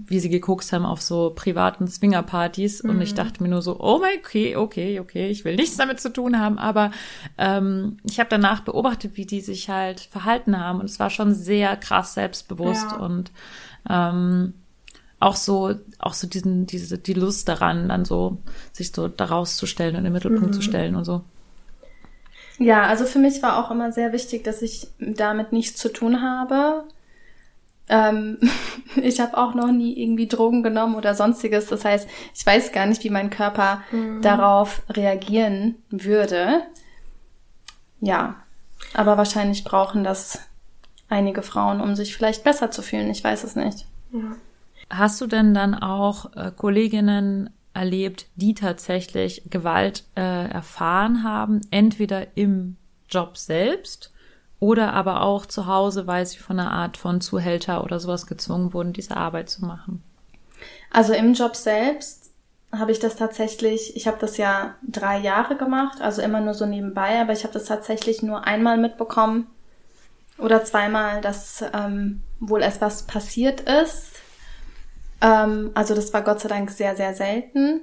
wie 0.06 0.20
sie 0.20 0.28
gekokst 0.28 0.72
haben 0.72 0.84
auf 0.84 1.02
so 1.02 1.32
privaten 1.34 1.88
Swingerpartys 1.88 2.80
und 2.80 3.00
ich 3.00 3.14
dachte 3.14 3.42
mir 3.42 3.48
nur 3.48 3.62
so, 3.62 3.78
oh 3.80 3.98
mein, 3.98 4.18
okay, 4.18 4.56
okay, 4.56 5.00
okay, 5.00 5.28
ich 5.28 5.44
will 5.44 5.56
nichts 5.56 5.76
damit 5.76 6.00
zu 6.00 6.12
tun 6.12 6.38
haben, 6.38 6.58
aber 6.58 6.90
ähm, 7.38 7.98
ich 8.04 8.18
habe 8.18 8.28
danach 8.30 8.60
beobachtet, 8.60 9.12
wie 9.16 9.26
die 9.26 9.40
sich 9.40 9.68
halt 9.68 10.00
verhalten 10.00 10.58
haben 10.58 10.80
und 10.80 10.86
es 10.86 10.98
war 10.98 11.10
schon 11.10 11.34
sehr 11.34 11.76
krass 11.76 12.14
selbstbewusst 12.14 12.92
Ja. 12.92 12.98
und 12.98 13.32
ähm, 13.88 14.54
auch 15.20 15.36
so, 15.36 15.74
auch 15.98 16.12
so 16.14 16.26
diesen, 16.26 16.66
diese, 16.66 16.98
die 16.98 17.14
Lust 17.14 17.48
daran, 17.48 17.88
dann 17.88 18.04
so, 18.04 18.38
sich 18.72 18.92
so 18.92 19.08
daraus 19.08 19.56
zu 19.56 19.66
stellen 19.66 19.94
und 19.94 20.00
in 20.00 20.04
den 20.04 20.12
Mittelpunkt 20.12 20.54
zu 20.54 20.60
stellen 20.62 20.96
und 20.96 21.04
so. 21.04 21.22
Ja, 22.58 22.84
also 22.84 23.04
für 23.04 23.18
mich 23.18 23.42
war 23.42 23.58
auch 23.58 23.70
immer 23.70 23.90
sehr 23.90 24.12
wichtig, 24.12 24.44
dass 24.44 24.62
ich 24.62 24.88
damit 24.98 25.52
nichts 25.52 25.80
zu 25.80 25.92
tun 25.92 26.22
habe. 26.22 26.84
Ähm, 27.88 28.38
ich 28.96 29.20
habe 29.20 29.36
auch 29.36 29.54
noch 29.54 29.70
nie 29.70 29.98
irgendwie 30.00 30.28
Drogen 30.28 30.62
genommen 30.62 30.94
oder 30.94 31.14
sonstiges. 31.14 31.66
Das 31.66 31.84
heißt, 31.84 32.08
ich 32.34 32.46
weiß 32.46 32.72
gar 32.72 32.86
nicht, 32.86 33.04
wie 33.04 33.10
mein 33.10 33.30
Körper 33.30 33.82
darauf 34.22 34.82
reagieren 34.90 35.76
würde. 35.90 36.62
Ja, 38.00 38.36
aber 38.92 39.16
wahrscheinlich 39.16 39.64
brauchen 39.64 40.04
das 40.04 40.40
einige 41.08 41.42
Frauen, 41.42 41.80
um 41.80 41.94
sich 41.94 42.16
vielleicht 42.16 42.44
besser 42.44 42.70
zu 42.70 42.82
fühlen. 42.82 43.10
Ich 43.10 43.22
weiß 43.24 43.44
es 43.44 43.56
nicht. 43.56 43.86
Hast 44.90 45.20
du 45.20 45.26
denn 45.26 45.54
dann 45.54 45.74
auch 45.74 46.34
äh, 46.36 46.52
Kolleginnen 46.54 47.50
erlebt, 47.72 48.26
die 48.36 48.54
tatsächlich 48.54 49.42
Gewalt 49.50 50.04
äh, 50.14 50.48
erfahren 50.48 51.24
haben, 51.24 51.60
entweder 51.70 52.36
im 52.36 52.76
Job 53.08 53.36
selbst 53.36 54.12
oder 54.60 54.92
aber 54.92 55.22
auch 55.22 55.46
zu 55.46 55.66
Hause, 55.66 56.06
weil 56.06 56.24
sie 56.26 56.38
von 56.38 56.58
einer 56.58 56.70
Art 56.70 56.96
von 56.96 57.20
Zuhälter 57.20 57.84
oder 57.84 58.00
sowas 58.00 58.26
gezwungen 58.26 58.72
wurden, 58.72 58.92
diese 58.92 59.16
Arbeit 59.16 59.50
zu 59.50 59.64
machen? 59.64 60.02
Also 60.90 61.12
im 61.12 61.34
Job 61.34 61.56
selbst 61.56 62.30
habe 62.72 62.92
ich 62.92 62.98
das 62.98 63.16
tatsächlich, 63.16 63.96
ich 63.96 64.06
habe 64.06 64.16
das 64.20 64.36
ja 64.36 64.74
drei 64.82 65.18
Jahre 65.18 65.56
gemacht, 65.56 66.00
also 66.00 66.22
immer 66.22 66.40
nur 66.40 66.54
so 66.54 66.66
nebenbei, 66.66 67.20
aber 67.20 67.32
ich 67.32 67.44
habe 67.44 67.54
das 67.54 67.66
tatsächlich 67.66 68.22
nur 68.22 68.46
einmal 68.46 68.78
mitbekommen 68.78 69.46
oder 70.38 70.64
zweimal, 70.64 71.20
dass 71.20 71.64
ähm, 71.72 72.22
wohl 72.40 72.62
etwas 72.62 73.04
passiert 73.04 73.60
ist. 73.60 74.12
Ähm, 75.20 75.70
also 75.74 75.94
das 75.94 76.12
war 76.12 76.22
Gott 76.22 76.40
sei 76.40 76.48
Dank 76.48 76.70
sehr, 76.70 76.96
sehr 76.96 77.14
selten. 77.14 77.82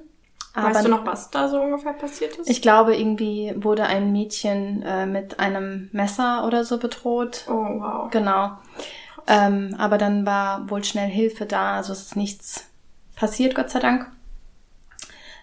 Weißt 0.54 0.84
du 0.84 0.90
noch, 0.90 1.06
was 1.06 1.30
da 1.30 1.48
so 1.48 1.60
ungefähr 1.60 1.94
passiert 1.94 2.36
ist? 2.36 2.50
Ich 2.50 2.60
glaube, 2.60 2.94
irgendwie 2.94 3.54
wurde 3.56 3.84
ein 3.84 4.12
Mädchen 4.12 4.82
äh, 4.82 5.06
mit 5.06 5.40
einem 5.40 5.88
Messer 5.92 6.46
oder 6.46 6.64
so 6.64 6.78
bedroht. 6.78 7.46
oh, 7.48 7.52
wow. 7.52 8.10
Genau. 8.10 8.58
Ähm, 9.26 9.74
aber 9.78 9.98
dann 9.98 10.26
war 10.26 10.68
wohl 10.68 10.84
schnell 10.84 11.08
Hilfe 11.08 11.46
da, 11.46 11.76
also 11.76 11.92
es 11.92 12.02
ist 12.02 12.16
nichts 12.16 12.68
passiert, 13.14 13.54
Gott 13.54 13.70
sei 13.70 13.78
Dank. 13.78 14.10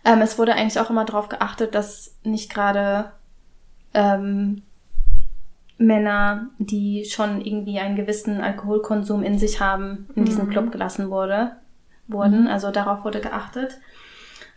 Ähm, 0.05 0.21
es 0.21 0.37
wurde 0.37 0.53
eigentlich 0.53 0.79
auch 0.79 0.89
immer 0.89 1.05
darauf 1.05 1.29
geachtet, 1.29 1.75
dass 1.75 2.15
nicht 2.23 2.53
gerade 2.53 3.11
ähm, 3.93 4.63
Männer, 5.77 6.49
die 6.57 7.05
schon 7.05 7.41
irgendwie 7.41 7.79
einen 7.79 7.95
gewissen 7.95 8.41
Alkoholkonsum 8.41 9.23
in 9.23 9.39
sich 9.39 9.61
haben, 9.61 10.09
in 10.15 10.25
diesen 10.25 10.49
Club 10.49 10.71
gelassen 10.71 11.09
wurde, 11.09 11.55
wurden. 12.07 12.47
Also 12.47 12.71
darauf 12.71 13.05
wurde 13.05 13.21
geachtet. 13.21 13.79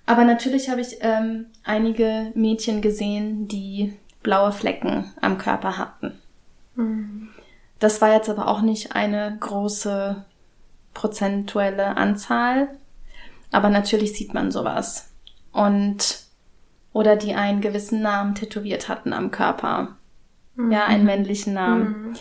Aber 0.07 0.25
natürlich 0.25 0.69
habe 0.69 0.81
ich 0.81 0.99
ähm, 1.01 1.47
einige 1.65 2.33
Mädchen 2.35 2.83
gesehen, 2.83 3.49
die 3.49 3.95
blaue 4.23 4.53
Flecken 4.53 5.13
am 5.21 5.39
Körper 5.39 5.79
hatten. 5.79 6.19
Das 7.79 8.01
war 8.01 8.13
jetzt 8.13 8.29
aber 8.29 8.49
auch 8.49 8.63
nicht 8.63 8.95
eine 8.95 9.37
große 9.41 10.25
prozentuelle 10.95 11.97
Anzahl. 11.97 12.69
Aber 13.51 13.69
natürlich 13.71 14.15
sieht 14.17 14.35
man 14.35 14.51
sowas. 14.51 15.11
Und, 15.53 16.21
oder 16.93 17.17
die 17.17 17.35
einen 17.35 17.61
gewissen 17.61 18.01
Namen 18.03 18.35
tätowiert 18.35 18.89
hatten 18.89 19.13
am 19.13 19.31
Körper. 19.31 19.97
Ja, 20.71 20.85
einen 20.87 21.05
männlichen 21.05 21.55
Namen. 21.55 22.15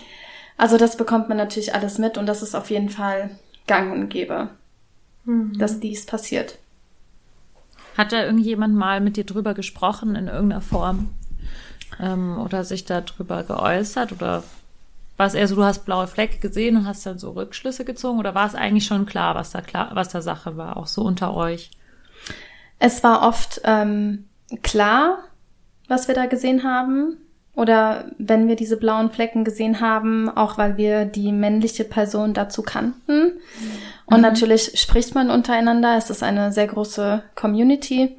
Also 0.58 0.78
das 0.78 0.96
bekommt 0.98 1.28
man 1.30 1.38
natürlich 1.38 1.74
alles 1.76 1.98
mit 1.98 2.18
und 2.18 2.26
das 2.28 2.42
ist 2.42 2.56
auf 2.56 2.70
jeden 2.70 2.90
Fall 2.90 3.32
gang 3.68 3.92
und 3.92 4.10
gäbe, 4.10 4.50
dass 5.58 5.80
dies 5.80 6.06
passiert. 6.06 6.58
Hat 7.98 8.12
da 8.12 8.24
irgendjemand 8.24 8.76
mal 8.76 9.02
mit 9.02 9.18
dir 9.18 9.26
drüber 9.26 9.54
gesprochen 9.54 10.16
in 10.16 10.28
irgendeiner 10.28 10.62
Form? 10.62 11.10
Ähm, 12.00 12.40
oder 12.40 12.64
sich 12.64 12.86
darüber 12.86 13.44
geäußert? 13.44 14.12
Oder 14.12 14.44
war 15.18 15.28
es 15.28 15.34
eher 15.34 15.48
so, 15.48 15.56
du 15.56 15.64
hast 15.64 15.86
blaue 15.86 16.08
Flecke 16.08 16.40
gesehen 16.40 16.78
und 16.78 16.88
hast 16.88 17.06
dann 17.06 17.20
so 17.20 17.32
Rückschlüsse 17.32 17.86
gezogen? 17.86 18.20
Oder 18.20 18.34
war 18.34 18.48
es 18.48 18.56
eigentlich 18.56 18.86
schon 18.86 19.06
klar, 19.06 19.36
was 19.36 19.52
da 19.52 19.62
klar, 19.62 19.92
was 19.94 20.10
da 20.10 20.22
Sache 20.22 20.58
war, 20.58 20.78
auch 20.78 20.88
so 20.88 21.04
unter 21.04 21.36
euch? 21.36 21.72
Es 22.80 23.04
war 23.04 23.28
oft 23.28 23.62
ähm, 23.64 24.26
klar, 24.64 25.20
was 25.88 26.08
wir 26.08 26.16
da 26.16 26.26
gesehen 26.26 26.64
haben. 26.64 27.18
Oder 27.62 28.06
wenn 28.18 28.48
wir 28.48 28.56
diese 28.56 28.76
blauen 28.76 29.12
Flecken 29.12 29.44
gesehen 29.44 29.82
haben, 29.82 30.36
auch 30.36 30.58
weil 30.58 30.78
wir 30.78 31.06
die 31.06 31.32
männliche 31.32 31.84
Person 31.84 32.34
dazu 32.34 32.64
kannten. 32.64 33.34
Und 34.08 34.22
natürlich 34.22 34.82
spricht 34.82 35.14
man 35.14 35.30
untereinander. 35.30 35.96
Es 35.96 36.10
ist 36.10 36.24
eine 36.24 36.52
sehr 36.52 36.66
große 36.66 37.22
Community. 37.36 38.18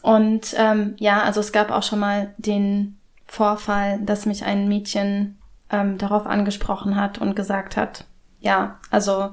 Und 0.00 0.54
ähm, 0.56 0.94
ja, 0.98 1.22
also 1.24 1.40
es 1.40 1.50
gab 1.50 1.72
auch 1.72 1.82
schon 1.82 1.98
mal 1.98 2.32
den 2.38 2.96
Vorfall, 3.26 3.98
dass 4.00 4.26
mich 4.26 4.44
ein 4.44 4.68
Mädchen 4.68 5.36
ähm, 5.72 5.98
darauf 5.98 6.24
angesprochen 6.26 6.94
hat 6.94 7.18
und 7.18 7.34
gesagt 7.34 7.76
hat, 7.76 8.04
ja, 8.38 8.78
also 8.92 9.30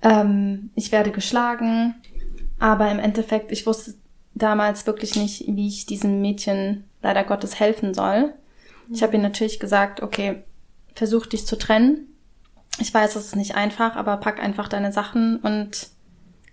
ähm, 0.00 0.70
ich 0.76 0.92
werde 0.92 1.10
geschlagen, 1.10 1.96
aber 2.60 2.88
im 2.88 3.00
Endeffekt, 3.00 3.50
ich 3.50 3.66
wusste 3.66 3.94
damals 4.34 4.86
wirklich 4.86 5.16
nicht, 5.16 5.44
wie 5.48 5.66
ich 5.66 5.86
diesem 5.86 6.20
Mädchen 6.20 6.84
leider 7.02 7.24
Gottes 7.24 7.58
helfen 7.58 7.94
soll. 7.94 8.32
Ich 8.92 9.02
habe 9.02 9.14
ihr 9.14 9.22
natürlich 9.22 9.60
gesagt, 9.60 10.02
okay, 10.02 10.42
versuch 10.94 11.26
dich 11.26 11.46
zu 11.46 11.56
trennen. 11.56 12.08
Ich 12.78 12.92
weiß, 12.92 13.16
es 13.16 13.26
ist 13.26 13.36
nicht 13.36 13.54
einfach, 13.54 13.96
aber 13.96 14.16
pack 14.16 14.42
einfach 14.42 14.68
deine 14.68 14.92
Sachen 14.92 15.36
und 15.36 15.88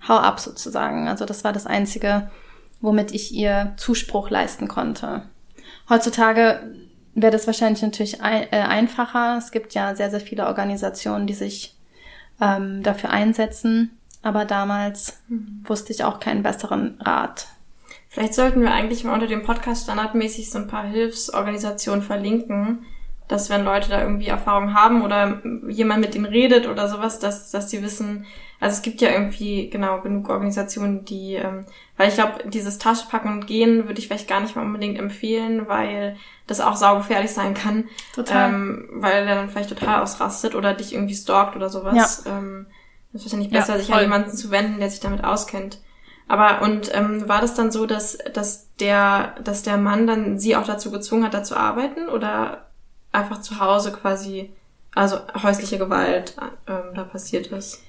hau 0.08 0.17
ab 0.17 0.39
sozusagen. 0.39 1.08
Also 1.08 1.26
das 1.26 1.43
war 1.43 1.54
das 1.54 1.65
Einzige, 1.65 2.30
womit 2.82 3.12
ich 3.12 3.34
ihr 3.34 3.73
Zuspruch 3.78 4.30
leisten 4.30 4.67
konnte. 4.67 5.23
Heutzutage 5.89 6.76
wäre 7.15 7.32
das 7.32 7.47
wahrscheinlich 7.47 7.82
natürlich 7.82 8.21
ein, 8.21 8.43
äh, 8.52 8.62
einfacher. 8.62 9.38
Es 9.38 9.52
gibt 9.52 9.73
ja 9.73 9.95
sehr, 9.95 10.12
sehr 10.12 10.19
viele 10.19 10.45
Organisationen, 10.45 11.28
die 11.28 11.34
sich 11.34 11.76
ähm, 12.39 12.84
dafür 12.84 13.10
einsetzen. 13.10 13.97
Aber 14.21 14.45
damals 14.45 15.21
wusste 15.63 15.93
ich 15.93 16.04
auch 16.04 16.19
keinen 16.19 16.43
besseren 16.43 17.00
Rat. 17.02 17.47
Vielleicht 18.17 18.34
sollten 18.34 18.63
wir 18.63 18.71
eigentlich 18.71 19.03
mal 19.03 19.13
unter 19.13 19.27
dem 19.27 19.43
Podcast 19.43 19.84
standardmäßig 19.84 20.49
so 20.49 20.58
ein 20.58 20.65
paar 20.65 20.86
Hilfsorganisationen 20.86 22.01
verlinken, 22.01 22.84
dass 23.27 23.51
wenn 23.51 23.63
Leute 23.63 23.89
da 23.89 24.01
irgendwie 24.01 24.25
Erfahrung 24.25 24.73
haben 24.73 25.03
oder 25.03 25.39
jemand 25.67 26.01
mit 26.01 26.15
denen 26.15 26.25
redet 26.25 26.65
oder 26.65 26.89
sowas, 26.89 27.19
dass, 27.19 27.51
dass 27.51 27.69
sie 27.69 27.84
wissen, 27.84 28.25
also 28.60 28.75
es 28.75 28.82
gibt 28.82 29.01
ja 29.01 29.12
irgendwie 29.12 29.69
genau 29.69 30.01
genug 30.01 30.30
Organisationen, 30.30 31.06
die, 31.06 31.36
ähm, 31.36 31.65
weil 31.96 32.10
ich 32.10 32.15
glaube, 32.15 32.50
dieses 32.50 32.79
Taschenpacken 32.79 33.31
und 33.31 33.46
Gehen 33.46 33.87
würde 33.87 34.00
ich 34.00 34.08
vielleicht 34.08 34.27
gar 34.27 34.39
nicht 34.39 34.56
mal 34.56 34.65
unbedingt 34.65 34.98
empfehlen, 34.98 35.67
weil 35.67 36.17
das 36.48 36.60
auch 36.60 36.75
saugefährlich 36.75 37.33
sein 37.33 37.54
kann. 37.54 37.83
Total. 38.15 38.50
Ähm, 38.50 38.89
weil 38.94 39.27
er 39.27 39.35
dann 39.35 39.50
vielleicht 39.50 39.69
total 39.69 40.02
ausrastet 40.02 40.56
oder 40.56 40.73
dich 40.73 40.96
irgendwie 40.96 41.13
stalkt 41.13 41.56
oder 41.56 41.69
sowas. 41.69 42.23
Ähm, 42.25 42.65
das 43.13 43.21
ist 43.21 43.27
wahrscheinlich 43.27 43.54
Ja, 43.54 43.60
besser, 43.60 43.77
sich 43.77 43.94
an 43.94 44.02
jemanden 44.02 44.31
zu 44.31 44.50
wenden, 44.50 44.79
der 44.79 44.89
sich 44.89 45.02
damit 45.02 45.23
auskennt. 45.23 45.77
Aber 46.28 46.62
und 46.62 46.94
ähm, 46.94 47.28
war 47.28 47.42
das 47.42 47.54
dann 47.54 47.71
so, 47.71 47.86
dass, 47.86 48.17
dass 48.34 48.73
der, 48.75 49.36
dass 49.44 49.63
der 49.63 49.78
Mann 49.78 50.08
dann 50.08 50.40
sie 50.40 50.56
auch 50.56 50.65
dazu 50.65 50.92
gezwungen 50.92 51.23
hat, 51.23 51.34
da 51.34 51.44
zu 51.44 51.56
arbeiten 51.56 52.10
oder 52.10 52.67
einfach 53.12 53.42
zu 53.42 53.60
Hause 53.60 53.94
quasi, 53.94 54.52
also 54.94 55.17
häusliche 55.42 55.78
Gewalt 55.78 56.36
ähm, 56.67 56.94
da 56.96 57.04
passiert 57.04 57.48
ist? 57.48 57.82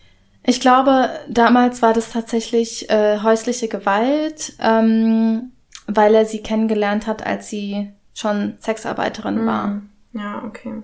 Ich 0.45 0.61
glaube, 0.61 1.11
damals 1.29 1.83
war 1.83 1.93
das 1.93 2.13
tatsächlich 2.13 2.89
äh, 2.91 3.19
häusliche 3.23 3.69
Gewalt, 3.69 4.55
ähm, 4.61 5.53
weil 5.87 6.15
er 6.15 6.25
sie 6.25 6.43
kennengelernt 6.43 7.07
hat, 7.07 7.27
als 7.27 7.49
sie 7.51 7.93
schon 8.15 8.57
Sexarbeiterin 8.61 9.47
war. 9.47 9.83
Ja, 10.13 10.43
okay. 10.47 10.83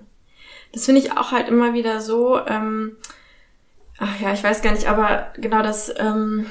das 0.71 0.85
finde 0.85 1.01
ich 1.01 1.13
auch 1.13 1.31
halt 1.31 1.47
immer 1.47 1.73
wieder 1.73 2.01
so, 2.01 2.45
ähm, 2.45 2.97
ach 3.97 4.19
ja, 4.19 4.33
ich 4.33 4.43
weiß 4.43 4.61
gar 4.61 4.73
nicht, 4.73 4.87
aber 4.87 5.27
genau 5.37 5.61
das, 5.61 5.93
ähm, 5.97 6.45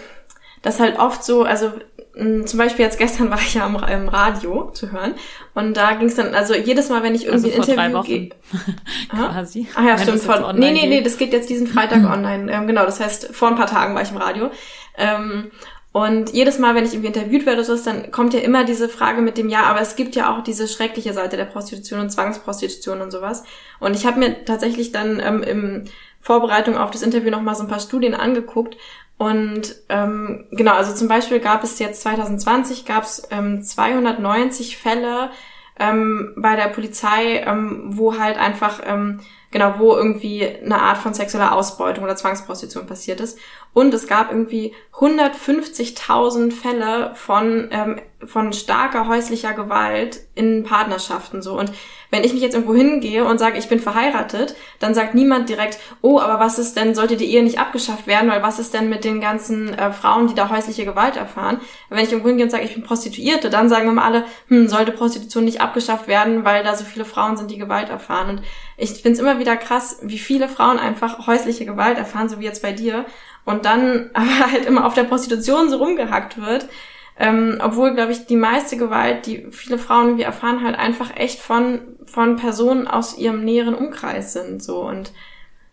das 0.65 0.81
halt 0.81 0.99
oft 0.99 1.23
so, 1.23 1.45
also 1.45 1.71
zum 2.17 2.59
Beispiel 2.59 2.85
jetzt 2.85 2.99
gestern 2.99 3.31
war 3.31 3.39
ich 3.39 3.55
ja 3.55 3.67
im, 3.67 3.77
im 3.77 4.09
Radio 4.09 4.71
zu 4.73 4.91
hören 4.91 5.15
und 5.55 5.77
da 5.77 5.93
ging 5.95 6.09
es 6.09 6.17
dann, 6.17 6.35
also 6.35 6.55
jedes 6.55 6.89
Mal, 6.89 7.03
wenn 7.03 7.15
ich 7.15 7.27
irgendwie 7.27 7.53
Also 7.53 7.63
vor 7.63 7.69
ein 7.69 7.77
drei 7.77 7.87
Interview 7.87 8.03
gehe. 8.03 8.31
Wochen 8.31 8.77
quasi. 9.17 9.69
Ah 9.75 9.85
ja, 9.85 9.99
stimmt. 9.99 10.29
online 10.29 10.59
nee, 10.59 10.73
nee, 10.73 10.87
nee, 10.87 11.03
das 11.03 11.19
geht 11.19 11.33
jetzt 11.33 11.51
diesen 11.51 11.67
Freitag 11.67 12.05
online. 12.13 12.51
Ähm, 12.53 12.67
genau, 12.67 12.85
das 12.85 13.01
heißt, 13.01 13.35
vor 13.35 13.49
ein 13.49 13.57
paar 13.57 13.67
Tagen 13.67 13.95
war 13.95 14.03
ich 14.03 14.11
im 14.11 14.17
Radio. 14.17 14.51
Ähm, 14.97 15.51
und 15.93 16.31
jedes 16.33 16.59
Mal, 16.59 16.75
wenn 16.75 16.85
ich 16.85 16.93
irgendwie 16.93 17.07
interviewt 17.07 17.47
werde 17.47 17.59
oder 17.59 17.67
sowas, 17.67 17.85
dann 17.85 18.11
kommt 18.11 18.35
ja 18.35 18.41
immer 18.41 18.65
diese 18.65 18.89
Frage 18.89 19.23
mit 19.23 19.39
dem 19.39 19.49
Ja, 19.49 19.63
aber 19.65 19.81
es 19.81 19.95
gibt 19.95 20.17
ja 20.17 20.35
auch 20.35 20.43
diese 20.43 20.67
schreckliche 20.67 21.13
Seite 21.13 21.37
der 21.37 21.45
Prostitution 21.45 22.01
und 22.01 22.11
Zwangsprostitution 22.11 23.01
und 23.01 23.13
sowas. 23.13 23.45
Und 23.79 23.95
ich 23.95 24.05
habe 24.05 24.19
mir 24.19 24.45
tatsächlich 24.45 24.91
dann 24.91 25.21
ähm, 25.25 25.43
im 25.45 25.85
Vorbereitung 26.21 26.77
auf 26.77 26.91
das 26.91 27.03
Interview 27.03 27.31
nochmal 27.31 27.55
so 27.55 27.63
ein 27.63 27.69
paar 27.69 27.79
Studien 27.79 28.15
angeguckt. 28.15 28.77
Und 29.17 29.77
ähm, 29.89 30.47
genau, 30.51 30.73
also 30.73 30.93
zum 30.95 31.09
Beispiel 31.09 31.41
gab 31.41 31.63
es 31.63 31.79
jetzt 31.79 32.03
2020 32.03 32.85
gab 32.85 33.05
es 33.05 33.23
ähm, 33.31 33.63
290 33.63 34.77
Fälle 34.77 35.31
ähm, 35.79 36.35
bei 36.37 36.57
der 36.57 36.69
Polizei, 36.69 37.43
ähm, 37.47 37.85
wo 37.87 38.19
halt 38.19 38.37
einfach, 38.37 38.81
ähm, 38.85 39.21
genau, 39.51 39.75
wo 39.79 39.97
irgendwie 39.97 40.47
eine 40.47 40.81
Art 40.81 40.99
von 40.99 41.15
sexueller 41.15 41.53
Ausbeutung 41.53 42.05
oder 42.05 42.17
Zwangsprostitution 42.17 42.87
passiert 42.87 43.21
ist. 43.21 43.39
Und 43.75 43.93
es 43.93 44.07
gab 44.07 44.31
irgendwie 44.31 44.73
150.000 44.95 46.53
Fälle 46.53 47.11
von, 47.15 47.69
ähm, 47.73 48.01
von 48.25 48.53
starker 48.53 49.09
häuslicher 49.09 49.53
Gewalt 49.53 50.21
in 50.37 50.63
Partnerschaften 50.63 51.43
so. 51.43 51.59
Und 51.59 51.73
wenn 52.11 52.23
ich 52.23 52.33
mich 52.33 52.43
jetzt 52.43 52.55
irgendwo 52.55 52.75
hingehe 52.75 53.25
und 53.25 53.39
sage, 53.39 53.59
ich 53.59 53.69
bin 53.69 53.81
verheiratet, 53.81 54.55
dann 54.79 54.95
sagt 54.95 55.17
niemand 55.17 55.49
direkt, 55.49 55.81
oh, 56.01 56.21
aber 56.21 56.39
was 56.39 56.61
ist 56.61 56.77
denn, 56.77 56.95
sollte 56.95 57.17
die 57.17 57.35
Ehe 57.35 57.43
nicht 57.43 57.59
abgeschafft 57.59 58.07
werden, 58.07 58.31
weil 58.31 58.45
was 58.45 58.61
ist 58.61 58.73
denn 58.73 58.89
mit 58.89 59.05
den 59.05 59.21
ganzen 59.21 59.75
äh, 59.75 59.93
Frauen, 59.93 60.29
die 60.29 60.35
da 60.35 60.49
häusliche 60.49 60.85
Gewalt 60.85 61.17
erfahren? 61.17 61.61
Wenn 61.91 62.05
ich 62.05 62.13
irgendwo 62.13 62.29
hingehe 62.29 62.45
und 62.45 62.51
sage, 62.51 62.63
ich 62.65 62.75
bin 62.75 62.85
Prostituierte, 62.85 63.51
dann 63.51 63.69
sagen 63.69 63.89
immer 63.89 64.05
alle, 64.05 64.25
hm, 64.47 64.69
sollte 64.69 64.93
Prostitution 64.93 65.45
nicht 65.45 65.61
abgeschafft 65.61 66.07
werden, 66.07 66.45
weil 66.45 66.63
da 66.63 66.77
so 66.77 66.85
viele 66.85 67.05
Frauen 67.05 67.37
sind, 67.37 67.51
die 67.51 67.59
Gewalt 67.59 67.89
erfahren. 67.89 68.29
Und 68.29 68.43
ich 68.77 68.91
finde 68.91 69.13
es 69.13 69.19
immer 69.19 69.41
wieder 69.41 69.57
krass, 69.57 69.99
wie 70.03 70.19
viele 70.19 70.49
Frauen 70.49 70.79
einfach 70.79 71.27
häusliche 71.27 71.67
Gewalt 71.67 71.99
erfahren, 71.99 72.29
so 72.29 72.39
wie 72.39 72.45
jetzt 72.45 72.63
bei 72.63 72.71
dir, 72.71 73.07
und 73.45 73.65
dann 73.65 74.11
aber 74.15 74.53
halt 74.53 74.67
immer 74.67 74.87
auf 74.87 74.95
der 74.95 75.05
Prostitution 75.05 75.71
so 75.71 75.79
rumgehackt 75.79 76.41
wird. 76.41 76.69
Ähm, 77.17 77.59
obwohl, 77.63 77.95
glaube 77.95 78.11
ich, 78.11 78.27
die 78.27 78.37
meiste 78.37 78.77
Gewalt, 78.77 79.27
die 79.27 79.47
viele 79.53 79.79
Frauen 79.79 80.07
irgendwie 80.07 80.25
erfahren, 80.25 80.65
halt 80.65 80.77
einfach 80.77 81.17
echt 81.17 81.39
von, 81.39 81.81
von 82.07 82.35
Personen 82.37 82.89
aus 82.89 83.17
ihrem 83.17 83.45
näheren 83.45 83.75
Umkreis 83.75 84.33
sind. 84.33 84.63
So 84.63 84.83
und 84.83 85.13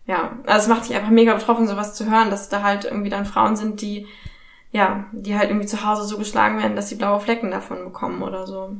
ja, 0.06 0.38
also 0.46 0.62
es 0.62 0.68
macht 0.68 0.88
dich 0.88 0.96
einfach 0.96 1.10
mega 1.10 1.34
betroffen, 1.34 1.66
sowas 1.66 1.94
zu 1.94 2.10
hören, 2.10 2.30
dass 2.30 2.48
da 2.48 2.62
halt 2.62 2.84
irgendwie 2.84 3.10
dann 3.10 3.26
Frauen 3.26 3.56
sind, 3.56 3.80
die, 3.80 4.06
ja, 4.70 5.06
die 5.12 5.36
halt 5.36 5.50
irgendwie 5.50 5.66
zu 5.66 5.84
Hause 5.84 6.04
so 6.04 6.18
geschlagen 6.18 6.58
werden, 6.58 6.76
dass 6.76 6.88
sie 6.88 6.96
blaue 6.96 7.20
Flecken 7.20 7.50
davon 7.50 7.84
bekommen 7.84 8.22
oder 8.22 8.46
so. 8.46 8.76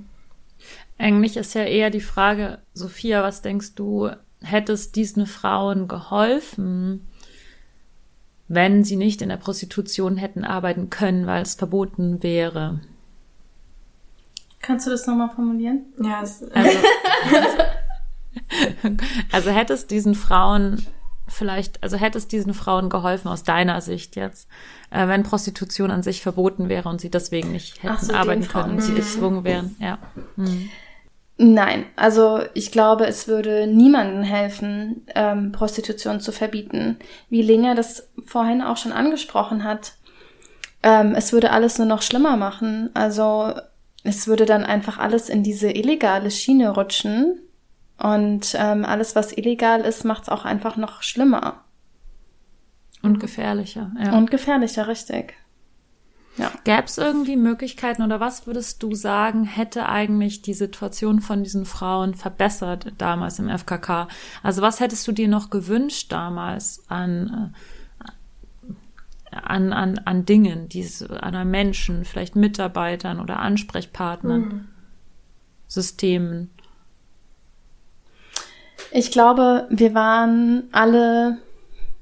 Eigentlich 0.99 1.37
ist 1.37 1.55
ja 1.55 1.65
eher 1.65 1.91
die 1.91 2.01
Frage, 2.01 2.59
Sophia, 2.75 3.23
was 3.23 3.43
denkst 3.43 3.75
du, 3.75 4.11
hätte 4.41 4.73
es 4.73 4.93
diesen 4.93 5.27
Frauen 5.27 5.89
geholfen, 5.89 7.09
wenn 8.49 8.85
sie 8.85 8.97
nicht 8.97 9.23
in 9.23 9.29
der 9.29 9.37
Prostitution 9.37 10.17
hätten 10.17 10.45
arbeiten 10.45 10.91
können, 10.91 11.27
weil 11.27 11.43
es 11.43 11.55
verboten 11.55 12.23
wäre? 12.23 12.81
Kannst 14.61 14.87
du 14.87 14.91
das 14.91 15.07
nochmal 15.07 15.31
formulieren? 15.31 15.87
Ja, 16.03 16.23
es, 16.23 16.43
Also, 16.53 16.79
also 19.33 19.51
hätte 19.51 19.73
es 19.73 19.87
diesen 19.87 20.15
Frauen 20.15 20.87
vielleicht, 21.29 21.83
also 21.83 21.97
hätte 21.97 22.19
es 22.19 22.29
diesen 22.29 22.53
Frauen 22.55 22.89
geholfen 22.91 23.29
aus 23.29 23.43
deiner 23.43 23.81
Sicht 23.81 24.17
jetzt, 24.17 24.49
äh, 24.91 25.07
wenn 25.09 25.23
Prostitution 25.23 25.91
an 25.91 26.03
sich 26.03 26.21
verboten 26.21 26.69
wäre 26.69 26.89
und 26.89 27.01
sie 27.01 27.11
deswegen 27.11 27.53
nicht 27.53 27.83
hätten 27.83 28.05
so, 28.05 28.13
arbeiten 28.13 28.47
können 28.47 28.73
und 28.73 28.83
sie 28.83 28.93
Mhm. 28.93 28.97
gezwungen 28.97 29.45
wären, 29.45 29.77
ja. 29.79 29.99
Mhm. 30.37 30.69
Nein, 31.45 31.87
also 31.97 32.39
ich 32.55 32.71
glaube, 32.71 33.05
es 33.07 33.27
würde 33.27 33.67
niemandem 33.67 34.23
helfen, 34.23 35.05
ähm, 35.17 35.51
Prostitution 35.51 36.21
zu 36.21 36.31
verbieten. 36.31 36.99
Wie 37.31 37.43
Lena 37.43 37.75
das 37.75 38.09
vorhin 38.25 38.63
auch 38.63 38.77
schon 38.77 38.93
angesprochen 38.93 39.65
hat. 39.65 39.95
Ähm, 40.85 41.17
es 41.17 41.33
würde 41.33 41.51
alles 41.51 41.79
nur 41.79 41.89
noch 41.89 42.01
schlimmer 42.01 42.37
machen. 42.37 42.91
Also 42.95 43.55
es 44.05 44.29
würde 44.29 44.47
dann 44.47 44.63
einfach 44.63 44.99
alles 44.99 45.29
in 45.29 45.43
diese 45.43 45.73
illegale 45.73 46.31
Schiene 46.31 46.71
rutschen. 46.71 47.41
Und 47.99 48.55
ähm, 48.57 48.85
alles, 48.85 49.17
was 49.17 49.37
illegal 49.37 49.81
ist, 49.81 50.05
macht 50.05 50.23
es 50.23 50.29
auch 50.29 50.45
einfach 50.45 50.77
noch 50.77 51.03
schlimmer 51.03 51.65
Und 53.03 53.19
gefährlicher, 53.19 53.91
ja. 54.01 54.17
und 54.17 54.31
gefährlicher, 54.31 54.87
richtig. 54.87 55.35
Gäbe 56.65 56.85
es 56.85 56.97
irgendwie 56.97 57.37
Möglichkeiten 57.37 58.03
oder 58.03 58.19
was 58.19 58.47
würdest 58.47 58.83
du 58.83 58.95
sagen, 58.95 59.45
hätte 59.45 59.89
eigentlich 59.89 60.41
die 60.41 60.55
Situation 60.55 61.21
von 61.21 61.43
diesen 61.43 61.67
Frauen 61.67 62.15
verbessert 62.15 62.95
damals 62.97 63.39
im 63.39 63.51
FKK? 63.51 64.09
Also 64.43 64.63
was 64.63 64.81
hättest 64.81 65.07
du 65.07 65.13
dir 65.13 65.29
noch 65.29 65.51
gewünscht 65.51 66.11
damals 66.11 66.85
an, 66.89 67.53
äh, 68.01 69.37
an, 69.37 69.75
an, 69.75 69.99
an 70.05 70.25
Dingen, 70.25 70.71
diese, 70.71 71.23
an 71.23 71.51
Menschen, 71.51 72.07
vielleicht 72.07 72.35
Mitarbeitern 72.35 73.21
oder 73.21 73.41
Ansprechpartnern, 73.41 74.69
Systemen? 75.69 76.51
Ich 78.91 79.11
glaube, 79.11 79.67
wir 79.71 79.95
waren 79.95 80.65
alle, 80.73 81.39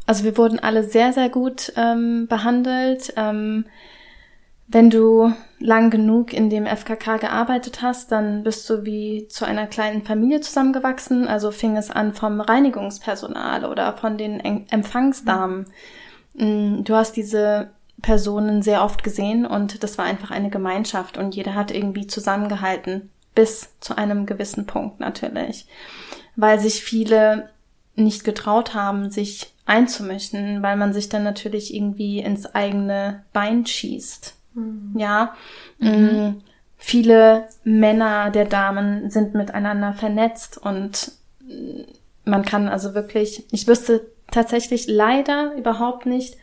also 0.06 0.22
wir 0.22 0.36
wurden 0.36 0.60
alle 0.60 0.84
sehr, 0.84 1.12
sehr 1.12 1.28
gut 1.30 1.72
ähm, 1.76 2.28
behandelt. 2.28 3.12
Ähm, 3.16 3.64
wenn 4.72 4.88
du 4.88 5.32
lang 5.58 5.90
genug 5.90 6.32
in 6.32 6.48
dem 6.48 6.64
FKK 6.64 7.16
gearbeitet 7.16 7.82
hast, 7.82 8.12
dann 8.12 8.44
bist 8.44 8.68
du 8.70 8.84
wie 8.84 9.26
zu 9.28 9.44
einer 9.44 9.66
kleinen 9.66 10.04
Familie 10.04 10.40
zusammengewachsen. 10.40 11.26
Also 11.26 11.50
fing 11.50 11.76
es 11.76 11.90
an 11.90 12.14
vom 12.14 12.40
Reinigungspersonal 12.40 13.64
oder 13.64 13.96
von 13.96 14.16
den 14.16 14.38
Em- 14.38 14.66
Empfangsdamen. 14.70 15.66
Mm, 16.34 16.84
Du 16.84 16.94
hast 16.94 17.16
diese 17.16 17.70
Personen 18.00 18.62
sehr 18.62 18.84
oft 18.84 19.02
gesehen 19.02 19.44
und 19.44 19.82
das 19.82 19.98
war 19.98 20.04
einfach 20.04 20.30
eine 20.30 20.50
Gemeinschaft 20.50 21.18
und 21.18 21.34
jeder 21.34 21.54
hat 21.54 21.70
irgendwie 21.72 22.06
zusammengehalten. 22.06 23.10
Bis 23.34 23.70
zu 23.80 23.98
einem 23.98 24.24
gewissen 24.24 24.66
Punkt 24.66 25.00
natürlich. 25.00 25.66
Weil 26.36 26.60
sich 26.60 26.82
viele 26.82 27.50
nicht 27.96 28.24
getraut 28.24 28.74
haben, 28.74 29.10
sich 29.10 29.52
einzumischen, 29.66 30.62
weil 30.62 30.76
man 30.76 30.92
sich 30.92 31.08
dann 31.08 31.22
natürlich 31.24 31.74
irgendwie 31.74 32.20
ins 32.20 32.46
eigene 32.54 33.24
Bein 33.32 33.66
schießt. 33.66 34.36
Ja. 34.94 35.34
Mm, 35.78 36.40
Viele 36.82 37.46
Männer 37.62 38.30
der 38.30 38.46
Damen 38.46 39.11
sind 39.11 39.34
miteinander 39.34 39.92
vernetzt 39.92 40.57
und 40.57 41.12
mm, 41.40 41.82
man 42.24 42.42
kann 42.42 42.68
also 42.68 42.94
wirklich, 42.94 43.44
ich 43.53 43.66
wüsste 43.68 44.07
tatsächlich 44.30 44.86
leider 44.88 45.55
überhaupt 45.57 46.07
nicht, 46.07 46.38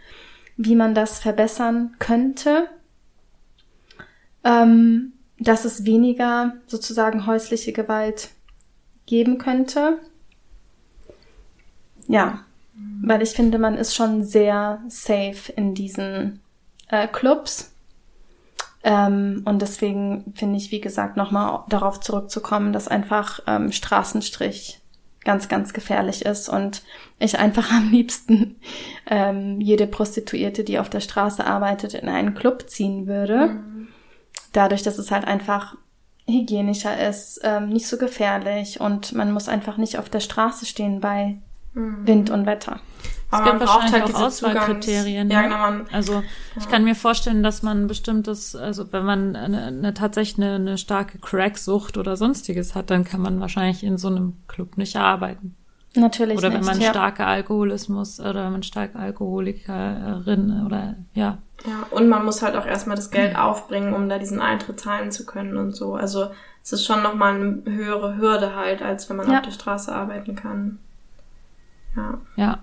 wie 0.56 0.76
man 0.76 0.94
das 0.94 1.18
verbessern 1.18 1.96
könnte, 1.98 2.68
ähm, 4.44 5.14
dass 5.40 5.66
es 5.66 5.86
weniger 5.86 6.54
sozusagen 6.68 7.26
häusliche 7.26 7.74
Gewalt 7.74 8.30
geben 9.08 9.40
könnte. 9.40 9.98
Ja, 12.08 12.46
weil 13.02 13.24
ich 13.24 13.32
finde, 13.32 13.58
man 13.58 13.76
ist 13.76 13.96
schon 13.96 14.24
sehr 14.24 14.84
safe 14.88 15.52
in 15.56 15.74
diesen 15.74 16.42
äh, 16.90 17.08
Clubs. 17.08 17.74
Ähm, 18.88 19.42
und 19.44 19.62
deswegen 19.62 20.32
finde 20.34 20.56
ich, 20.56 20.72
wie 20.72 20.80
gesagt, 20.80 21.18
nochmal 21.18 21.66
darauf 21.68 22.00
zurückzukommen, 22.00 22.72
dass 22.72 22.88
einfach 22.88 23.42
ähm, 23.46 23.74
Straßenstrich 23.74 24.80
ganz, 25.26 25.50
ganz 25.50 25.74
gefährlich 25.74 26.26
ist 26.26 26.48
und 26.48 26.84
ich 27.20 27.38
einfach 27.38 27.70
am 27.74 27.92
liebsten 27.92 28.56
ähm, 29.06 29.60
jede 29.60 29.88
Prostituierte, 29.88 30.64
die 30.64 30.80
auf 30.80 30.90
der 30.90 31.02
Straße 31.02 31.46
arbeitet, 31.46 31.96
in 31.96 32.08
einen 32.08 32.34
Club 32.34 32.70
ziehen 32.70 33.08
würde. 33.08 33.60
Dadurch, 34.54 34.84
dass 34.84 34.98
es 34.98 35.12
halt 35.12 35.28
einfach 35.28 35.76
hygienischer 36.26 37.10
ist, 37.10 37.42
ähm, 37.44 37.68
nicht 37.68 37.88
so 37.88 37.98
gefährlich 37.98 38.80
und 38.80 39.12
man 39.12 39.34
muss 39.34 39.50
einfach 39.50 39.76
nicht 39.76 40.00
auf 40.00 40.10
der 40.10 40.22
Straße 40.22 40.66
stehen 40.66 41.02
bei 41.02 41.40
Wind 42.06 42.30
und 42.30 42.46
Wetter. 42.46 42.80
Es 43.30 43.34
Aber 43.34 43.44
gibt 43.44 43.60
man 43.60 43.68
braucht 43.68 43.82
wahrscheinlich 43.84 44.14
halt 44.14 44.16
auch 44.16 44.28
Auswahlkriterien. 44.28 45.30
Ja, 45.30 45.42
ne? 45.42 45.48
genau, 45.50 45.58
man, 45.60 45.86
Also 45.92 46.24
ich 46.58 46.70
kann 46.70 46.86
mir 46.86 46.96
vorstellen, 46.96 47.44
dass 47.44 47.62
man 47.62 47.84
ein 47.84 47.88
bestimmtes, 47.88 48.56
also 48.56 48.92
wenn 48.94 49.04
man 49.06 49.36
eine, 49.36 49.66
eine 49.66 49.94
tatsächlich 49.94 50.38
eine, 50.46 50.56
eine 50.56 50.78
starke 50.78 51.18
Cracksucht 51.20 51.98
oder 51.98 52.16
sonstiges 52.16 52.74
hat, 52.74 52.90
dann 52.90 53.04
kann 53.04 53.22
man 53.22 53.40
wahrscheinlich 53.42 53.84
in 53.84 53.98
so 53.98 54.08
einem 54.08 54.34
Club 54.48 54.78
nicht 54.78 54.96
arbeiten. 54.96 55.56
Natürlich 55.96 56.38
Oder 56.38 56.50
nicht. 56.50 56.60
wenn 56.60 56.66
man 56.66 56.80
ja. 56.80 56.90
starke 56.92 57.26
Alkoholismus 57.26 58.20
oder 58.20 58.46
wenn 58.46 58.52
man 58.52 58.64
starke 58.64 58.98
Alkoholikerin 59.00 60.64
oder 60.66 60.96
ja. 61.14 61.40
Ja, 61.66 61.88
und 61.90 62.08
man 62.08 62.24
muss 62.24 62.44
halt 62.44 62.56
auch 62.56 62.66
erstmal 62.68 62.96
das 62.96 63.10
Geld 63.10 63.36
aufbringen, 63.36 63.94
um 63.94 64.08
da 64.08 64.20
diesen 64.20 64.40
Eintritt 64.40 64.80
zahlen 64.80 65.12
zu 65.12 65.26
können 65.26 65.58
und 65.58 65.72
so. 65.76 65.96
Also 65.96 66.28
es 66.64 66.72
ist 66.72 66.86
schon 66.86 67.02
nochmal 67.02 67.36
eine 67.36 67.64
höhere 67.66 68.16
Hürde 68.18 68.56
halt, 68.56 68.82
als 68.84 69.10
wenn 69.10 69.18
man 69.18 69.30
Ja. 69.32 69.38
auf 69.40 69.46
der 69.46 69.52
Straße 69.52 69.94
arbeiten 69.94 70.36
kann. 70.36 70.80
Ja. 71.98 72.18
Ja. 72.36 72.60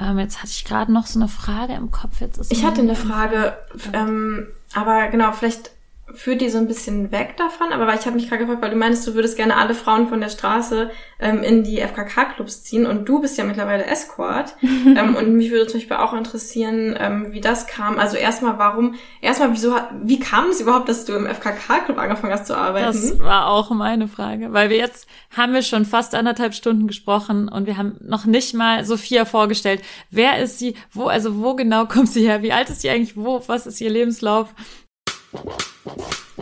Ähm, 0.00 0.18
jetzt 0.18 0.38
hatte 0.38 0.50
ich 0.50 0.64
gerade 0.64 0.92
noch 0.92 1.06
so 1.06 1.20
eine 1.20 1.28
Frage 1.28 1.74
im 1.74 1.92
Kopf. 1.92 2.20
Jetzt 2.20 2.38
ist 2.38 2.50
Ich 2.52 2.64
hatte 2.64 2.80
eine. 2.80 2.96
Frage, 2.96 3.56
ähm, 3.92 4.48
aber 4.74 5.06
genau, 5.08 5.30
vielleicht 5.32 5.70
führt 6.12 6.42
die 6.42 6.50
so 6.50 6.58
ein 6.58 6.68
bisschen 6.68 7.10
weg 7.12 7.36
davon, 7.38 7.72
aber 7.72 7.86
weil 7.86 7.98
ich 7.98 8.04
habe 8.04 8.16
mich 8.16 8.28
gerade 8.28 8.44
gefragt, 8.44 8.62
weil 8.62 8.70
du 8.70 8.76
meinst, 8.76 9.06
du 9.06 9.14
würdest 9.14 9.36
gerne 9.36 9.56
alle 9.56 9.74
Frauen 9.74 10.08
von 10.08 10.20
der 10.20 10.28
Straße 10.28 10.90
ähm, 11.18 11.42
in 11.42 11.64
die 11.64 11.80
FKK-Clubs 11.80 12.62
ziehen 12.62 12.86
und 12.86 13.08
du 13.08 13.20
bist 13.20 13.38
ja 13.38 13.44
mittlerweile 13.44 13.86
Escort 13.86 14.54
ähm, 14.62 15.16
und 15.16 15.34
mich 15.34 15.50
würde 15.50 15.66
zum 15.66 15.80
Beispiel 15.80 15.96
auch 15.96 16.12
interessieren, 16.12 16.94
ähm, 16.98 17.32
wie 17.32 17.40
das 17.40 17.66
kam. 17.66 17.98
Also 17.98 18.18
erstmal, 18.18 18.58
warum, 18.58 18.96
erstmal, 19.22 19.52
wieso, 19.52 19.74
wie 20.02 20.20
kam 20.20 20.50
es 20.50 20.60
überhaupt, 20.60 20.90
dass 20.90 21.06
du 21.06 21.14
im 21.14 21.26
FKK-Club 21.26 21.98
angefangen 21.98 22.34
hast 22.34 22.46
zu 22.46 22.56
arbeiten? 22.56 22.86
Das 22.86 23.18
war 23.18 23.48
auch 23.48 23.70
meine 23.70 24.06
Frage, 24.06 24.52
weil 24.52 24.68
wir 24.68 24.76
jetzt 24.76 25.08
haben 25.34 25.54
wir 25.54 25.62
schon 25.62 25.86
fast 25.86 26.14
anderthalb 26.14 26.54
Stunden 26.54 26.86
gesprochen 26.86 27.48
und 27.48 27.66
wir 27.66 27.78
haben 27.78 27.96
noch 28.00 28.26
nicht 28.26 28.52
mal 28.52 28.84
Sophia 28.84 29.24
vorgestellt. 29.24 29.80
Wer 30.10 30.38
ist 30.38 30.58
sie? 30.58 30.74
Wo, 30.92 31.06
also 31.06 31.40
wo 31.42 31.54
genau 31.54 31.86
kommt 31.94 32.10
sie 32.10 32.26
her? 32.26 32.42
Wie 32.42 32.52
alt 32.52 32.68
ist 32.68 32.82
sie 32.82 32.90
eigentlich? 32.90 33.16
Wo? 33.16 33.42
Was 33.46 33.66
ist 33.66 33.80
ihr 33.80 33.90
Lebenslauf? 33.90 34.54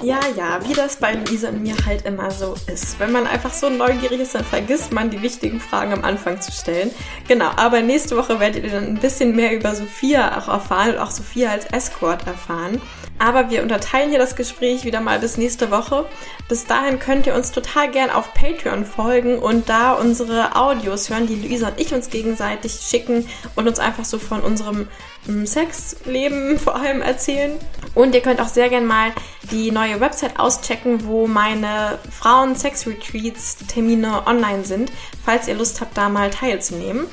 Ja, 0.02 0.20
ja, 0.36 0.58
wie 0.66 0.72
das 0.72 0.96
bei 0.96 1.12
Luisa 1.12 1.48
und 1.48 1.62
mir 1.62 1.76
halt 1.86 2.06
immer 2.06 2.30
so 2.30 2.54
ist. 2.66 2.98
Wenn 2.98 3.12
man 3.12 3.26
einfach 3.26 3.52
so 3.52 3.68
neugierig 3.70 4.20
ist, 4.20 4.34
dann 4.34 4.44
vergisst 4.44 4.92
man 4.92 5.10
die 5.10 5.22
wichtigen 5.22 5.60
Fragen 5.60 5.92
am 5.92 6.02
Anfang 6.02 6.40
zu 6.40 6.50
stellen. 6.50 6.90
Genau, 7.28 7.50
aber 7.56 7.82
nächste 7.82 8.16
Woche 8.16 8.40
werdet 8.40 8.64
ihr 8.64 8.70
dann 8.70 8.86
ein 8.86 8.98
bisschen 8.98 9.36
mehr 9.36 9.54
über 9.54 9.74
Sophia 9.74 10.38
auch 10.38 10.48
erfahren 10.48 10.94
und 10.94 10.98
auch 10.98 11.10
Sophia 11.10 11.50
als 11.50 11.66
Escort 11.66 12.26
erfahren. 12.26 12.80
Aber 13.18 13.50
wir 13.50 13.62
unterteilen 13.62 14.10
hier 14.10 14.18
das 14.18 14.34
Gespräch 14.34 14.84
wieder 14.84 15.00
mal 15.00 15.20
bis 15.20 15.36
nächste 15.36 15.70
Woche. 15.70 16.06
Bis 16.48 16.66
dahin 16.66 16.98
könnt 16.98 17.26
ihr 17.26 17.34
uns 17.34 17.52
total 17.52 17.90
gern 17.90 18.10
auf 18.10 18.34
Patreon 18.34 18.84
folgen 18.84 19.38
und 19.38 19.68
da 19.68 19.92
unsere 19.92 20.56
Audios 20.56 21.08
hören, 21.08 21.28
die 21.28 21.36
Luisa 21.36 21.68
und 21.68 21.80
ich 21.80 21.94
uns 21.94 22.10
gegenseitig 22.10 22.72
schicken 22.72 23.28
und 23.54 23.68
uns 23.68 23.78
einfach 23.78 24.04
so 24.04 24.18
von 24.18 24.40
unserem 24.40 24.88
mm, 25.26 25.44
Sexleben 25.44 26.58
vor 26.62 26.74
allem 26.76 27.00
erzählen. 27.00 27.52
Und 27.94 28.14
ihr 28.14 28.22
könnt 28.22 28.40
auch 28.40 28.48
sehr 28.48 28.68
gern 28.68 28.86
mal 28.86 29.12
die 29.50 29.70
neue 29.70 30.00
Website 30.00 30.40
auschecken, 30.40 31.06
wo 31.06 31.26
meine 31.26 31.98
Frauen-Sex-Retreats-Termine 32.10 34.26
online 34.26 34.64
sind, 34.64 34.90
falls 35.24 35.46
ihr 35.46 35.54
Lust 35.54 35.80
habt, 35.80 35.96
da 35.96 36.08
mal 36.08 36.30
teilzunehmen. 36.30 37.06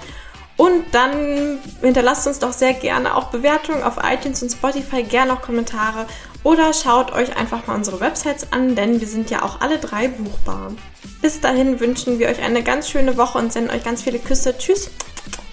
Und 0.59 0.83
dann 0.91 1.57
hinterlasst 1.81 2.27
uns 2.27 2.39
doch 2.39 2.51
sehr 2.51 2.73
gerne 2.73 3.15
auch 3.15 3.31
Bewertungen 3.31 3.81
auf 3.81 3.95
iTunes 4.03 4.43
und 4.43 4.51
Spotify, 4.51 5.03
gerne 5.03 5.31
auch 5.31 5.41
Kommentare 5.41 6.05
oder 6.43 6.73
schaut 6.73 7.13
euch 7.13 7.37
einfach 7.37 7.65
mal 7.65 7.75
unsere 7.75 8.01
Websites 8.01 8.51
an, 8.51 8.75
denn 8.75 8.99
wir 8.99 9.07
sind 9.07 9.29
ja 9.29 9.43
auch 9.43 9.61
alle 9.61 9.77
drei 9.77 10.09
buchbar. 10.09 10.73
Bis 11.21 11.39
dahin 11.39 11.79
wünschen 11.79 12.19
wir 12.19 12.27
euch 12.27 12.41
eine 12.43 12.61
ganz 12.61 12.89
schöne 12.89 13.15
Woche 13.15 13.37
und 13.37 13.53
senden 13.53 13.73
euch 13.73 13.85
ganz 13.85 14.01
viele 14.01 14.19
Küsse. 14.19 14.53
Tschüss, 14.57 14.91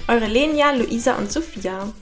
eure 0.09 0.27
Lenia, 0.27 0.73
Luisa 0.73 1.15
und 1.15 1.31
Sophia. 1.31 1.93